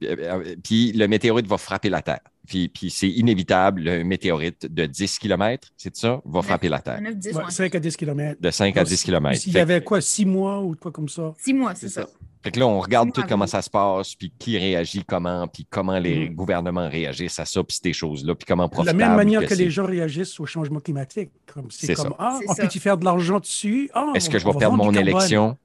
puis, 0.62 0.92
le 0.92 1.06
météorite 1.08 1.46
va 1.46 1.56
frapper 1.56 1.88
la 1.88 2.02
Terre. 2.02 2.20
Puis, 2.46 2.68
puis 2.68 2.90
c'est 2.90 3.08
inévitable, 3.08 3.82
le 3.82 4.04
météorite 4.04 4.66
de 4.66 4.84
10 4.84 5.18
km, 5.18 5.68
c'est 5.76 5.96
ça, 5.96 6.20
va 6.24 6.42
frapper 6.42 6.68
la 6.68 6.80
Terre. 6.80 7.00
9, 7.00 7.16
10, 7.16 7.36
Ouais, 7.36 7.42
5 7.48 7.74
à 7.74 7.80
10 7.80 7.96
km. 7.96 8.38
De 8.40 8.50
5 8.50 8.76
à 8.76 8.84
10 8.84 9.02
km. 9.04 9.40
Il 9.46 9.52
y 9.54 9.58
avait 9.58 9.82
quoi, 9.82 10.00
6 10.00 10.26
mois 10.26 10.60
ou 10.60 10.74
quoi 10.74 10.90
comme 10.90 11.08
ça? 11.08 11.32
6 11.38 11.54
mois, 11.54 11.74
c'est 11.74 11.88
C'est 11.88 12.00
ça. 12.00 12.02
ça. 12.02 12.08
Fait 12.42 12.50
que 12.50 12.58
là, 12.58 12.66
on 12.66 12.80
regarde 12.80 13.12
tout 13.12 13.22
comment 13.28 13.46
ça 13.46 13.62
se 13.62 13.70
passe, 13.70 14.14
puis 14.16 14.32
qui 14.36 14.58
réagit 14.58 15.04
comment, 15.04 15.46
puis 15.46 15.64
comment 15.70 15.98
les 15.98 16.28
Mhm. 16.28 16.34
gouvernements 16.34 16.88
réagissent 16.88 17.38
à 17.38 17.44
ça, 17.44 17.62
puis 17.62 17.78
ces 17.80 17.92
choses-là, 17.92 18.34
puis 18.34 18.44
comment 18.46 18.66
De 18.66 18.84
la 18.84 18.92
même 18.92 19.14
manière 19.14 19.46
que, 19.46 19.54
les 19.54 19.70
gens 19.70 19.86
réagissent 19.86 20.38
au 20.40 20.46
changement 20.46 20.80
climatique. 20.80 21.30
Comme 21.46 21.70
c'est 21.70 21.94
comme, 21.94 22.14
ah, 22.18 22.38
on 22.48 22.54
ça. 22.54 22.66
peut-y 22.66 22.78
faire 22.80 22.96
de 22.98 23.04
l'argent 23.04 23.38
dessus? 23.38 23.90
Ah, 23.94 24.12
Est-ce 24.14 24.28
que 24.28 24.38
je 24.38 24.44
vais 24.44 24.52
va 24.52 24.58
perdre 24.58 24.76
mon 24.76 24.92
élection? 24.92 25.56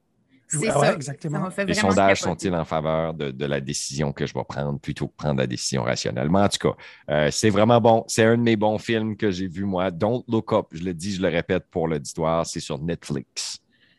C'est 0.50 0.58
Ouais, 0.58 0.70
ça. 0.70 0.94
exactement. 0.94 1.48
Les 1.66 1.74
sondages 1.74 2.20
sont-ils 2.22 2.54
en 2.54 2.64
faveur 2.64 3.12
de, 3.12 3.30
de 3.32 3.44
la 3.44 3.60
décision 3.60 4.12
que 4.12 4.24
je 4.24 4.32
vais 4.32 4.44
prendre 4.48 4.78
plutôt 4.80 5.08
que 5.08 5.14
prendre 5.14 5.38
la 5.40 5.46
décision 5.46 5.82
rationnellement? 5.82 6.42
En 6.44 6.48
tout 6.48 6.70
cas, 6.70 6.76
euh, 7.10 7.28
c'est 7.30 7.50
vraiment 7.50 7.78
bon. 7.82 8.04
C'est 8.06 8.24
un 8.24 8.38
de 8.38 8.42
mes 8.42 8.56
bons 8.56 8.78
films 8.78 9.14
que 9.16 9.30
j'ai 9.30 9.46
vu, 9.46 9.64
moi. 9.64 9.90
Don't 9.90 10.22
Look 10.26 10.52
Up, 10.54 10.66
je 10.72 10.82
le 10.84 10.94
dis, 10.94 11.16
je 11.16 11.20
le 11.20 11.28
répète 11.28 11.64
pour 11.70 11.86
l'auditoire, 11.86 12.46
c'est 12.46 12.60
sur 12.60 12.78
Netflix. 12.78 13.58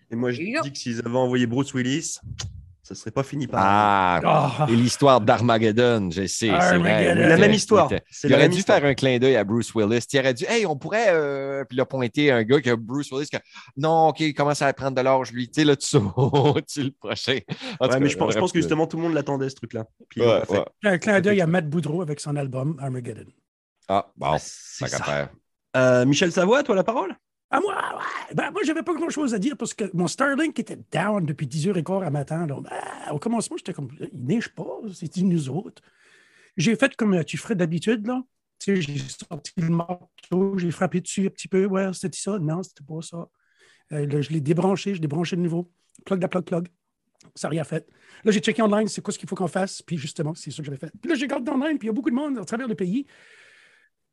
Et 0.10 0.16
moi, 0.16 0.32
je 0.32 0.42
dis 0.64 0.72
que 0.72 0.78
s'ils 0.80 1.00
avaient 1.06 1.18
envoyé 1.18 1.46
Bruce 1.46 1.72
Willis, 1.76 2.18
ça 2.90 2.96
serait 2.96 3.12
pas 3.12 3.22
fini 3.24 3.46
par. 3.46 3.62
Ah! 3.64 4.20
Ah, 4.24 4.68
Et 4.70 4.76
l'histoire 4.76 5.22
d'Armageddon, 5.22 6.10
je 6.12 6.26
sais, 6.26 6.50
vrai. 6.50 7.14
La 7.16 7.38
même 7.38 7.52
histoire. 7.54 7.88
il 8.24 8.34
aurait 8.34 8.50
dû 8.50 8.58
histoire. 8.58 8.80
faire 8.80 8.90
un 8.90 8.94
clin 8.96 9.20
d'œil 9.20 9.36
à 9.36 9.44
Bruce 9.44 9.74
Willis. 9.76 10.06
Il 10.12 10.20
aurait 10.20 10.34
dû, 10.34 10.46
hey, 10.48 10.66
on 10.66 10.76
pourrait. 10.76 11.10
euh, 11.10 11.64
Puis 11.66 11.78
il 11.78 11.82
a 11.82 11.86
pointé 11.86 12.32
un 12.32 12.44
gars 12.44 12.60
qui 12.60 12.70
a 12.72 12.76
Bruce 12.76 13.12
Willis. 13.12 13.28
Qui 13.28 13.36
a, 13.36 13.42
non, 13.78 14.08
OK, 14.08 14.22
il 14.22 14.34
commence 14.34 14.62
à 14.64 14.74
prendre 14.74 14.96
de 14.98 15.02
l'âge, 15.02 15.32
lui? 15.32 15.48
Tu 15.50 15.62
sais, 15.62 15.66
là, 15.66 15.76
tu 15.76 15.88
tu 16.68 16.84
le 16.84 16.92
prochain. 17.00 17.38
En 17.80 17.86
Ouais, 17.86 17.92
cas, 17.94 18.00
mais 18.00 18.10
je 18.10 18.18
pense, 18.18 18.34
je 18.34 18.40
pense 18.40 18.52
que 18.52 18.58
bref, 18.58 18.64
justement, 18.64 18.88
tout 18.88 18.98
le 18.98 19.04
monde 19.04 19.14
l'attendait, 19.14 19.50
ce 19.50 19.56
truc-là. 19.56 19.86
Puis, 20.10 20.22
ouais, 20.22 20.28
on 20.28 20.34
l'a 20.34 20.46
fait. 20.46 20.54
ouais. 20.58 20.66
un 20.84 20.98
clin 20.98 21.22
d'œil 21.22 21.42
à 21.42 21.48
Matt 21.48 21.70
Boudreau 21.70 22.02
avec 22.02 22.20
son 22.20 22.36
album 22.36 22.76
Armageddon. 22.82 23.26
Ah, 23.88 24.08
bon, 24.18 24.36
C'est 24.40 24.88
ça. 24.88 25.30
Euh, 25.78 26.06
Michel 26.06 26.32
Savoie, 26.32 26.64
toi, 26.64 26.76
la 26.76 26.84
parole? 26.84 27.16
Ah, 27.52 27.60
moi, 27.60 27.74
ouais. 27.74 28.36
Ben, 28.36 28.52
moi, 28.52 28.62
j'avais 28.64 28.84
pas 28.84 28.94
grand-chose 28.94 29.34
à 29.34 29.40
dire 29.40 29.58
parce 29.58 29.74
que 29.74 29.86
mon 29.94 30.08
Starlink 30.08 30.58
était 30.60 30.78
down 30.92 31.26
depuis 31.26 31.48
10h15 31.48 32.06
à 32.06 32.10
matin. 32.12 32.46
Ben, 32.46 32.62
au 33.12 33.18
commencement, 33.18 33.58
j'étais 33.58 33.74
comme, 33.74 33.90
il 34.00 34.26
neige 34.26 34.50
pas, 34.50 34.80
c'est 34.94 35.18
nous 35.18 35.50
autres. 35.50 35.82
J'ai 36.58 36.76
fait 36.76 36.96
comme 36.96 37.16
euh, 37.16 37.24
tu 37.24 37.38
ferais 37.38 37.56
d'habitude, 37.56 38.06
là. 38.06 38.22
Tu 38.60 38.76
sais, 38.76 38.82
j'ai 38.82 39.00
sorti 39.00 39.54
le 39.58 39.70
marteau, 39.70 40.58
j'ai 40.58 40.70
frappé 40.70 41.00
dessus 41.02 41.28
un 41.28 41.30
petit 41.30 41.48
peu. 41.48 41.66
Ouais, 41.66 41.92
c'était 41.94 42.18
ça. 42.18 42.38
Non, 42.38 42.62
c'était 42.62 42.84
pas 42.84 43.02
ça. 43.02 43.30
Euh, 43.94 44.06
là, 44.06 44.22
je 44.22 44.30
l'ai 44.30 44.42
débranché, 44.42 44.94
je 44.94 45.02
l'ai 45.02 45.08
branché 45.08 45.36
de 45.36 45.42
nouveau. 45.42 45.72
Plug, 46.06 46.22
la 46.22 46.28
plug, 46.28 46.44
plug. 46.44 46.68
Ça 47.36 47.48
n'a 47.48 47.52
rien 47.52 47.64
fait. 47.64 47.88
Là, 48.24 48.32
j'ai 48.32 48.42
checké 48.42 48.62
online, 48.62 48.88
c'est 48.88 49.02
quoi 49.02 49.14
ce 49.14 49.18
qu'il 49.18 49.28
faut 49.30 49.36
qu'on 49.36 49.48
fasse. 49.48 49.82
Puis 49.82 49.98
justement, 49.98 50.36
c'est 50.36 50.52
ça 50.52 50.58
que 50.58 50.66
j'avais 50.66 50.78
fait. 50.78 50.92
Puis 51.02 51.10
là, 51.10 51.16
j'ai 51.16 51.26
regardé 51.26 51.50
online, 51.50 51.80
puis 51.80 51.88
il 51.88 51.90
y 51.90 51.92
a 51.92 51.94
beaucoup 51.94 52.10
de 52.10 52.16
monde 52.16 52.38
à 52.38 52.46
travers 52.46 52.68
le 52.68 52.76
pays 52.76 53.08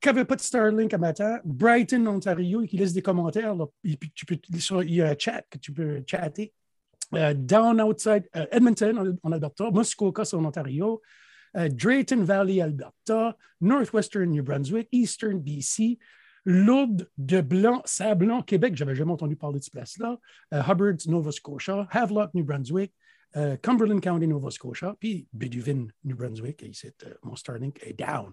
qui 0.01 0.09
n'avait 0.09 0.25
pas 0.25 0.37
de 0.37 0.41
Starlink 0.41 0.93
à 0.93 0.99
matin. 0.99 1.41
Brighton, 1.45 2.07
Ontario, 2.07 2.63
et 2.63 2.69
qui 2.69 2.77
laisse 2.77 2.93
des 2.93 3.03
commentaires. 3.03 3.55
Là, 3.55 3.67
il 3.83 3.97
y 4.89 5.03
a 5.03 5.09
un 5.09 5.17
chat 5.19 5.43
que 5.51 5.59
tu 5.59 5.73
peux 5.73 6.03
chatter. 6.07 6.53
Euh, 7.15 7.35
down 7.35 7.81
outside 7.81 8.29
euh, 8.35 8.47
Edmonton, 8.51 9.17
en, 9.23 9.33
Alberta, 9.33 9.71
Muskoka, 9.71 10.25
en 10.33 10.45
Ontario, 10.45 11.01
euh, 11.57 11.69
Drayton 11.69 12.25
Valley, 12.25 12.61
Alberta, 12.61 13.37
Northwestern 13.61 14.31
New 14.31 14.43
Brunswick, 14.43 14.89
Eastern 14.91 15.39
BC, 15.39 15.99
Lourdes 16.45 17.09
de 17.17 17.41
Blanc, 17.41 17.83
Sablon, 17.85 18.43
Québec, 18.43 18.75
j'avais 18.77 18.95
jamais 18.95 19.13
entendu 19.13 19.37
parler 19.37 19.59
de 19.59 19.65
cette 19.65 19.73
place-là, 19.73 20.19
Hubbard, 20.53 20.97
Nova 21.07 21.33
Scotia, 21.33 21.89
Havelock, 21.91 22.35
New 22.35 22.45
Brunswick, 22.45 22.93
Cumberland 23.63 24.01
County, 24.01 24.29
Nova 24.29 24.51
Scotia, 24.51 24.95
puis 24.99 25.27
Beduvin, 25.33 25.89
New 26.05 26.17
Brunswick, 26.17 26.63
et 26.63 26.71
c'est 26.73 27.05
mon 27.25 27.35
Starlink 27.35 27.81
est 27.83 27.95
down. 27.95 28.33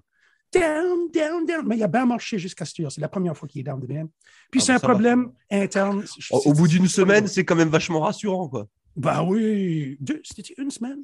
Down, 0.53 1.09
down, 1.13 1.45
down. 1.45 1.65
Mais 1.67 1.77
il 1.77 1.83
a 1.83 1.87
bien 1.87 2.05
marché 2.05 2.37
jusqu'à 2.39 2.65
cette 2.65 2.79
heure. 2.81 2.91
C'est 2.91 3.01
la 3.01 3.09
première 3.09 3.35
fois 3.37 3.47
qu'il 3.47 3.61
est 3.61 3.63
down 3.63 3.79
de 3.79 3.87
même. 3.87 4.09
Puis 4.51 4.61
Ah, 4.61 4.65
c'est 4.65 4.71
un 4.73 4.77
va. 4.77 4.87
problème 4.87 5.31
interne. 5.51 6.03
Au, 6.31 6.37
au 6.45 6.53
bout 6.53 6.67
d'une 6.67 6.87
semaine, 6.87 7.27
c'est 7.27 7.43
quand 7.45 7.55
même 7.55 7.69
vachement 7.69 8.01
rassurant, 8.01 8.47
quoi. 8.49 8.67
Bah 8.95 9.23
oui. 9.23 9.97
Deux- 9.99 10.21
C'était 10.23 10.53
une 10.57 10.69
semaine? 10.69 10.99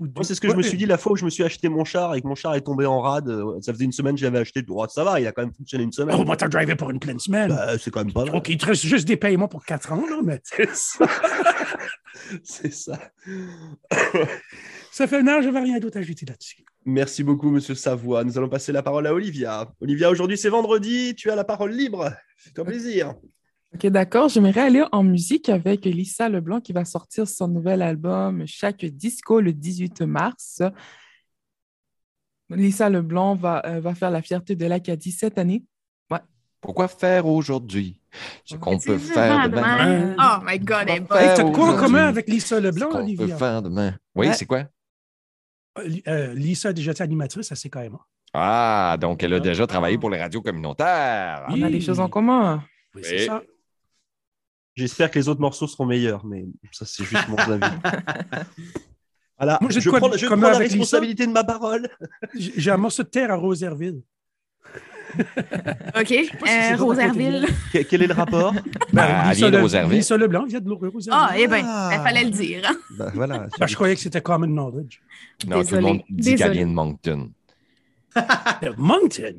Moi, 0.00 0.22
c'est 0.22 0.36
ce 0.36 0.40
que 0.40 0.48
je 0.48 0.54
me 0.54 0.62
suis 0.62 0.78
dit 0.78 0.86
la 0.86 0.96
fois 0.96 1.12
où 1.12 1.16
je 1.16 1.24
me 1.24 1.30
suis 1.30 1.42
acheté 1.42 1.68
mon 1.68 1.84
char 1.84 2.14
et 2.14 2.22
que 2.22 2.26
mon 2.28 2.36
char 2.36 2.54
est 2.54 2.60
tombé 2.60 2.86
en 2.86 3.00
rade. 3.00 3.28
euh, 3.28 3.60
Ça 3.60 3.72
faisait 3.72 3.84
une 3.84 3.90
semaine 3.90 4.14
que 4.14 4.20
je 4.20 4.26
l'avais 4.26 4.38
acheté. 4.38 4.64
Oh, 4.68 4.86
ça 4.88 5.02
va, 5.02 5.18
il 5.20 5.26
a 5.26 5.32
quand 5.32 5.42
même 5.42 5.52
fonctionné 5.52 5.82
une 5.82 5.90
semaine. 5.90 6.16
Oh, 6.16 6.24
moi, 6.24 6.36
t'as 6.36 6.46
drivé 6.46 6.76
pour 6.76 6.88
une 6.90 7.00
pleine 7.00 7.18
semaine. 7.18 7.48
Bah, 7.48 7.76
c'est 7.78 7.90
quand 7.90 8.04
même 8.04 8.12
pas 8.12 8.24
vrai. 8.24 8.36
OK, 8.38 8.48
il 8.48 8.58
te 8.58 8.66
reste 8.66 8.86
juste 8.86 9.08
des 9.08 9.16
paiements 9.16 9.48
pour 9.48 9.64
quatre 9.64 9.90
ans, 9.92 10.06
là, 10.08 10.20
mais 10.22 10.40
C'est 10.44 10.72
ça. 10.72 11.04
c'est 12.44 12.72
ça. 12.72 12.96
ça 14.92 15.06
fait 15.08 15.16
un 15.18 15.26
an, 15.26 15.40
je 15.42 15.46
n'avais 15.48 15.60
rien 15.66 15.78
d'autre 15.80 15.96
à 15.96 16.00
ajouter 16.00 16.26
là-dessus. 16.26 16.64
Merci 16.90 17.22
beaucoup, 17.22 17.50
monsieur 17.50 17.74
Savoie. 17.74 18.24
Nous 18.24 18.38
allons 18.38 18.48
passer 18.48 18.72
la 18.72 18.82
parole 18.82 19.06
à 19.06 19.12
Olivia. 19.12 19.70
Olivia, 19.82 20.08
aujourd'hui, 20.10 20.38
c'est 20.38 20.48
vendredi. 20.48 21.14
Tu 21.14 21.30
as 21.30 21.36
la 21.36 21.44
parole 21.44 21.72
libre. 21.72 22.10
Fais-toi 22.38 22.64
plaisir. 22.64 23.14
Ok, 23.74 23.86
d'accord. 23.88 24.30
J'aimerais 24.30 24.62
aller 24.62 24.82
en 24.90 25.02
musique 25.02 25.50
avec 25.50 25.84
Lisa 25.84 26.30
Leblanc 26.30 26.62
qui 26.62 26.72
va 26.72 26.86
sortir 26.86 27.28
son 27.28 27.46
nouvel 27.48 27.82
album 27.82 28.44
Chaque 28.46 28.86
Disco 28.86 29.42
le 29.42 29.52
18 29.52 30.00
mars. 30.00 30.62
Lisa 32.48 32.88
Leblanc 32.88 33.34
va, 33.34 33.60
euh, 33.66 33.80
va 33.80 33.94
faire 33.94 34.10
la 34.10 34.22
fierté 34.22 34.56
de 34.56 34.64
l'Acadie 34.64 35.12
cette 35.12 35.36
année. 35.36 35.64
Pourquoi 36.62 36.88
faire 36.88 37.26
aujourd'hui? 37.26 38.00
Ce 38.44 38.56
qu'on 38.56 38.78
peut 38.80 38.98
faire 38.98 39.48
demain? 39.48 40.14
demain? 40.14 40.16
Oh 40.18 40.42
my 40.44 40.58
God, 40.58 40.84
elle 40.88 40.96
est 40.96 41.00
bonne. 41.00 41.08
T'as 41.36 41.50
quoi 41.52 41.74
en 41.74 41.76
commun 41.78 42.06
avec 42.08 42.28
Lisa 42.28 42.56
ce 42.56 42.60
Leblanc, 42.62 42.86
qu'on 42.86 42.96
peut 42.96 43.02
Olivia? 43.04 43.36
faire 43.36 43.62
demain? 43.62 43.94
Oui, 44.16 44.26
Ouais. 44.26 44.32
c'est 44.32 44.46
quoi? 44.46 44.64
Euh, 45.78 45.88
euh, 46.08 46.34
Lisa 46.34 46.70
a 46.70 46.72
déjà 46.72 46.90
été 46.92 47.02
animatrice 47.02 47.50
à 47.52 47.54
CKMA. 47.54 47.98
Ah, 48.34 48.96
donc 49.00 49.22
elle 49.22 49.34
a 49.34 49.40
déjà 49.40 49.66
travaillé 49.66 49.96
pour 49.98 50.10
les 50.10 50.18
radios 50.20 50.42
communautaires. 50.42 51.46
On 51.48 51.62
a 51.62 51.70
des 51.70 51.80
choses 51.80 52.00
en 52.00 52.08
commun. 52.08 52.62
Oui, 52.94 53.00
Oui. 53.02 53.08
c'est 53.08 53.26
ça. 53.26 53.42
J'espère 54.76 55.10
que 55.10 55.18
les 55.18 55.28
autres 55.28 55.40
morceaux 55.40 55.66
seront 55.66 55.86
meilleurs, 55.86 56.24
mais 56.24 56.44
ça, 56.72 56.84
c'est 56.86 57.04
juste 57.04 57.26
mon 57.28 57.36
avis. 57.38 57.60
Voilà, 59.36 59.58
Moi, 59.60 59.70
je 59.70 59.88
prends, 59.90 60.12
je 60.16 60.26
prends 60.26 60.36
la 60.36 60.48
Lisa? 60.50 60.58
responsabilité 60.58 61.26
de 61.26 61.32
ma 61.32 61.44
parole. 61.44 61.88
J'ai 62.34 62.52
j'ai 62.56 62.70
un 62.70 62.76
morceau 62.76 63.02
de 63.02 63.08
terre 63.08 63.30
à 63.30 63.36
Roserville. 63.36 64.02
OK. 65.98 66.12
Euh, 66.12 66.76
Roserville. 66.76 67.46
Que- 67.72 67.78
Quel 67.82 68.02
est 68.02 68.06
le 68.06 68.14
rapport? 68.14 68.54
Ah, 68.96 69.28
elle 69.30 69.36
vient 69.36 69.50
de 69.50 69.56
Le- 69.56 69.62
Roserville. 69.62 69.98
Lisa 69.98 70.16
Leblanc 70.16 70.46
vient 70.46 70.60
de 70.60 70.70
Roserville. 70.70 71.10
Ah, 71.12 71.32
eh 71.36 71.46
bien, 71.46 71.62
Ah. 71.64 71.90
il 71.92 72.00
fallait 72.02 72.24
le 72.24 72.30
dire. 72.30 72.62
hein. 72.68 72.76
Bah, 72.98 73.10
Voilà. 73.14 73.46
Ben, 73.58 73.66
je 73.66 73.74
croyais 73.74 73.94
que 73.94 74.00
c'était 74.00 74.20
common 74.20 74.46
knowledge. 74.46 75.00
Non, 75.46 75.62
tout 75.64 75.74
le 75.74 75.80
monde 75.80 76.02
dit 76.10 76.34
qu'elle 76.36 76.52
vient 76.52 76.66
de 76.66 76.72
Moncton. 76.72 77.30
Euh, 78.64 78.72
Moncton? 78.76 79.36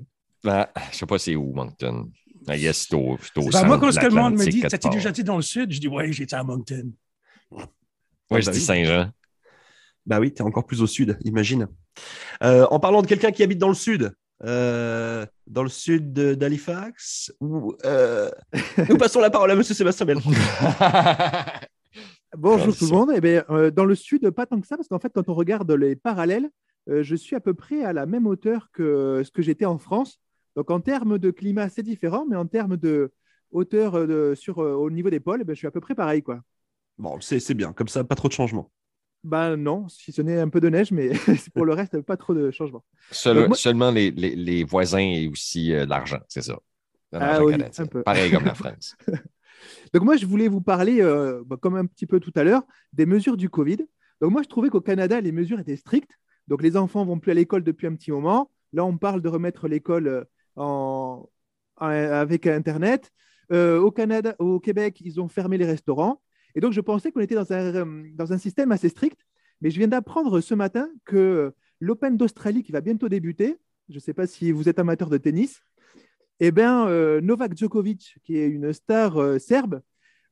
Ah, 0.47 0.69
je 0.91 0.97
sais 0.97 1.05
pas 1.05 1.19
c'est 1.19 1.36
où, 1.36 1.51
Moncton. 1.53 2.10
I 2.47 2.58
guess 2.62 2.86
c'est 2.88 2.95
au, 2.95 3.17
c'est 3.21 3.38
au 3.38 3.45
Ben, 3.45 3.51
centre 3.51 3.65
moi, 3.67 3.77
quand 3.79 3.91
ce 3.91 3.99
que 3.99 4.05
le 4.05 4.13
monde 4.13 4.36
me 4.36 4.45
dit, 4.45 4.62
t'as-tu 4.62 4.89
déjà 4.89 5.10
été 5.10 5.23
dans 5.23 5.36
le 5.36 5.41
sud? 5.41 5.71
Je 5.73 5.79
dis, 5.79 5.88
ouais, 5.89 6.12
j'étais 6.13 6.36
à 6.36 6.43
Moncton. 6.43 6.91
Ouais, 7.51 7.63
Ah, 8.32 8.39
je 8.39 8.45
bah 8.45 8.51
dis 8.53 8.60
oui. 8.60 8.63
Saint-Jean. 8.63 9.10
Bah 10.05 10.19
oui, 10.19 10.32
t'es 10.34 10.43
encore 10.43 10.65
plus 10.65 10.82
au 10.82 10.88
sud, 10.88 11.17
imagine. 11.25 11.67
Euh, 12.43 12.65
en 12.71 12.79
parlant 12.79 13.01
de 13.01 13.08
quelqu'un 13.08 13.32
qui 13.32 13.43
habite 13.43 13.58
dans 13.60 13.67
le 13.67 13.73
sud, 13.73 14.13
euh, 14.43 15.25
dans 15.47 15.63
le 15.63 15.69
sud 15.69 16.13
d'Halifax, 16.13 17.34
euh, 17.86 18.30
nous 18.89 18.97
passons 18.97 19.19
la 19.19 19.30
parole 19.30 19.52
à 19.52 19.56
Monsieur 19.56 19.75
Sébastien 19.75 20.06
Bell. 20.06 20.19
Bonjour 22.38 22.75
tout 22.75 22.86
le 22.86 22.91
monde. 22.91 23.12
Eh 23.15 23.21
bien, 23.21 23.43
euh, 23.49 23.71
dans 23.71 23.86
le 23.86 23.95
sud, 23.95 24.30
pas 24.32 24.45
tant 24.45 24.60
que 24.62 24.67
ça, 24.67 24.78
parce 24.78 24.88
qu'en 24.88 24.99
fait, 24.99 25.12
quand 25.13 25.30
on 25.30 25.34
regarde 25.34 25.69
les 25.71 25.95
parallèles, 25.95 26.49
euh, 26.89 27.04
je 27.04 27.15
suis 27.15 27.36
à 27.36 27.39
peu 27.39 27.54
près 27.54 27.84
à 27.84 27.93
la 27.93 28.06
même 28.06 28.28
hauteur 28.28 28.69
que 28.71 29.23
ce 29.25 29.32
que 29.32 29.41
j'étais 29.41 29.65
en 29.65 29.78
France. 29.78 30.19
Donc, 30.56 30.71
en 30.71 30.80
termes 30.80 31.17
de 31.17 31.32
climat, 31.32 31.69
c'est 31.69 31.84
différent, 31.84 32.25
mais 32.30 32.36
en 32.36 32.45
termes 32.45 32.78
de 32.78 33.12
hauteur 33.52 34.08
de- 34.08 34.34
sur, 34.36 34.60
au 34.60 34.89
niveau 34.91 35.10
des 35.10 35.19
pôles, 35.19 35.41
eh 35.43 35.49
je 35.49 35.56
suis 35.56 35.67
à 35.67 35.71
peu 35.71 35.82
près 35.82 35.95
pareil. 35.95 36.21
Quoi. 36.21 36.41
Bon, 36.97 37.19
c'est 37.21 37.39
c'est 37.39 37.54
bien, 37.54 37.73
comme 37.73 37.88
ça, 37.88 38.04
pas 38.04 38.15
trop 38.15 38.28
de 38.28 38.34
changements. 38.34 38.71
Ben 39.23 39.58
non, 39.58 39.88
si 39.89 40.12
ce 40.12 40.21
n'est 40.21 40.39
un 40.39 40.47
peu 40.49 40.62
de 40.62 40.69
neige, 40.69 40.91
mais 40.91 41.10
pour 41.53 41.65
le 41.65 41.73
reste, 41.73 41.99
pas 42.01 42.15
trop 42.17 42.34
de 42.34 42.51
changement. 42.51 42.84
Seul- 43.12 43.38
Euh, 43.38 43.47
moi- 43.47 43.58
Seulement 43.58 43.91
les, 43.91 44.12
les- 44.12 44.36
les 44.36 44.63
voisins 44.63 44.99
et 44.99 45.27
aussi 45.27 45.73
euh, 45.73 45.86
l'argent, 45.86 46.19
c'est 46.29 46.41
ça. 46.41 46.58
Ah 47.13 47.43
oui, 47.43 47.55
un 47.79 47.86
peu. 47.88 48.03
Pareil 48.03 48.32
comme 48.32 48.45
la 48.45 48.53
France. 48.55 48.95
Donc 49.93 50.03
moi, 50.03 50.15
je 50.15 50.25
voulais 50.25 50.47
vous 50.47 50.62
parler, 50.62 51.01
euh, 51.01 51.43
bah, 51.45 51.58
comme 51.60 51.75
un 51.75 51.86
petit 51.86 52.05
peu 52.05 52.19
tout 52.19 52.32
à 52.36 52.43
l'heure, 52.43 52.63
des 52.93 53.05
mesures 53.05 53.36
du 53.36 53.49
Covid. 53.49 53.77
Donc 54.21 54.32
moi, 54.32 54.41
je 54.43 54.47
trouvais 54.47 54.69
qu'au 54.69 54.79
Canada, 54.82 55.19
les 55.19 55.32
mesures 55.32 55.60
étaient 55.60 55.75
strictes. 55.75 56.12
Donc 56.47 56.62
les 56.63 56.77
enfants 56.77 57.03
vont 57.05 57.19
plus 57.19 57.32
à 57.32 57.36
l'école 57.36 57.63
depuis 57.63 57.88
un 57.88 57.95
petit 57.95 58.12
moment. 58.12 58.51
Là, 58.73 58.86
on 58.86 58.97
parle 58.97 59.21
de 59.21 59.27
remettre 59.29 59.67
l'école 59.67 60.25
en, 60.55 61.27
en- 61.77 61.86
avec 61.88 62.47
Internet. 62.47 63.12
Euh, 63.51 63.79
au 63.79 63.91
Canada, 63.91 64.36
au 64.39 64.60
Québec, 64.60 65.01
ils 65.01 65.19
ont 65.19 65.27
fermé 65.27 65.58
les 65.58 65.65
restaurants. 65.65 66.21
Et 66.60 66.62
donc, 66.62 66.74
je 66.74 66.82
pensais 66.82 67.13
qu'on 67.13 67.22
était 67.22 67.36
dans 67.36 67.54
un, 67.54 67.74
euh, 67.74 68.04
dans 68.15 68.34
un 68.34 68.38
système 68.38 68.74
assez 68.74 68.89
strict. 68.89 69.26
Mais 69.62 69.69
je 69.69 69.78
viens 69.78 69.88
d'apprendre 69.88 70.41
ce 70.41 70.54
matin 70.54 70.89
que 71.06 71.54
l'Open 71.80 72.17
d'Australie, 72.17 72.63
qui 72.63 72.74
va 72.74 72.82
bientôt 72.82 73.08
débuter, 73.08 73.56
je 73.88 73.93
ne 73.93 74.00
sais 74.02 74.13
pas 74.13 74.28
si 74.28 74.52
vous 74.52 74.67
êtes 74.67 74.78
amateur 74.78 75.10
de 75.10 75.15
tennis, 75.15 75.62
eh 76.41 76.52
bien, 76.52 76.86
euh, 76.89 77.22
Novak 77.22 77.58
Djokovic, 77.58 78.17
qui 78.26 78.36
est 78.36 78.50
une 78.50 78.74
star 78.74 79.22
euh, 79.22 79.39
serbe, 79.39 79.82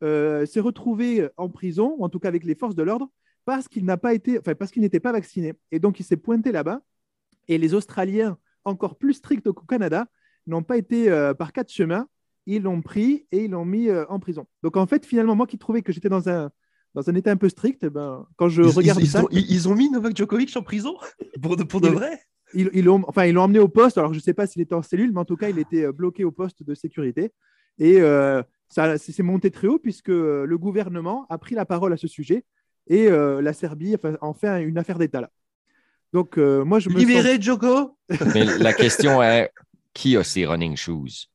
s'est 0.01 0.59
retrouvé 0.59 1.29
en 1.37 1.47
prison, 1.47 1.95
en 2.01 2.09
tout 2.09 2.19
cas 2.19 2.27
avec 2.27 2.43
les 2.43 2.55
forces 2.55 2.75
de 2.75 2.83
l'ordre, 2.83 3.09
parce 3.45 3.69
qu'il 3.69 3.85
parce 3.85 4.75
n'était 4.75 4.99
pas 4.99 5.13
vacciné. 5.13 5.53
Et 5.71 5.79
donc 5.79 6.01
il 6.01 6.03
s'est 6.03 6.17
pointé 6.17 6.51
là-bas. 6.51 6.81
Et 7.47 7.57
les 7.57 7.73
Australiens, 7.73 8.37
encore 8.65 8.97
plus 8.97 9.13
stricts 9.13 9.49
qu'au 9.49 9.65
Canada, 9.65 10.07
n'ont 10.45 10.61
pas 10.61 10.75
été 10.75 11.09
par 11.39 11.53
quatre 11.53 11.71
chemins. 11.71 12.09
Ils 12.47 12.63
l'ont 12.63 12.81
pris 12.81 13.27
et 13.31 13.43
ils 13.43 13.51
l'ont 13.51 13.65
mis 13.65 13.89
euh, 13.89 14.05
en 14.09 14.19
prison. 14.19 14.47
Donc 14.63 14.75
en 14.77 14.87
fait, 14.87 15.05
finalement, 15.05 15.35
moi 15.35 15.45
qui 15.45 15.57
trouvais 15.59 15.81
que 15.83 15.91
j'étais 15.91 16.09
dans 16.09 16.27
un, 16.29 16.49
dans 16.95 17.07
un 17.09 17.13
état 17.13 17.29
un 17.31 17.37
peu 17.37 17.49
strict, 17.49 17.83
eh 17.83 17.89
ben, 17.91 18.25
quand 18.37 18.49
je 18.49 18.63
Ils, 18.63 18.69
regarde 18.69 18.99
ils- 18.99 19.03
ils 19.03 19.09
ça, 19.11 19.23
ont, 19.23 19.27
ils- 19.31 19.51
ils 19.51 19.67
ont 19.69 19.75
mis 19.75 19.91
Novak 19.91 20.17
Djokovic 20.17 20.55
en 20.57 20.63
prison 20.63 20.95
pour 21.41 21.57
de, 21.57 21.63
pour 21.63 21.81
de 21.81 21.89
vrai? 21.89 22.19
ils, 22.53 22.69
ils 22.73 22.85
l'ont 22.85 23.03
enfin, 23.07 23.25
ils 23.25 23.33
l'ont 23.33 23.43
emmené 23.43 23.59
au 23.59 23.67
poste. 23.67 23.97
Alors, 23.99 24.13
je 24.13 24.19
ne 24.19 24.23
sais 24.23 24.33
pas 24.33 24.47
s'il 24.47 24.61
était 24.61 24.73
en 24.75 24.81
cellule, 24.81 25.11
mais 25.13 25.19
en 25.19 25.25
tout 25.25 25.37
cas, 25.37 25.49
il 25.49 25.59
était 25.59 25.83
euh, 25.83 25.91
bloqué 25.91 26.23
au 26.23 26.31
poste 26.31 26.63
de 26.63 26.73
sécurité. 26.73 27.31
Et 27.77 28.01
euh, 28.01 28.41
ça 28.69 28.97
c'est 28.97 29.11
c'est 29.11 29.23
monté 29.23 29.51
très 29.51 29.67
haut 29.67 29.77
puisque 29.77 30.07
le 30.07 30.55
gouvernement 30.57 31.27
a 31.29 31.37
pris 31.37 31.53
la 31.53 31.65
parole 31.65 31.93
à 31.93 31.97
ce 31.97 32.07
sujet 32.07 32.43
et 32.87 33.07
euh, 33.07 33.41
la 33.41 33.53
Serbie 33.53 33.93
enfin, 33.95 34.17
en 34.21 34.33
fait 34.33 34.63
une 34.63 34.77
affaire 34.77 34.97
d'État 34.97 35.21
là. 35.21 35.29
Donc, 36.13 36.37
euh, 36.37 36.63
moi, 36.63 36.79
je 36.79 36.89
me 36.89 36.95
sens... 36.95 37.07
Libéré 37.07 37.41
Djoko? 37.41 37.97
Mais 38.33 38.45
la 38.45 38.73
question 38.73 39.21
est 39.21 39.51
qui 39.93 40.15
a 40.15 40.23
ses 40.23 40.45
running 40.45 40.75
shoes? 40.77 41.27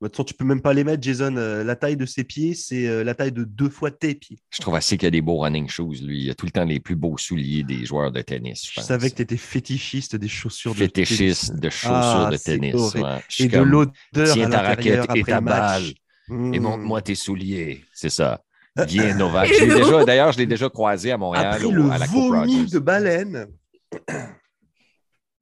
De 0.00 0.06
toute 0.06 0.16
façon, 0.16 0.24
tu 0.24 0.32
peux 0.32 0.46
même 0.46 0.62
pas 0.62 0.72
les 0.72 0.82
mettre, 0.82 1.02
Jason. 1.02 1.36
Euh, 1.36 1.62
la 1.62 1.76
taille 1.76 1.96
de 1.98 2.06
ses 2.06 2.24
pieds, 2.24 2.54
c'est 2.54 2.86
euh, 2.88 3.04
la 3.04 3.14
taille 3.14 3.32
de 3.32 3.44
deux 3.44 3.68
fois 3.68 3.90
tes 3.90 4.14
pieds. 4.14 4.38
Je 4.48 4.58
trouve 4.60 4.74
assez 4.74 4.96
qu'il 4.96 5.06
a 5.06 5.10
des 5.10 5.20
beaux 5.20 5.36
running 5.40 5.68
shoes, 5.68 5.96
lui. 6.02 6.24
Il 6.24 6.30
a 6.30 6.34
tout 6.34 6.46
le 6.46 6.52
temps 6.52 6.64
les 6.64 6.80
plus 6.80 6.96
beaux 6.96 7.18
souliers 7.18 7.64
des 7.64 7.84
joueurs 7.84 8.10
de 8.10 8.22
tennis. 8.22 8.66
Je 8.66 8.76
pense. 8.76 8.86
savais 8.86 9.10
que 9.10 9.16
tu 9.16 9.22
étais 9.22 9.36
fétichiste 9.36 10.16
des 10.16 10.26
chaussures 10.28 10.72
de 10.72 10.78
Fétichiste 10.78 11.54
de 11.56 11.68
chaussures 11.68 11.90
Ah, 11.92 12.30
de 12.32 12.36
tennis. 12.38 12.94
ouais. 12.94 13.18
Et 13.40 13.48
de 13.48 13.58
l'odeur 13.60 13.92
Tiens 14.32 14.46
à 14.46 14.50
ta 14.50 14.62
raquette 14.62 15.06
et 15.14 15.22
ta 15.22 15.40
balle 15.42 15.82
Mmh. 16.28 16.54
et 16.54 16.60
montre-moi 16.60 17.02
tes 17.02 17.14
souliers. 17.16 17.84
C'est 17.92 18.08
ça. 18.08 18.42
Viens, 18.86 19.14
Novak. 19.18 19.52
Je 19.52 19.64
l'ai 19.64 19.74
déjà- 19.74 20.04
D'ailleurs, 20.04 20.30
je 20.32 20.38
l'ai 20.38 20.46
déjà 20.46 20.70
croisé 20.70 21.10
à 21.10 21.18
Montréal 21.18 21.46
Après 21.54 21.64
au- 21.64 21.72
le 21.72 21.90
à 21.90 21.98
la 21.98 22.06
vomi 22.06 22.66
de 22.70 22.78
baleine. 22.78 23.48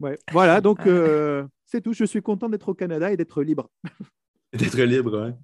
Ouais. 0.01 0.19
Voilà, 0.33 0.61
donc 0.61 0.87
euh, 0.87 1.45
c'est 1.67 1.81
tout. 1.83 1.93
Je 1.93 2.05
suis 2.05 2.23
content 2.23 2.49
d'être 2.49 2.69
au 2.71 2.75
Canada 2.75 3.13
et 3.13 3.17
d'être 3.17 3.43
libre. 3.43 3.69
D'être 4.53 4.81
libre, 4.83 5.27
ouais. 5.27 5.35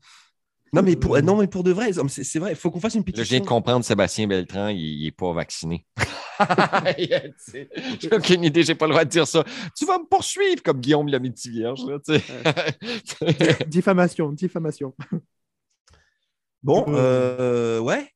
Non 0.73 0.83
mais, 0.83 0.97
pour, 0.97 1.21
non, 1.23 1.37
mais 1.37 1.47
pour 1.47 1.63
de 1.63 1.71
vrai, 1.71 1.93
c'est 2.09 2.25
c'est 2.25 2.39
vrai, 2.41 2.51
il 2.53 2.57
faut 2.57 2.69
qu'on 2.71 2.81
fasse 2.81 2.95
une 2.97 3.05
Là, 3.07 3.23
je 3.23 3.31
viens 3.31 3.39
de 3.39 3.47
comprendre, 3.47 3.85
Sébastien 3.85 4.27
Beltran, 4.27 4.69
il 4.69 5.05
n'est 5.05 5.13
pas 5.13 5.33
vacciné. 5.33 5.87
J'ai 7.47 8.11
aucune 8.11 8.43
idée, 8.43 8.65
j'ai 8.65 8.75
pas 8.75 8.87
le 8.87 8.91
droit 8.91 9.05
de 9.05 9.11
dire 9.11 9.27
ça. 9.27 9.45
Tu 9.77 9.87
vas 9.87 9.99
me 10.01 10.05
poursuivre 10.05 10.65
comme 10.65 10.81
Guillaume 10.81 11.07
la 11.07 11.21
Vierge. 11.21 11.83
diffamation, 13.69 14.33
diffamation. 14.33 14.95
Bon, 16.63 16.85
euh, 16.89 17.79
ouais. 17.79 18.11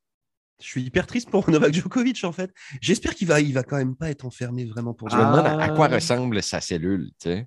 Je 0.61 0.67
suis 0.67 0.83
hyper 0.83 1.07
triste 1.07 1.31
pour 1.31 1.49
Novak 1.49 1.73
Djokovic 1.73 2.25
en 2.25 2.33
fait. 2.33 2.53
J'espère 2.81 3.15
qu'il 3.15 3.29
va, 3.29 3.41
il 3.41 3.53
va 3.55 3.63
quand 3.63 3.77
même 3.77 3.95
pas 3.95 4.11
être 4.11 4.25
enfermé 4.25 4.65
vraiment 4.65 4.95
pour 4.95 5.09
Je 5.09 5.17
me 5.17 5.21
demande 5.23 5.47
à, 5.47 5.61
à 5.61 5.69
quoi 5.69 5.87
Ah. 5.89 5.95
ressemble 5.95 6.43
sa 6.43 6.61
cellule. 6.61 7.11
Tu 7.21 7.31
sais. 7.31 7.47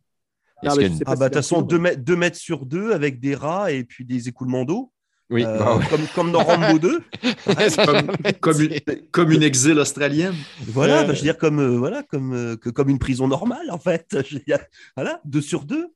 Ah, 0.66 0.74
je 0.76 0.82
une- 0.88 1.00
Ah 1.06 1.16
bah 1.16 1.30
de 1.30 1.34
toute 1.34 1.36
façon, 1.36 1.56
c'est 1.58 1.62
un 1.62 1.66
2 1.66 1.80
mètres, 1.80 2.02
deux 2.04 2.16
mètres 2.16 2.38
sur 2.38 2.66
2 2.66 2.92
avec 2.94 3.20
des 3.20 3.36
rats 3.36 3.72
et 3.72 3.84
puis 3.84 4.06
des 4.06 4.28
écoulements 4.28 4.64
d'eau. 4.66 4.92
Oui, 5.30 5.46
Euh, 5.46 5.58
bah 5.60 5.78
ouais. 5.78 5.86
comme, 5.90 6.02
comme 6.14 6.32
dans 6.34 6.44
Rambo 6.44 6.78
2. 6.78 7.00
Comme, 7.86 8.08
comme 8.42 8.62
une, 8.62 8.80
comme 9.12 9.32
une 9.32 9.44
exil 9.44 9.80
australienne. 9.80 10.36
Voilà, 10.68 11.02
Euh. 11.02 11.04
bah, 11.06 11.14
je 11.14 11.20
veux 11.20 11.24
dire 11.24 11.38
comme 11.38 11.60
euh, 11.60 11.78
voilà, 11.78 12.04
comme 12.04 12.34
euh, 12.34 12.58
que, 12.58 12.70
comme 12.70 12.90
une 12.90 13.00
prison 13.00 13.28
normale 13.30 13.72
en 13.72 13.80
fait. 13.80 14.08
Je 14.28 14.36
veux 14.36 14.44
dire, 14.46 14.60
voilà, 14.98 15.22
2 15.26 15.40
sur 15.42 15.64
2. 15.64 15.88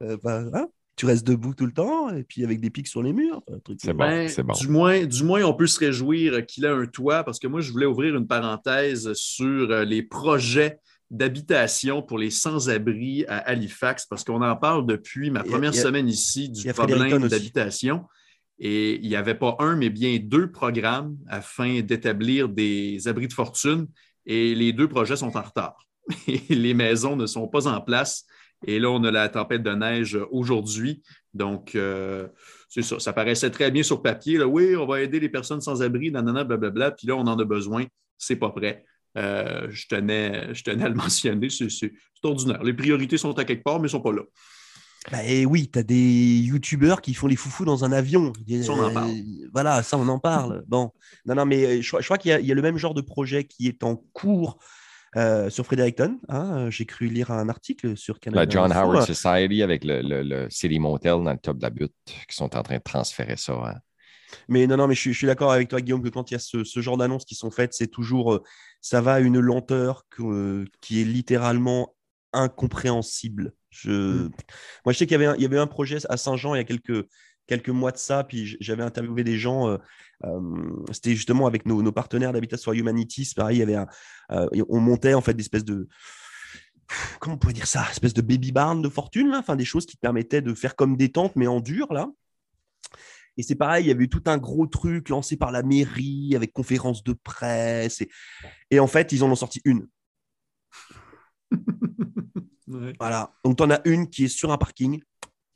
tu 0.95 1.05
restes 1.05 1.27
debout 1.27 1.53
tout 1.53 1.65
le 1.65 1.73
temps 1.73 2.09
et 2.15 2.23
puis 2.23 2.45
avec 2.45 2.61
des 2.61 2.69
pics 2.69 2.87
sur 2.87 3.03
les 3.03 3.11
murs. 3.11 3.41
un 3.53 3.59
truc- 3.59 3.79
C'est 3.81 3.91
bon. 3.91 3.99
Ben, 4.05 4.29
c'est 4.29 4.43
bon. 4.43 4.53
Du, 4.53 4.69
moins, 4.69 5.03
du 5.05 5.23
moins, 5.25 5.43
on 5.43 5.53
peut 5.53 5.67
se 5.67 5.79
réjouir 5.79 6.45
qu'il 6.45 6.65
a 6.65 6.73
un 6.73 6.85
toit 6.85 7.25
parce 7.25 7.37
que 7.37 7.47
moi, 7.47 7.59
je 7.59 7.73
voulais 7.73 7.85
ouvrir 7.85 8.15
une 8.15 8.27
parenthèse 8.27 9.11
sur 9.15 9.69
euh, 9.71 9.83
les 9.83 10.01
projets 10.01 10.79
d'habitation 11.11 12.01
pour 12.01 12.17
les 12.17 12.31
sans-abri 12.31 13.25
à 13.27 13.37
Halifax 13.37 14.05
parce 14.05 14.23
qu'on 14.23 14.41
en 14.41 14.55
parle 14.55 14.85
depuis 14.85 15.29
ma 15.29 15.43
première 15.43 15.71
a- 15.71 15.73
semaine 15.73 16.07
ici 16.07 16.49
du 16.49 16.71
problème 16.73 17.27
d'habitation. 17.27 18.05
Et 18.57 18.95
il 18.95 19.09
n'y 19.09 19.15
avait 19.17 19.35
pas 19.35 19.55
un, 19.59 19.75
mais 19.75 19.89
bien 19.89 20.17
deux 20.21 20.49
programmes 20.51 21.17
afin 21.27 21.81
d'établir 21.81 22.47
des 22.47 23.07
abris 23.07 23.27
de 23.27 23.33
fortune. 23.33 23.87
Et 24.25 24.55
les 24.55 24.73
deux 24.73 24.87
projets 24.87 25.17
sont 25.17 25.35
en 25.35 25.41
retard. 25.41 25.85
Et 26.27 26.55
les 26.55 26.73
maisons 26.73 27.15
ne 27.15 27.25
sont 27.25 27.47
pas 27.47 27.67
en 27.67 27.81
place. 27.81 28.25
Et 28.65 28.79
là, 28.79 28.89
on 28.89 29.03
a 29.03 29.11
la 29.11 29.27
tempête 29.29 29.61
de 29.61 29.71
neige 29.71 30.17
aujourd'hui. 30.31 31.03
Donc, 31.33 31.75
euh, 31.75 32.27
c'est 32.69 32.81
ça. 32.81 32.99
Ça 32.99 33.11
paraissait 33.11 33.51
très 33.51 33.69
bien 33.69 33.83
sur 33.83 34.01
papier. 34.01 34.37
Là. 34.37 34.47
Oui, 34.47 34.75
on 34.75 34.85
va 34.87 35.01
aider 35.01 35.19
les 35.19 35.29
personnes 35.29 35.61
sans 35.61 35.81
abri, 35.83 36.09
nanana, 36.09 36.43
blablabla. 36.43 36.91
Puis 36.91 37.07
là, 37.07 37.15
on 37.15 37.27
en 37.27 37.37
a 37.37 37.43
besoin. 37.43 37.85
C'est 38.17 38.37
pas 38.37 38.49
prêt. 38.49 38.85
Euh, 39.17 39.67
je, 39.69 39.87
tenais, 39.87 40.53
je 40.53 40.63
tenais 40.63 40.83
à 40.85 40.89
le 40.89 40.95
mentionner. 41.05 41.49
C'est 41.49 41.91
ordinaire. 42.23 42.63
Les 42.63 42.73
priorités 42.73 43.17
sont 43.17 43.37
à 43.37 43.45
quelque 43.45 43.63
part, 43.63 43.77
mais 43.79 43.83
ne 43.83 43.87
sont 43.89 44.01
pas 44.01 44.11
là. 44.11 44.23
Bah, 45.11 45.23
et 45.23 45.45
oui, 45.45 45.69
tu 45.71 45.77
as 45.77 45.83
des 45.83 46.37
youtubeurs 46.39 46.99
qui 47.01 47.13
font 47.13 47.27
les 47.27 47.35
foufous 47.35 47.63
dans 47.63 47.85
un 47.85 47.91
avion. 47.91 48.33
Ça, 48.63 48.71
on 48.73 48.79
en 48.83 48.89
Euh, 48.89 48.93
parle. 48.93 49.11
Voilà, 49.53 49.83
ça, 49.83 49.97
on 49.97 50.07
en 50.07 50.17
parle. 50.19 50.63
Bon, 50.67 50.91
non, 51.27 51.35
non, 51.35 51.45
mais 51.45 51.63
euh, 51.65 51.81
je, 51.81 51.87
crois- 51.87 52.01
je 52.01 52.05
crois 52.07 52.17
qu'il 52.17 52.29
y, 52.29 52.33
a- 52.33 52.39
il 52.39 52.45
y 52.47 52.51
a 52.51 52.55
le 52.55 52.61
même 52.63 52.77
genre 52.77 52.95
de 52.95 53.01
projet 53.01 53.43
qui 53.43 53.67
est 53.67 53.83
en 53.83 53.95
cours 54.13 54.57
euh, 55.15 55.49
sur 55.51 55.63
Fredericton. 55.65 56.19
hein. 56.27 56.69
J'ai 56.71 56.85
cru 56.87 57.07
lire 57.07 57.29
un 57.31 57.47
article 57.49 57.95
sur 57.95 58.19
Canada. 58.19 58.43
La 58.45 58.49
John 58.49 58.71
Info. 58.71 58.79
Howard 58.91 59.05
Society 59.05 59.61
avec 59.61 59.83
le, 59.85 60.01
le, 60.01 60.23
le 60.23 60.47
City 60.49 60.79
Motel 60.79 61.23
dans 61.23 61.31
le 61.31 61.37
top 61.37 61.57
de 61.57 61.63
la 61.63 61.69
butte 61.69 61.93
qui 62.27 62.35
sont 62.35 62.53
en 62.55 62.63
train 62.63 62.77
de 62.77 62.81
transférer 62.83 63.37
ça. 63.37 63.53
hein. 63.53 63.75
Mais 64.49 64.65
non, 64.67 64.75
non, 64.75 64.87
mais 64.87 64.95
je, 64.95 64.99
suis- 65.01 65.13
je 65.13 65.17
suis 65.19 65.27
d'accord 65.27 65.51
avec 65.51 65.69
toi, 65.69 65.79
Guillaume, 65.79 66.01
que 66.01 66.09
quand 66.09 66.31
il 66.31 66.33
y 66.33 66.35
a 66.35 66.39
ce, 66.39 66.63
ce 66.63 66.79
genre 66.81 66.97
d'annonces 66.97 67.25
qui 67.25 67.35
sont 67.35 67.51
faites, 67.51 67.73
c'est 67.73 67.87
toujours, 67.87 68.33
euh, 68.33 68.43
ça 68.85 69.01
va 69.01 69.13
à 69.15 69.19
une 69.19 69.39
lenteur 69.39 70.05
que- 70.11 70.21
euh, 70.21 70.65
qui 70.79 71.01
est 71.01 71.05
littéralement 71.05 71.95
incompréhensible. 72.33 73.51
Je, 73.71 73.89
Mm. 74.25 74.31
Moi, 74.85 74.93
je 74.93 74.97
sais 74.99 75.07
qu'il 75.07 75.13
y 75.13 75.15
avait 75.15 75.25
un, 75.25 75.35
il 75.37 75.41
y 75.41 75.45
avait 75.45 75.57
un 75.57 75.65
projet 75.65 75.97
à 76.07 76.17
Saint-Jean 76.17 76.53
il 76.53 76.59
y 76.59 76.61
a 76.61 76.63
quelques, 76.65 77.03
quelques 77.47 77.69
mois 77.69 77.91
de 77.91 77.97
ça, 77.97 78.23
puis 78.23 78.55
j'avais 78.59 78.83
interviewé 78.83 79.23
des 79.23 79.39
gens. 79.39 79.67
euh, 79.69 79.77
euh, 80.23 80.83
C'était 80.91 81.15
justement 81.15 81.47
avec 81.47 81.65
nos, 81.65 81.81
nos 81.81 81.91
partenaires 81.91 82.31
d'Habitat 82.31 82.57
for 82.57 82.73
Humanities. 82.75 83.31
Pareil, 83.35 83.57
il 83.57 83.59
y 83.61 83.63
avait 83.63 83.73
un, 83.75 83.87
euh, 84.31 84.47
on 84.69 84.79
montait 84.79 85.15
en 85.15 85.21
fait 85.21 85.33
des 85.33 85.41
espèces 85.41 85.65
de 85.65 85.87
comment 87.19 87.35
on 87.35 87.39
pourrait 87.39 87.53
dire 87.53 87.65
ça, 87.65 87.87
espèce 87.89 88.13
de 88.13 88.21
baby 88.21 88.51
barn 88.51 88.83
de 88.83 88.89
fortune, 88.89 89.29
là, 89.31 89.39
enfin 89.39 89.55
des 89.55 89.65
choses 89.65 89.87
qui 89.87 89.95
te 89.95 90.01
permettaient 90.01 90.43
de 90.43 90.53
faire 90.53 90.75
comme 90.75 90.95
des 90.95 91.11
tentes 91.11 91.35
mais 91.35 91.47
en 91.47 91.59
dur 91.59 91.91
là. 91.91 92.07
Et 93.37 93.43
c'est 93.43 93.55
pareil, 93.55 93.85
il 93.85 93.87
y 93.87 93.91
avait 93.91 94.05
eu 94.05 94.09
tout 94.09 94.23
un 94.27 94.37
gros 94.37 94.67
truc 94.67 95.09
lancé 95.09 95.35
par 95.37 95.51
la 95.51 95.63
mairie 95.63 96.33
avec 96.35 96.53
conférence 96.53 97.03
de 97.03 97.13
presse. 97.13 98.01
Et, 98.01 98.09
et 98.71 98.79
en 98.79 98.87
fait, 98.87 99.11
ils 99.11 99.23
en 99.23 99.31
ont 99.31 99.35
sorti 99.35 99.61
une. 99.65 99.87
Ouais. 102.67 102.93
Voilà. 102.99 103.31
Donc, 103.43 103.57
tu 103.57 103.63
en 103.63 103.69
as 103.69 103.81
une 103.85 104.09
qui 104.09 104.25
est 104.25 104.27
sur 104.27 104.51
un 104.51 104.57
parking. 104.57 105.01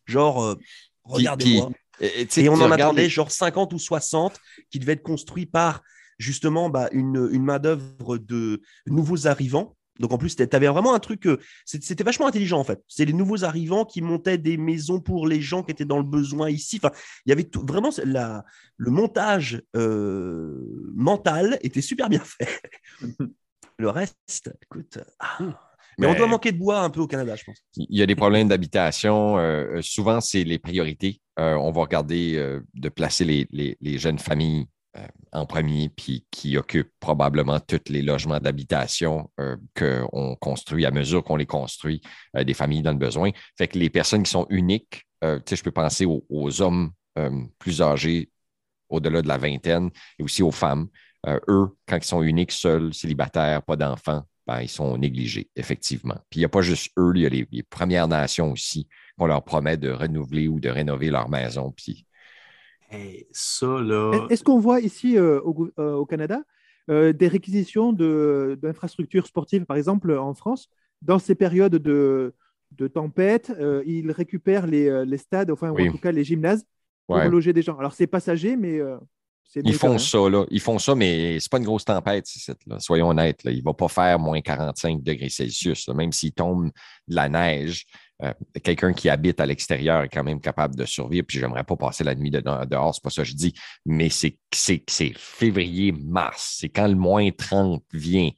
Genre, 0.06 0.44
euh, 0.44 0.56
regardez-moi. 1.04 1.72
Et, 2.02 2.50
on 2.50 2.54
en 2.54 2.66
regardes 2.66 2.82
attendait 2.82 3.10
genre 3.10 3.32
50 3.32 3.74
ou 3.74 3.80
60 3.80 4.40
qui 4.70 4.80
devaient 4.80 4.94
être 4.94 5.04
construits 5.04 5.46
par 5.46 5.82
justement 6.18 6.70
bah, 6.70 6.88
une, 6.92 7.30
une 7.32 7.44
main-d'œuvre 7.44 8.18
de 8.18 8.62
nouveaux 8.88 9.28
arrivants. 9.28 9.76
Donc 10.00 10.12
en 10.14 10.18
plus, 10.18 10.36
tu 10.36 10.48
avais 10.52 10.68
vraiment 10.68 10.94
un 10.94 11.00
truc, 11.00 11.28
euh, 11.28 11.38
c'était 11.66 12.04
vachement 12.04 12.28
intelligent 12.28 12.60
en 12.60 12.64
fait. 12.64 12.82
C'est 12.88 13.06
les 13.06 13.14
nouveaux 13.14 13.44
arrivants 13.44 13.86
qui 13.86 14.02
montaient 14.02 14.38
des 14.38 14.58
maisons 14.58 15.00
pour 15.00 15.28
les 15.28 15.42
gens 15.42 15.62
qui 15.64 15.72
étaient 15.72 15.86
dans 15.86 15.98
le 15.98 16.04
besoin 16.04 16.50
ici. 16.50 16.80
Enfin, 16.82 16.94
il 17.26 17.30
y 17.30 17.34
avait 17.34 17.44
tout- 17.44 17.66
vraiment 17.68 17.90
la, 18.06 18.44
le 18.78 18.92
montage 18.92 19.62
euh, 19.76 20.64
mental 20.96 21.60
était 21.62 21.82
super 21.82 22.10
bien 22.10 22.22
fait. 22.24 22.48
le 23.78 23.90
reste, 23.90 24.52
écoute, 24.64 25.00
ah. 25.20 25.38
mais 25.98 26.08
on 26.08 26.14
doit 26.16 26.28
manquer 26.28 26.52
de 26.52 26.58
bois 26.58 26.80
un 26.82 26.90
peu 26.90 27.02
au 27.02 27.08
Canada, 27.08 27.36
je 27.36 27.44
pense. 27.46 27.58
Il 27.76 27.98
y 27.98 28.02
a 28.02 28.06
des 28.06 28.16
problèmes 28.16 28.48
d'habitation. 28.48 29.38
euh, 29.38 29.82
souvent, 29.82 30.22
c'est 30.22 30.44
les 30.44 30.60
priorités. 30.60 31.22
Euh, 31.40 31.56
on 31.56 31.72
va 31.72 31.82
regarder 31.82 32.60
de 32.74 32.90
placer 32.90 33.24
les, 33.26 33.48
les- 33.52 33.78
les 33.80 33.98
jeunes 33.98 34.20
familles 34.20 34.66
en 35.32 35.46
premier, 35.46 35.90
puis 35.90 36.26
qui 36.32 36.58
occupent 36.58 36.92
probablement 37.00 37.60
tous 37.60 37.90
les 37.90 38.02
logements 38.02 38.40
d'habitation 38.40 39.30
euh, 39.40 39.56
qu'on 39.78 40.36
construit 40.36 40.86
à 40.86 40.92
mesure 40.92 41.24
qu'on 41.24 41.36
les 41.36 41.46
construit, 41.46 42.02
euh, 42.36 42.44
des 42.44 42.54
familles 42.54 42.82
dans 42.82 42.92
le 42.92 42.98
besoin. 42.98 43.32
Fait 43.58 43.68
que 43.68 43.78
les 43.78 43.90
personnes 43.90 44.24
qui 44.24 44.32
sont 44.32 44.48
uniques, 44.50 45.06
euh, 45.24 45.40
je 45.50 45.62
peux 45.62 45.72
penser 45.72 46.06
aux, 46.06 46.62
hommes 46.62 46.92
euh, 47.18 47.44
plus 47.60 47.82
âgés, 47.82 48.32
au-delà 48.90 49.22
de 49.22 49.28
la 49.28 49.38
vingtaine, 49.38 49.90
et 50.18 50.24
aussi 50.24 50.42
aux 50.42 50.52
femmes. 50.52 50.88
Euh, 51.28 51.40
eux, 51.48 51.68
quand 51.88 51.98
ils 51.98 52.04
sont 52.04 52.24
uniques, 52.24 52.52
seuls, 52.52 52.94
célibataires, 52.94 53.62
pas 53.62 53.76
d'enfants, 53.76 54.24
ben, 54.48 54.62
ils 54.62 54.70
sont 54.70 54.98
négligés, 54.98 55.50
effectivement. 55.56 56.16
Puis 56.30 56.40
il 56.40 56.40
n'y 56.40 56.46
a 56.46 56.50
pas 56.50 56.62
juste 56.62 56.92
eux, 56.98 57.12
il 57.14 57.22
y 57.22 57.26
a 57.26 57.30
les, 57.30 57.48
les 57.52 57.64
Premières 57.64 58.08
Nations 58.08 58.52
aussi, 58.52 58.88
qu'on 59.18 59.28
leur 59.28 59.44
promet 59.44 59.78
de 59.78 59.92
renouveler 59.92 60.48
ou 60.48 60.60
de 60.60 60.70
rénover 60.70 61.12
leur 61.12 61.30
maison. 61.30 61.72
Puis 61.72 62.08
Hey, 62.90 63.28
ça, 63.32 63.68
là. 63.82 64.26
Est-ce 64.30 64.44
qu'on 64.44 64.60
voit 64.60 64.80
ici 64.80 65.18
euh, 65.18 65.40
au, 65.42 65.70
euh, 65.80 65.94
au 65.94 66.06
Canada 66.06 66.42
euh, 66.90 67.14
des 67.14 67.28
réquisitions 67.28 67.94
de- 67.94 68.58
d'infrastructures 68.62 69.28
sportives, 69.28 69.66
par 69.66 69.78
exemple 69.78 70.12
en 70.18 70.34
France, 70.34 70.70
dans 71.04 71.20
ces 71.20 71.36
périodes 71.36 71.76
de, 71.76 72.34
de 72.72 72.88
tempête, 72.88 73.52
euh, 73.60 73.84
ils 73.86 74.10
récupèrent 74.12 74.66
les, 74.66 75.06
les 75.06 75.18
stades, 75.18 75.52
enfin, 75.52 75.70
Oui. 75.70 75.84
ou 75.84 75.90
en 75.90 75.92
tout 75.92 76.00
cas 76.00 76.12
les 76.12 76.24
gymnases, 76.24 76.66
pour 77.06 77.18
Ouais. 77.18 77.30
loger 77.30 77.54
des 77.54 77.62
gens. 77.62 77.78
Alors, 77.78 77.94
c'est 77.94 78.08
passager, 78.08 78.56
mais 78.56 78.80
euh, 78.80 78.98
c'est 79.44 79.62
ils 79.66 79.74
font 79.76 79.98
ça, 80.00 80.30
là. 80.30 80.46
Ils 80.50 80.60
font 80.62 80.80
ça, 80.80 80.96
mais 80.96 81.40
c'est 81.40 81.52
pas 81.52 81.58
une 81.60 81.64
grosse 81.66 81.86
tempête, 81.86 82.26
là. 82.68 82.80
Soyons 82.80 83.10
honnêtes. 83.10 83.44
Là. 83.44 83.52
Il 83.52 83.60
ne 83.60 83.64
va 83.64 83.74
pas 83.74 83.88
faire 83.88 84.18
moins 84.20 84.42
45 84.42 85.02
degrés 85.04 85.30
Celsius. 85.30 85.88
là. 85.88 85.94
Même 85.94 86.12
s'il 86.12 86.34
tombe 86.34 86.72
de 87.08 87.16
la 87.16 87.30
neige, 87.30 87.86
euh, 88.24 88.34
quelqu'un 88.64 88.94
qui 88.94 89.10
habite 89.10 89.40
à 89.40 89.46
l'extérieur 89.46 90.04
est 90.04 90.10
quand 90.10 90.24
même 90.24 90.42
capable 90.42 90.76
de 90.76 90.86
survivre. 90.86 91.26
Puis 91.28 91.40
j'aimerais 91.40 91.64
pas 91.64 91.76
passer 91.78 92.04
la 92.04 92.16
nuit 92.16 92.32
dehors, 92.32 92.94
c'est 92.94 93.04
pas 93.04 93.10
ça 93.10 93.24
que 93.24 93.28
je 93.30 93.34
dis. 93.36 93.54
Mais 93.86 94.10
c'est 94.10 94.38
c'est 94.52 94.84
février-mars. 95.18 96.58
C'est 96.60 96.70
quand 96.70 96.88
le 96.88 96.96
moins 96.96 97.30
30 97.32 97.84
vient. 97.94 98.30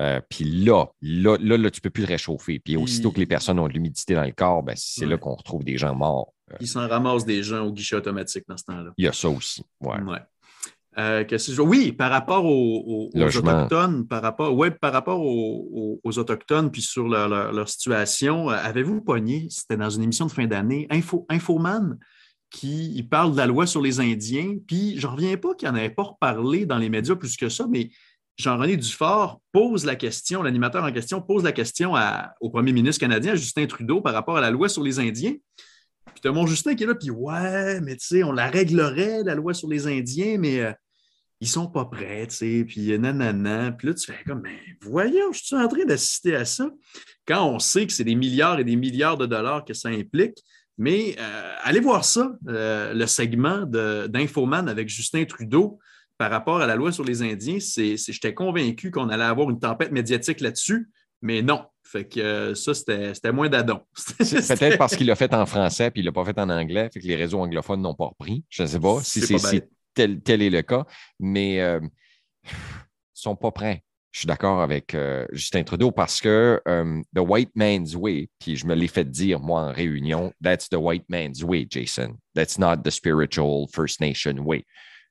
Euh, 0.00 0.20
puis 0.28 0.44
là, 0.44 0.86
là, 1.00 1.36
là, 1.40 1.56
là, 1.56 1.70
tu 1.70 1.80
peux 1.80 1.90
plus 1.90 2.02
te 2.02 2.08
réchauffer. 2.08 2.58
Puis 2.58 2.76
aussitôt 2.76 3.12
que 3.12 3.20
les 3.20 3.26
personnes 3.26 3.58
ont 3.60 3.68
de 3.68 3.72
l'humidité 3.72 4.14
dans 4.14 4.24
le 4.24 4.32
corps, 4.32 4.62
ben, 4.62 4.74
c'est 4.76 5.04
Ouais. 5.04 5.10
là 5.12 5.18
qu'on 5.18 5.34
retrouve 5.34 5.62
des 5.64 5.78
gens 5.78 5.94
morts. 5.94 6.34
Euh, 6.52 6.56
Il 6.60 6.66
s'en 6.66 6.88
ramasse 6.88 7.24
des 7.24 7.42
gens 7.44 7.64
au 7.64 7.72
guichet 7.72 7.94
automatique 7.96 8.44
dans 8.48 8.56
ce 8.56 8.64
temps-là. 8.64 8.90
Il 8.98 9.04
y 9.04 9.08
a 9.08 9.12
ça 9.12 9.28
aussi. 9.28 9.62
Ouais. 9.80 10.00
Ouais. 10.00 10.18
Euh, 10.96 11.24
que 11.24 11.60
Oui, 11.60 11.90
par 11.92 12.10
rapport 12.10 12.44
aux, 12.44 12.50
aux- 12.50 13.10
aux 13.12 13.18
Logement. 13.18 13.50
Autochtones, 13.64 14.06
par 14.06 14.22
rapport, 14.22 14.54
ouais, 14.56 14.70
par 14.70 14.92
rapport 14.92 15.20
aux, 15.20 15.98
Autochtones, 16.04 16.70
puis 16.70 16.82
sur 16.82 17.08
leur, 17.08 17.28
leur- 17.28 17.52
leur 17.52 17.68
situation, 17.68 18.48
euh, 18.50 18.54
avez-vous 18.54 19.00
pogné, 19.00 19.48
c'était 19.50 19.76
dans 19.76 19.90
une 19.90 20.04
émission 20.04 20.26
de 20.26 20.30
fin 20.30 20.46
d'année, 20.46 20.86
Info, 20.90 21.26
Infoman, 21.28 21.98
qui 22.50 22.92
il 22.94 23.08
parle 23.08 23.32
de 23.32 23.36
la 23.38 23.46
loi 23.46 23.66
sur 23.66 23.82
les 23.82 23.98
Indiens, 23.98 24.54
puis 24.68 24.94
je 24.96 25.06
ne 25.08 25.12
reviens 25.12 25.36
pas 25.36 25.54
qu'il 25.54 25.68
n'en 25.68 25.74
avait 25.74 25.90
pas 25.90 26.04
reparlé 26.04 26.64
dans 26.64 26.78
les 26.78 26.88
médias 26.88 27.16
plus 27.16 27.36
que 27.36 27.48
ça, 27.48 27.66
mais 27.68 27.90
Jean-René 28.36 28.76
Dufort 28.76 29.40
pose 29.52 29.84
la 29.84 29.96
question, 29.96 30.42
l'animateur 30.44 30.84
en 30.84 30.92
question 30.92 31.20
pose 31.20 31.42
la 31.42 31.52
question 31.52 31.96
à- 31.96 32.34
au 32.40 32.50
premier 32.50 32.72
ministre 32.72 33.00
canadien, 33.00 33.34
Justin 33.34 33.66
Trudeau, 33.66 34.00
par 34.00 34.12
rapport 34.14 34.36
à 34.36 34.40
la 34.40 34.50
loi 34.52 34.68
sur 34.68 34.82
les 34.84 35.00
Indiens. 35.00 35.34
Puis 36.12 36.20
tu 36.22 36.28
as 36.28 36.32
mon 36.32 36.46
Justin 36.46 36.76
qui 36.76 36.84
est 36.84 36.86
là, 36.86 36.94
puis 36.94 37.10
ouais, 37.10 37.80
mais 37.80 37.96
tu 37.96 38.06
sais, 38.06 38.22
on 38.22 38.30
la 38.32 38.46
réglerait, 38.48 39.24
la 39.24 39.34
loi 39.34 39.54
sur 39.54 39.68
les 39.68 39.88
Indiens, 39.88 40.36
mais 40.38 40.60
euh, 40.60 40.72
ils 41.44 41.48
sont 41.48 41.66
pas 41.66 41.84
prêts, 41.84 42.26
tu 42.26 42.36
sais, 42.36 42.64
puis 42.66 42.98
nanana. 42.98 43.70
Puis 43.72 43.88
là, 43.88 43.94
tu 43.94 44.10
fais 44.10 44.24
comme, 44.26 44.40
mais 44.40 44.58
voyons, 44.80 45.30
je 45.30 45.44
suis 45.44 45.54
en 45.54 45.68
train 45.68 45.84
d'assister 45.84 46.34
à 46.34 46.46
ça. 46.46 46.70
Quand 47.28 47.46
on 47.46 47.58
sait 47.58 47.86
que 47.86 47.92
c'est 47.92 48.04
des 48.04 48.14
milliards 48.14 48.58
et 48.58 48.64
des 48.64 48.76
milliards 48.76 49.18
de 49.18 49.26
dollars 49.26 49.62
que 49.66 49.74
ça 49.74 49.90
implique, 49.90 50.38
mais 50.78 51.16
euh, 51.18 51.54
allez 51.62 51.80
voir 51.80 52.02
ça, 52.02 52.32
euh, 52.48 52.94
le 52.94 53.06
segment 53.06 53.66
d'Infoman 53.66 54.70
avec 54.70 54.88
Justin 54.88 55.26
Trudeau 55.26 55.78
par 56.16 56.30
rapport 56.30 56.62
à 56.62 56.66
la 56.66 56.76
loi 56.76 56.92
sur 56.92 57.04
les 57.04 57.20
Indiens. 57.20 57.58
J'étais 57.58 58.32
convaincu 58.32 58.90
qu'on 58.90 59.10
allait 59.10 59.24
avoir 59.24 59.50
une 59.50 59.60
tempête 59.60 59.92
médiatique 59.92 60.40
là-dessus, 60.40 60.88
mais 61.20 61.42
non. 61.42 61.60
Fait 61.82 62.08
que 62.08 62.20
euh, 62.20 62.54
ça, 62.54 62.72
c'était, 62.72 63.32
moins 63.32 63.50
d'adon. 63.50 63.80
Peut-être 64.18 64.78
parce 64.78 64.96
qu'il 64.96 65.06
l'a 65.06 65.14
fait 65.14 65.34
en 65.34 65.44
français 65.44 65.90
puis 65.90 66.00
il 66.00 66.06
l'a 66.06 66.12
pas 66.12 66.24
fait 66.24 66.38
en 66.38 66.48
anglais, 66.48 66.88
fait 66.90 67.00
que 67.00 67.06
les 67.06 67.16
réseaux 67.16 67.40
anglophones 67.40 67.82
n'ont 67.82 67.94
pas 67.94 68.06
repris. 68.06 68.44
Je 68.48 68.62
ne 68.62 68.68
sais 68.68 68.80
pas 68.80 69.00
si 69.02 69.20
C'est 69.20 69.36
si. 69.36 69.62
Tel, 69.94 70.42
est 70.42 70.50
le 70.50 70.62
cas, 70.62 70.84
mais 71.20 71.60
euh, 71.60 71.80
sont 73.12 73.36
pas 73.36 73.50
prêts. 73.50 73.82
Je 74.10 74.20
suis 74.20 74.26
d'accord 74.28 74.60
avec 74.60 74.94
euh, 74.94 75.26
Justin 75.32 75.64
Trudeau 75.64 75.90
parce 75.90 76.20
que 76.20 76.60
euh, 76.68 77.02
the 77.16 77.18
white 77.18 77.50
man's 77.56 77.96
way, 77.96 78.28
puis 78.38 78.54
je 78.56 78.64
me 78.64 78.74
l'ai 78.74 78.86
fait 78.86 79.10
dire 79.10 79.40
moi 79.40 79.62
en 79.62 79.72
réunion, 79.72 80.32
that's 80.40 80.68
the 80.68 80.76
white 80.76 81.04
man's 81.08 81.42
way, 81.42 81.66
Jason. 81.68 82.18
That's 82.34 82.56
not 82.56 82.84
the 82.84 82.90
spiritual 82.90 83.66
First 83.72 84.00
Nation 84.00 84.44
way. 84.44 84.64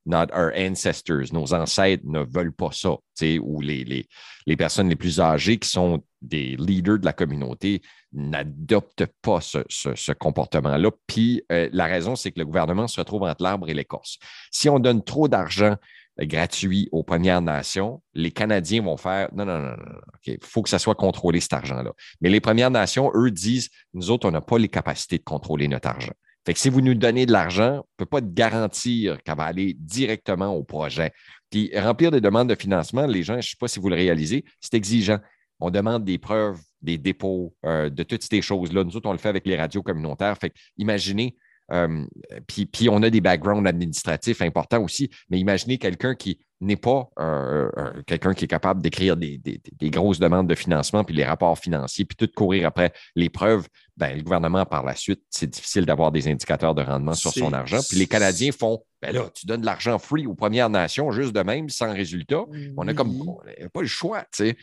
Not 0.05 0.27
our 0.33 0.51
ancestors. 0.57 1.31
Nos 1.31 1.53
ancêtres 1.53 2.03
ne 2.05 2.19
veulent 2.19 2.51
pas 2.53 2.71
ça. 2.73 2.95
Ou 3.41 3.61
les, 3.61 3.85
les, 3.85 4.07
les 4.45 4.57
personnes 4.57 4.89
les 4.89 4.97
plus 4.97 5.21
âgées 5.21 5.57
qui 5.57 5.69
sont 5.69 6.03
des 6.21 6.55
leaders 6.57 6.99
de 6.99 7.05
la 7.05 7.13
communauté 7.13 7.81
n'adoptent 8.11 9.05
pas 9.21 9.39
ce, 9.39 9.59
ce- 9.69 10.11
comportement-là. 10.11 10.91
Puis 11.07 11.43
euh, 11.51 11.69
la 11.71 11.85
raison, 11.85 12.15
c'est 12.15 12.31
que 12.31 12.39
le 12.39 12.45
gouvernement 12.45 12.87
se 12.87 12.99
retrouve 12.99 13.23
entre 13.23 13.43
l'arbre 13.43 13.69
et 13.69 13.73
l'écorce. 13.73 14.17
Si 14.51 14.67
on 14.69 14.79
donne 14.79 15.03
trop 15.03 15.27
d'argent 15.27 15.75
euh, 16.19 16.25
gratuit 16.25 16.89
aux 16.91 17.03
Premières 17.03 17.41
Nations, 17.41 18.01
les 18.13 18.31
Canadiens 18.31 18.81
vont 18.81 18.97
faire 18.97 19.29
non, 19.33 19.45
non, 19.45 19.59
non, 19.59 19.69
non, 19.69 19.77
non, 19.77 19.99
il 20.25 20.37
faut 20.41 20.61
que 20.61 20.69
ça 20.69 20.79
soit 20.79 20.95
contrôlé, 20.95 21.39
cet 21.39 21.53
argent-là. 21.53 21.91
Mais 22.21 22.29
les 22.29 22.41
Premières 22.41 22.71
Nations, 22.71 23.11
eux, 23.15 23.31
disent 23.31 23.69
nous 23.93 24.11
autres, 24.11 24.27
on 24.27 24.31
n'a 24.31 24.41
pas 24.41 24.57
les 24.57 24.69
capacités 24.69 25.17
de 25.17 25.23
contrôler 25.23 25.67
notre 25.67 25.87
argent. 25.87 26.13
Fait 26.45 26.53
que 26.53 26.59
si 26.59 26.69
vous 26.69 26.81
nous 26.81 26.93
donnez 26.93 27.25
de 27.25 27.31
l'argent, 27.31 27.73
on 27.73 27.77
ne 27.77 27.81
peut 27.97 28.05
pas 28.05 28.21
te 28.21 28.27
garantir 28.27 29.21
qu'elle 29.23 29.37
va 29.37 29.43
aller 29.45 29.75
directement 29.79 30.53
au 30.53 30.63
projet. 30.63 31.11
Puis 31.49 31.71
remplir 31.75 32.11
des 32.11 32.19
demandes 32.19 32.49
de 32.49 32.55
financement, 32.55 33.05
les 33.05 33.23
gens, 33.23 33.33
je 33.33 33.37
ne 33.37 33.41
sais 33.43 33.57
pas 33.59 33.67
si 33.67 33.79
vous 33.79 33.89
le 33.89 33.95
réalisez, 33.95 34.43
c'est 34.59 34.73
exigeant. 34.73 35.19
On 35.59 35.69
demande 35.69 36.03
des 36.03 36.17
preuves, 36.17 36.59
des 36.81 36.97
dépôts, 36.97 37.55
euh, 37.65 37.89
de 37.89 38.03
toutes 38.03 38.23
ces 38.23 38.41
choses-là. 38.41 38.83
Nous 38.83 38.97
autres, 38.97 39.07
on 39.07 39.13
le 39.13 39.17
fait 39.17 39.29
avec 39.29 39.47
les 39.47 39.55
radios 39.55 39.83
communautaires. 39.83 40.37
Fait 40.37 40.49
que 40.49 40.55
imaginez, 40.77 41.37
euh, 41.71 42.05
puis, 42.47 42.65
puis 42.65 42.89
on 42.89 43.01
a 43.03 43.09
des 43.09 43.21
backgrounds 43.21 43.65
administratifs 43.65 44.41
importants 44.41 44.83
aussi, 44.83 45.09
mais 45.29 45.39
imaginez 45.39 45.77
quelqu'un 45.77 46.15
qui 46.15 46.39
n'est 46.63 46.75
pas 46.77 47.09
euh, 47.19 47.69
quelqu'un 48.07 48.33
qui 48.33 48.45
est 48.45 48.47
capable 48.47 48.81
d'écrire 48.81 49.15
des, 49.17 49.37
des- 49.37 49.61
des 49.71 49.89
grosses 49.89 50.19
demandes 50.19 50.47
de 50.47 50.55
financement, 50.55 51.03
puis 51.03 51.15
les 51.15 51.23
rapports 51.25 51.57
financiers, 51.57 52.05
puis 52.05 52.15
tout 52.15 52.29
courir 52.35 52.65
après 52.67 52.93
les 53.15 53.29
preuves. 53.29 53.67
Ben, 53.95 54.17
le 54.17 54.23
gouvernement, 54.23 54.65
par 54.65 54.83
la 54.83 54.95
suite, 54.95 55.21
c'est 55.29 55.49
difficile 55.49 55.85
d'avoir 55.85 56.11
des 56.11 56.27
indicateurs 56.27 56.73
de 56.73 56.81
rendement 56.81 57.13
sur 57.13 57.31
son 57.31 57.53
argent. 57.53 57.79
Puis 57.87 57.97
les 57.97 58.07
Canadiens 58.07 58.51
font, 58.51 58.83
ben 59.01 59.13
là, 59.13 59.29
tu 59.33 59.45
donnes 59.45 59.61
de 59.61 59.65
l'argent 59.65 59.99
free 59.99 60.25
aux 60.25 60.33
Premières 60.33 60.69
Nations 60.69 61.11
juste 61.11 61.33
de 61.33 61.41
même, 61.41 61.69
sans 61.69 61.93
résultat. 61.93 62.43
On 62.77 62.87
a 62.87 62.93
comme 62.93 63.21
on 63.21 63.37
n'a 63.45 63.69
pas 63.69 63.81
le 63.81 63.87
choix, 63.87 64.21
tu 64.31 64.45
sais. 64.45 64.57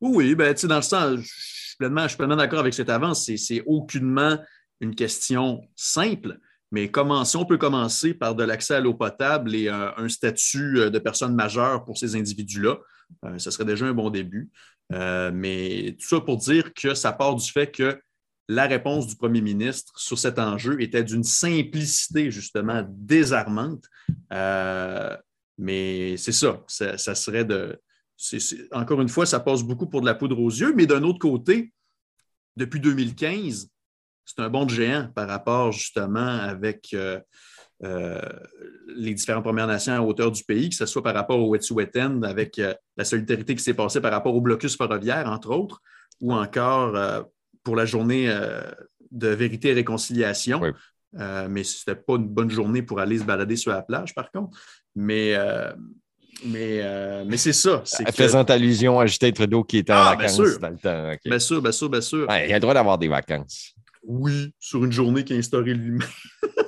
Oui, 0.00 0.34
ben, 0.34 0.52
tu 0.54 0.62
sais, 0.62 0.66
dans 0.66 0.76
le 0.76 0.82
sens, 0.82 1.20
je 1.20 1.26
suis 1.26 1.76
pleinement, 1.78 2.06
pleinement 2.08 2.36
d'accord 2.36 2.58
avec 2.60 2.74
cette 2.74 2.90
avance. 2.90 3.24
C'est, 3.26 3.36
c'est 3.36 3.62
aucunement 3.66 4.36
une 4.80 4.94
question 4.94 5.60
simple, 5.76 6.38
mais 6.74 6.90
comment, 6.90 7.24
si 7.24 7.36
on 7.36 7.44
peut 7.44 7.56
commencer 7.56 8.14
par 8.14 8.34
de 8.34 8.42
l'accès 8.42 8.74
à 8.74 8.80
l'eau 8.80 8.94
potable 8.94 9.54
et 9.54 9.68
un, 9.68 9.94
un 9.96 10.08
statut 10.08 10.80
euh, 10.80 10.90
de 10.90 10.98
personne 10.98 11.32
majeure 11.32 11.84
pour 11.84 11.96
ces 11.96 12.16
individus-là, 12.16 12.78
euh, 13.24 13.38
ce 13.38 13.52
serait 13.52 13.64
déjà 13.64 13.86
un 13.86 13.94
bon 13.94 14.10
début. 14.10 14.50
Euh, 14.92 15.30
mais 15.32 15.96
tout 16.00 16.08
ça 16.08 16.20
pour 16.20 16.36
dire 16.38 16.74
que 16.74 16.94
ça 16.94 17.12
part 17.12 17.36
du 17.36 17.48
fait 17.48 17.70
que 17.70 18.00
la 18.48 18.66
réponse 18.66 19.06
du 19.06 19.14
premier 19.14 19.40
ministre 19.40 19.92
sur 20.00 20.18
cet 20.18 20.40
enjeu 20.40 20.82
était 20.82 21.04
d'une 21.04 21.22
simplicité 21.22 22.32
justement 22.32 22.84
désarmante. 22.88 23.84
Euh, 24.32 25.16
mais 25.58 26.16
c'est 26.16 26.32
ça, 26.32 26.64
ça, 26.66 27.14
serait 27.14 27.44
de, 27.44 27.80
encore 28.72 29.00
une 29.00 29.08
fois, 29.08 29.26
ça 29.26 29.38
passe 29.38 29.62
beaucoup 29.62 29.86
pour 29.86 30.00
de 30.00 30.06
la 30.06 30.16
poudre 30.16 30.40
aux 30.40 30.50
yeux, 30.50 30.74
mais 30.74 30.86
d'un 30.86 31.04
autre 31.04 31.20
côté, 31.20 31.72
depuis 32.56 32.80
2015, 32.80 33.70
c'est 34.24 34.40
un 34.40 34.48
bond 34.48 34.64
de 34.64 34.70
géant 34.70 35.08
par 35.14 35.28
rapport 35.28 35.72
justement 35.72 36.20
avec 36.38 36.88
euh, 36.94 37.20
euh, 37.82 38.18
les 38.96 39.12
différentes 39.14 39.44
Premières 39.44 39.66
Nations 39.66 39.92
à 39.94 40.00
hauteur 40.00 40.30
du 40.32 40.42
pays, 40.44 40.68
que 40.70 40.74
ce 40.76 40.86
soit 40.86 41.02
par 41.02 41.14
rapport 41.14 41.38
au 41.38 41.48
Wet'suwet'en, 41.50 42.22
avec 42.22 42.58
euh, 42.58 42.74
la 42.96 43.04
solidarité 43.04 43.54
qui 43.54 43.62
s'est 43.62 43.74
passée 43.74 44.00
par 44.00 44.12
rapport 44.12 44.34
au 44.34 44.40
blocus 44.40 44.76
ferroviaire, 44.76 45.28
entre 45.28 45.50
autres, 45.50 45.80
ou 46.20 46.32
encore 46.32 46.96
pour 47.64 47.76
la 47.76 47.84
journée 47.84 48.32
de 49.10 49.28
vérité 49.28 49.70
et 49.70 49.72
réconciliation. 49.74 50.60
Oui. 50.62 50.70
Mais 51.48 51.64
ce 51.64 51.88
n'était 51.90 52.00
pas 52.00 52.14
une 52.14 52.28
bonne 52.28 52.50
journée 52.50 52.82
pour 52.82 53.00
aller 53.00 53.18
se 53.18 53.24
balader 53.24 53.56
sur 53.56 53.72
la 53.72 53.82
plage, 53.82 54.14
par 54.14 54.30
contre. 54.30 54.56
Mais, 54.94 55.34
mais, 56.44 56.80
euh, 56.82 57.24
mais 57.26 57.36
c'est 57.36 57.52
ça. 57.52 57.82
c'est 57.84 58.04
que- 58.04 58.12
Faisant 58.12 58.42
allusion 58.44 58.98
à 59.00 59.06
Justin 59.06 59.30
Trudeau 59.32 59.64
qui 59.64 59.78
était 59.78 59.92
en 59.92 59.96
Ah, 59.96 60.16
bien 60.16 60.26
vacances 60.28 60.34
sûr. 60.50 60.58
dans 60.60 60.68
le 60.70 60.76
temps. 60.78 61.12
ok. 61.12 61.20
Bien 61.24 61.38
sûr, 61.38 61.62
bien 61.62 61.72
sûr, 61.72 61.88
bien 61.90 62.00
sûr. 62.00 62.28
Ouais, 62.28 62.48
il 62.48 62.52
a 62.52 62.56
le 62.56 62.60
droit 62.60 62.74
d'avoir 62.74 62.98
des 62.98 63.08
vacances. 63.08 63.73
Oui, 64.06 64.52
sur 64.58 64.84
une 64.84 64.92
journée 64.92 65.24
qu'il 65.24 65.36
a 65.36 65.38
instauré 65.38 65.74
lui-même. 65.74 66.06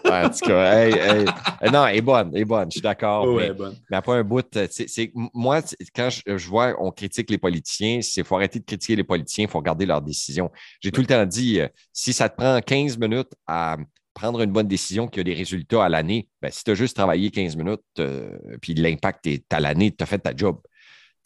Ouais, 0.05 0.25
en 0.25 0.31
tout 0.31 0.47
cas, 0.47 0.73
hey, 0.73 0.95
hey. 0.95 1.27
Euh, 1.63 1.71
non, 1.71 1.87
elle 1.87 1.97
est 1.97 2.01
bonne, 2.01 2.31
elle 2.33 2.43
est 2.43 2.45
bonne, 2.45 2.71
je 2.71 2.75
suis 2.77 2.81
d'accord. 2.81 3.27
Ouais, 3.27 3.49
mais, 3.49 3.55
bonne. 3.55 3.77
mais 3.91 3.97
après 3.97 4.17
un 4.19 4.25
bout, 4.25 4.57
euh, 4.57 4.67
c'est, 4.71 5.13
moi, 5.35 5.61
quand 5.95 6.11
je, 6.11 6.37
je 6.37 6.49
vois 6.49 6.75
on 6.79 6.93
critique 6.93 7.31
les 7.31 7.39
politiciens, 7.39 8.01
c'est 8.03 8.25
faut 8.25 8.37
arrêter 8.37 8.61
de 8.61 8.65
critiquer 8.65 8.97
les 8.97 9.05
politiciens, 9.05 9.45
il 9.45 9.51
faut 9.51 9.59
regarder 9.59 9.85
leurs 9.85 10.03
décisions. 10.03 10.51
J'ai 10.81 10.93
tout 10.93 11.01
le 11.01 11.07
temps 11.07 11.27
dit, 11.27 11.61
euh, 11.61 11.69
si 11.93 12.13
ça 12.13 12.29
te 12.29 12.37
prend 12.37 12.61
15 12.61 12.99
minutes 12.99 13.33
à 13.47 13.77
prendre 14.15 14.41
une 14.41 14.51
bonne 14.51 14.67
décision 14.69 15.09
qui 15.09 15.21
a 15.21 15.23
des 15.23 15.35
résultats 15.35 15.85
à 15.85 15.89
l'année, 15.91 16.29
ben, 16.41 16.51
si 16.51 16.65
tu 16.65 16.71
as 16.71 16.75
juste 16.75 16.97
travaillé 16.97 17.31
15 17.31 17.57
minutes, 17.57 17.83
euh, 17.99 18.31
puis 18.63 18.75
l'impact 18.75 19.27
est 19.27 19.53
à 19.53 19.61
l'année, 19.61 19.95
tu 19.95 20.03
as 20.03 20.07
fait 20.07 20.19
ta 20.19 20.35
job. 20.35 20.59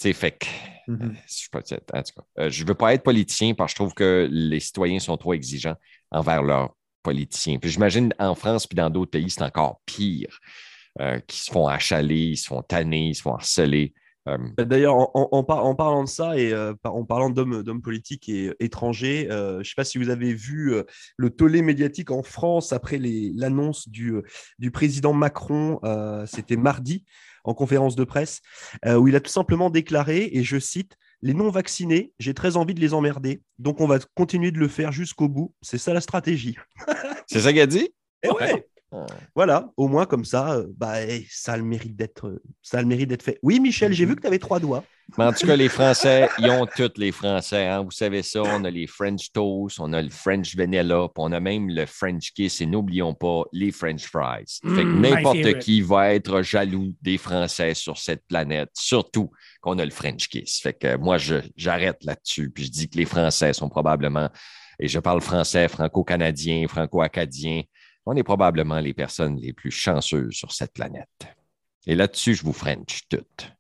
Sais, 0.00 0.12
fait 0.14 0.32
que 0.32 0.46
je 1.26 1.32
sais 1.34 1.48
pas, 1.52 1.58
en 1.60 2.02
tout 2.02 2.12
cas, 2.16 2.22
euh, 2.44 2.50
je 2.50 2.64
veux 2.64 2.74
pas 2.74 2.94
être 2.94 3.02
politicien 3.02 3.54
parce 3.54 3.72
que 3.72 3.76
je 3.76 3.82
trouve 3.84 3.94
que 3.94 4.28
les 4.30 4.58
citoyens 4.60 4.98
sont 4.98 5.16
trop 5.16 5.34
exigeants 5.34 5.76
envers 6.10 6.42
leurs 6.42 6.74
politiciens. 7.02 7.58
Puis 7.58 7.70
j'imagine 7.70 8.14
en 8.18 8.34
France 8.34 8.66
puis 8.66 8.76
dans 8.76 8.90
d'autres 8.90 9.10
pays, 9.10 9.28
c'est 9.30 9.42
encore 9.42 9.80
pire. 9.86 10.38
euh, 11.00 11.20
qui 11.26 11.38
se 11.38 11.50
font 11.52 11.68
achaler, 11.68 12.16
ils 12.32 12.36
se 12.36 12.48
font 12.48 12.62
tanner, 12.62 13.08
ils 13.10 13.14
se 13.14 13.22
font 13.22 13.34
harceler. 13.34 13.94
Euh, 14.28 14.36
D'ailleurs, 14.58 14.96
en, 14.96 15.10
en- 15.14 15.28
en 15.32 15.44
par- 15.44 15.64
en 15.64 15.74
parlant 15.74 16.04
de 16.04 16.08
ça 16.08 16.36
et 16.38 16.52
euh, 16.52 16.74
en 16.84 17.04
parlant 17.04 17.30
d'hommes 17.30 17.80
politiques 17.82 18.28
et 18.28 18.52
étrangers, 18.60 19.28
euh, 19.30 19.54
je 19.54 19.58
ne 19.58 19.64
sais 19.64 19.74
pas 19.76 19.84
si 19.84 19.98
vous 19.98 20.10
avez 20.10 20.34
vu 20.34 20.74
euh, 20.74 20.82
le 21.16 21.30
tollé 21.30 21.62
médiatique 21.62 22.10
en 22.10 22.22
France 22.22 22.72
après 22.72 22.98
l'annonce 22.98 23.88
du, 23.88 24.12
euh, 24.14 24.22
du 24.58 24.70
président 24.70 25.12
Macron, 25.12 25.78
euh, 25.84 26.26
c'était 26.26 26.56
mardi, 26.56 27.04
en 27.44 27.54
conférence 27.54 27.96
de 27.96 28.04
presse, 28.04 28.40
euh, 28.86 28.96
où 28.96 29.08
il 29.08 29.16
a 29.16 29.20
tout 29.20 29.30
simplement 29.30 29.70
déclaré, 29.70 30.30
et 30.32 30.42
je 30.42 30.58
cite, 30.58 30.96
Les 31.22 31.34
non-vaccinés, 31.34 32.12
j'ai 32.18 32.32
très 32.32 32.56
envie 32.56 32.74
de 32.74 32.80
les 32.80 32.94
emmerder, 32.94 33.42
donc 33.58 33.80
on 33.80 33.86
va 33.86 33.98
continuer 34.14 34.52
de 34.52 34.58
le 34.58 34.68
faire 34.68 34.90
jusqu'au 34.90 35.28
bout. 35.28 35.54
C'est 35.60 35.78
ça 35.78 35.92
la 35.92 36.00
stratégie. 36.00 36.56
c'est 37.26 37.40
ça 37.40 37.52
qu'il 37.52 37.60
a 37.60 37.66
dit? 37.66 37.90
Eh 38.22 38.30
ouais, 38.30 38.66
Voilà, 39.34 39.70
au 39.76 39.88
moins 39.88 40.06
comme 40.06 40.24
ça, 40.24 40.54
euh, 40.54 40.66
bah, 40.76 41.02
eh, 41.02 41.24
ça 41.30 41.52
a 41.52 41.56
le 41.56 41.62
mérite 41.64 41.96
d'être, 41.96 42.26
euh, 42.26 42.42
ça 42.62 42.78
a 42.78 42.82
le 42.82 42.88
mérite 42.88 43.08
d'être 43.08 43.22
fait. 43.22 43.38
Oui, 43.42 43.60
Michel, 43.60 43.92
j'ai 43.92 44.04
vu 44.04 44.16
que 44.16 44.20
tu 44.20 44.26
avais 44.26 44.38
trois 44.38 44.58
doigts. 44.60 44.84
Mais 45.18 45.24
en 45.24 45.32
tout 45.32 45.44
cas, 45.44 45.56
les 45.56 45.68
Français, 45.68 46.28
ils 46.38 46.48
ont 46.50 46.66
tous 46.66 46.92
les 46.96 47.10
Français. 47.10 47.66
hein. 47.66 47.82
Vous 47.82 47.90
savez 47.90 48.22
ça, 48.22 48.42
on 48.42 48.62
a 48.64 48.70
les 48.70 48.86
French 48.86 49.32
toast, 49.32 49.80
on 49.80 49.92
a 49.92 50.00
le 50.00 50.08
French 50.08 50.54
vanilla, 50.54 51.08
puis 51.08 51.14
on 51.24 51.32
a 51.32 51.40
même 51.40 51.68
le 51.68 51.84
French 51.86 52.32
kiss 52.32 52.60
et 52.60 52.66
n'oublions 52.66 53.12
pas 53.14 53.42
les 53.52 53.72
French 53.72 54.04
fries. 54.06 54.44
Fait 54.72 54.84
que 54.84 54.90
Mm, 54.96 55.00
n'importe 55.00 55.58
qui 55.58 55.80
va 55.82 56.14
être 56.14 56.42
jaloux 56.42 56.94
des 57.02 57.18
Français 57.18 57.74
sur 57.74 57.98
cette 57.98 58.24
planète, 58.28 58.70
surtout 58.74 59.30
qu'on 59.60 59.78
a 59.80 59.84
le 59.84 59.90
French 59.90 60.28
kiss. 60.28 60.60
Fait 60.60 60.74
que 60.74 60.96
moi, 60.96 61.18
je- 61.18 61.40
j'arrête 61.56 62.04
là-dessus, 62.04 62.50
puis 62.50 62.64
je 62.66 62.70
dis 62.70 62.88
que 62.88 62.96
les 62.96 63.04
Français 63.04 63.52
sont 63.52 63.68
probablement, 63.68 64.28
et 64.78 64.86
je 64.86 64.98
parle 65.00 65.20
français, 65.20 65.66
franco-canadien, 65.68 66.66
franco-acadien, 66.68 67.62
on 68.06 68.16
est 68.16 68.22
probablement 68.22 68.80
les 68.80 68.94
personnes 68.94 69.36
les 69.36 69.52
plus 69.52 69.70
chanceuses 69.70 70.34
sur 70.34 70.52
cette 70.52 70.72
planète. 70.72 71.08
Et 71.86 71.94
là-dessus, 71.94 72.34
je 72.34 72.44
vous 72.44 72.52
French 72.52 73.02
toutes. 73.08 73.52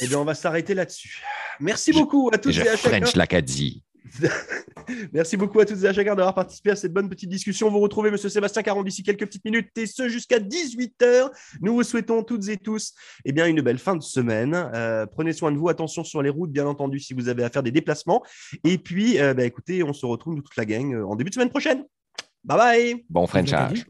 Eh 0.00 0.06
bien, 0.06 0.18
on 0.18 0.24
va 0.24 0.34
s'arrêter 0.34 0.74
là-dessus. 0.74 1.22
Merci 1.60 1.92
beaucoup 1.92 2.30
à 2.32 2.38
toutes 2.38 2.52
je 2.52 2.62
et 2.62 2.68
à 2.68 2.76
chacun. 2.76 2.98
French 2.98 3.16
l'Acadie. 3.16 3.82
Merci 5.12 5.36
beaucoup 5.36 5.60
à 5.60 5.66
toutes 5.66 5.82
et 5.82 5.86
à 5.86 5.92
chacun 5.92 6.14
d'avoir 6.14 6.34
participé 6.34 6.70
à 6.70 6.76
cette 6.76 6.92
bonne 6.92 7.08
petite 7.08 7.28
discussion. 7.28 7.70
Vous 7.70 7.80
retrouvez 7.80 8.10
Monsieur 8.10 8.28
Sébastien 8.28 8.62
Caron 8.62 8.82
d'ici 8.82 9.02
quelques 9.02 9.26
petites 9.26 9.44
minutes 9.44 9.70
et 9.76 9.86
ce 9.86 10.08
jusqu'à 10.08 10.38
18h. 10.38 11.30
Nous 11.60 11.74
vous 11.74 11.82
souhaitons 11.82 12.22
toutes 12.22 12.48
et 12.48 12.56
tous 12.56 12.94
eh 13.24 13.32
bien, 13.32 13.46
une 13.46 13.60
belle 13.60 13.78
fin 13.78 13.96
de 13.96 14.02
semaine. 14.02 14.54
Euh, 14.74 15.06
prenez 15.06 15.32
soin 15.32 15.52
de 15.52 15.58
vous, 15.58 15.68
attention 15.68 16.04
sur 16.04 16.22
les 16.22 16.30
routes, 16.30 16.50
bien 16.50 16.66
entendu, 16.66 17.00
si 17.00 17.14
vous 17.14 17.28
avez 17.28 17.44
à 17.44 17.50
faire 17.50 17.62
des 17.62 17.72
déplacements. 17.72 18.22
Et 18.64 18.78
puis, 18.78 19.20
euh, 19.20 19.34
bah, 19.34 19.44
écoutez, 19.44 19.82
on 19.82 19.92
se 19.92 20.06
retrouve, 20.06 20.34
nous, 20.34 20.42
toute 20.42 20.56
la 20.56 20.64
gang, 20.64 20.94
euh, 20.94 21.04
en 21.04 21.16
début 21.16 21.30
de 21.30 21.34
semaine 21.34 21.50
prochaine. 21.50 21.84
Bye 22.44 22.56
bye 22.56 23.04
Bon 23.10 23.26
Frenchage. 23.26 23.86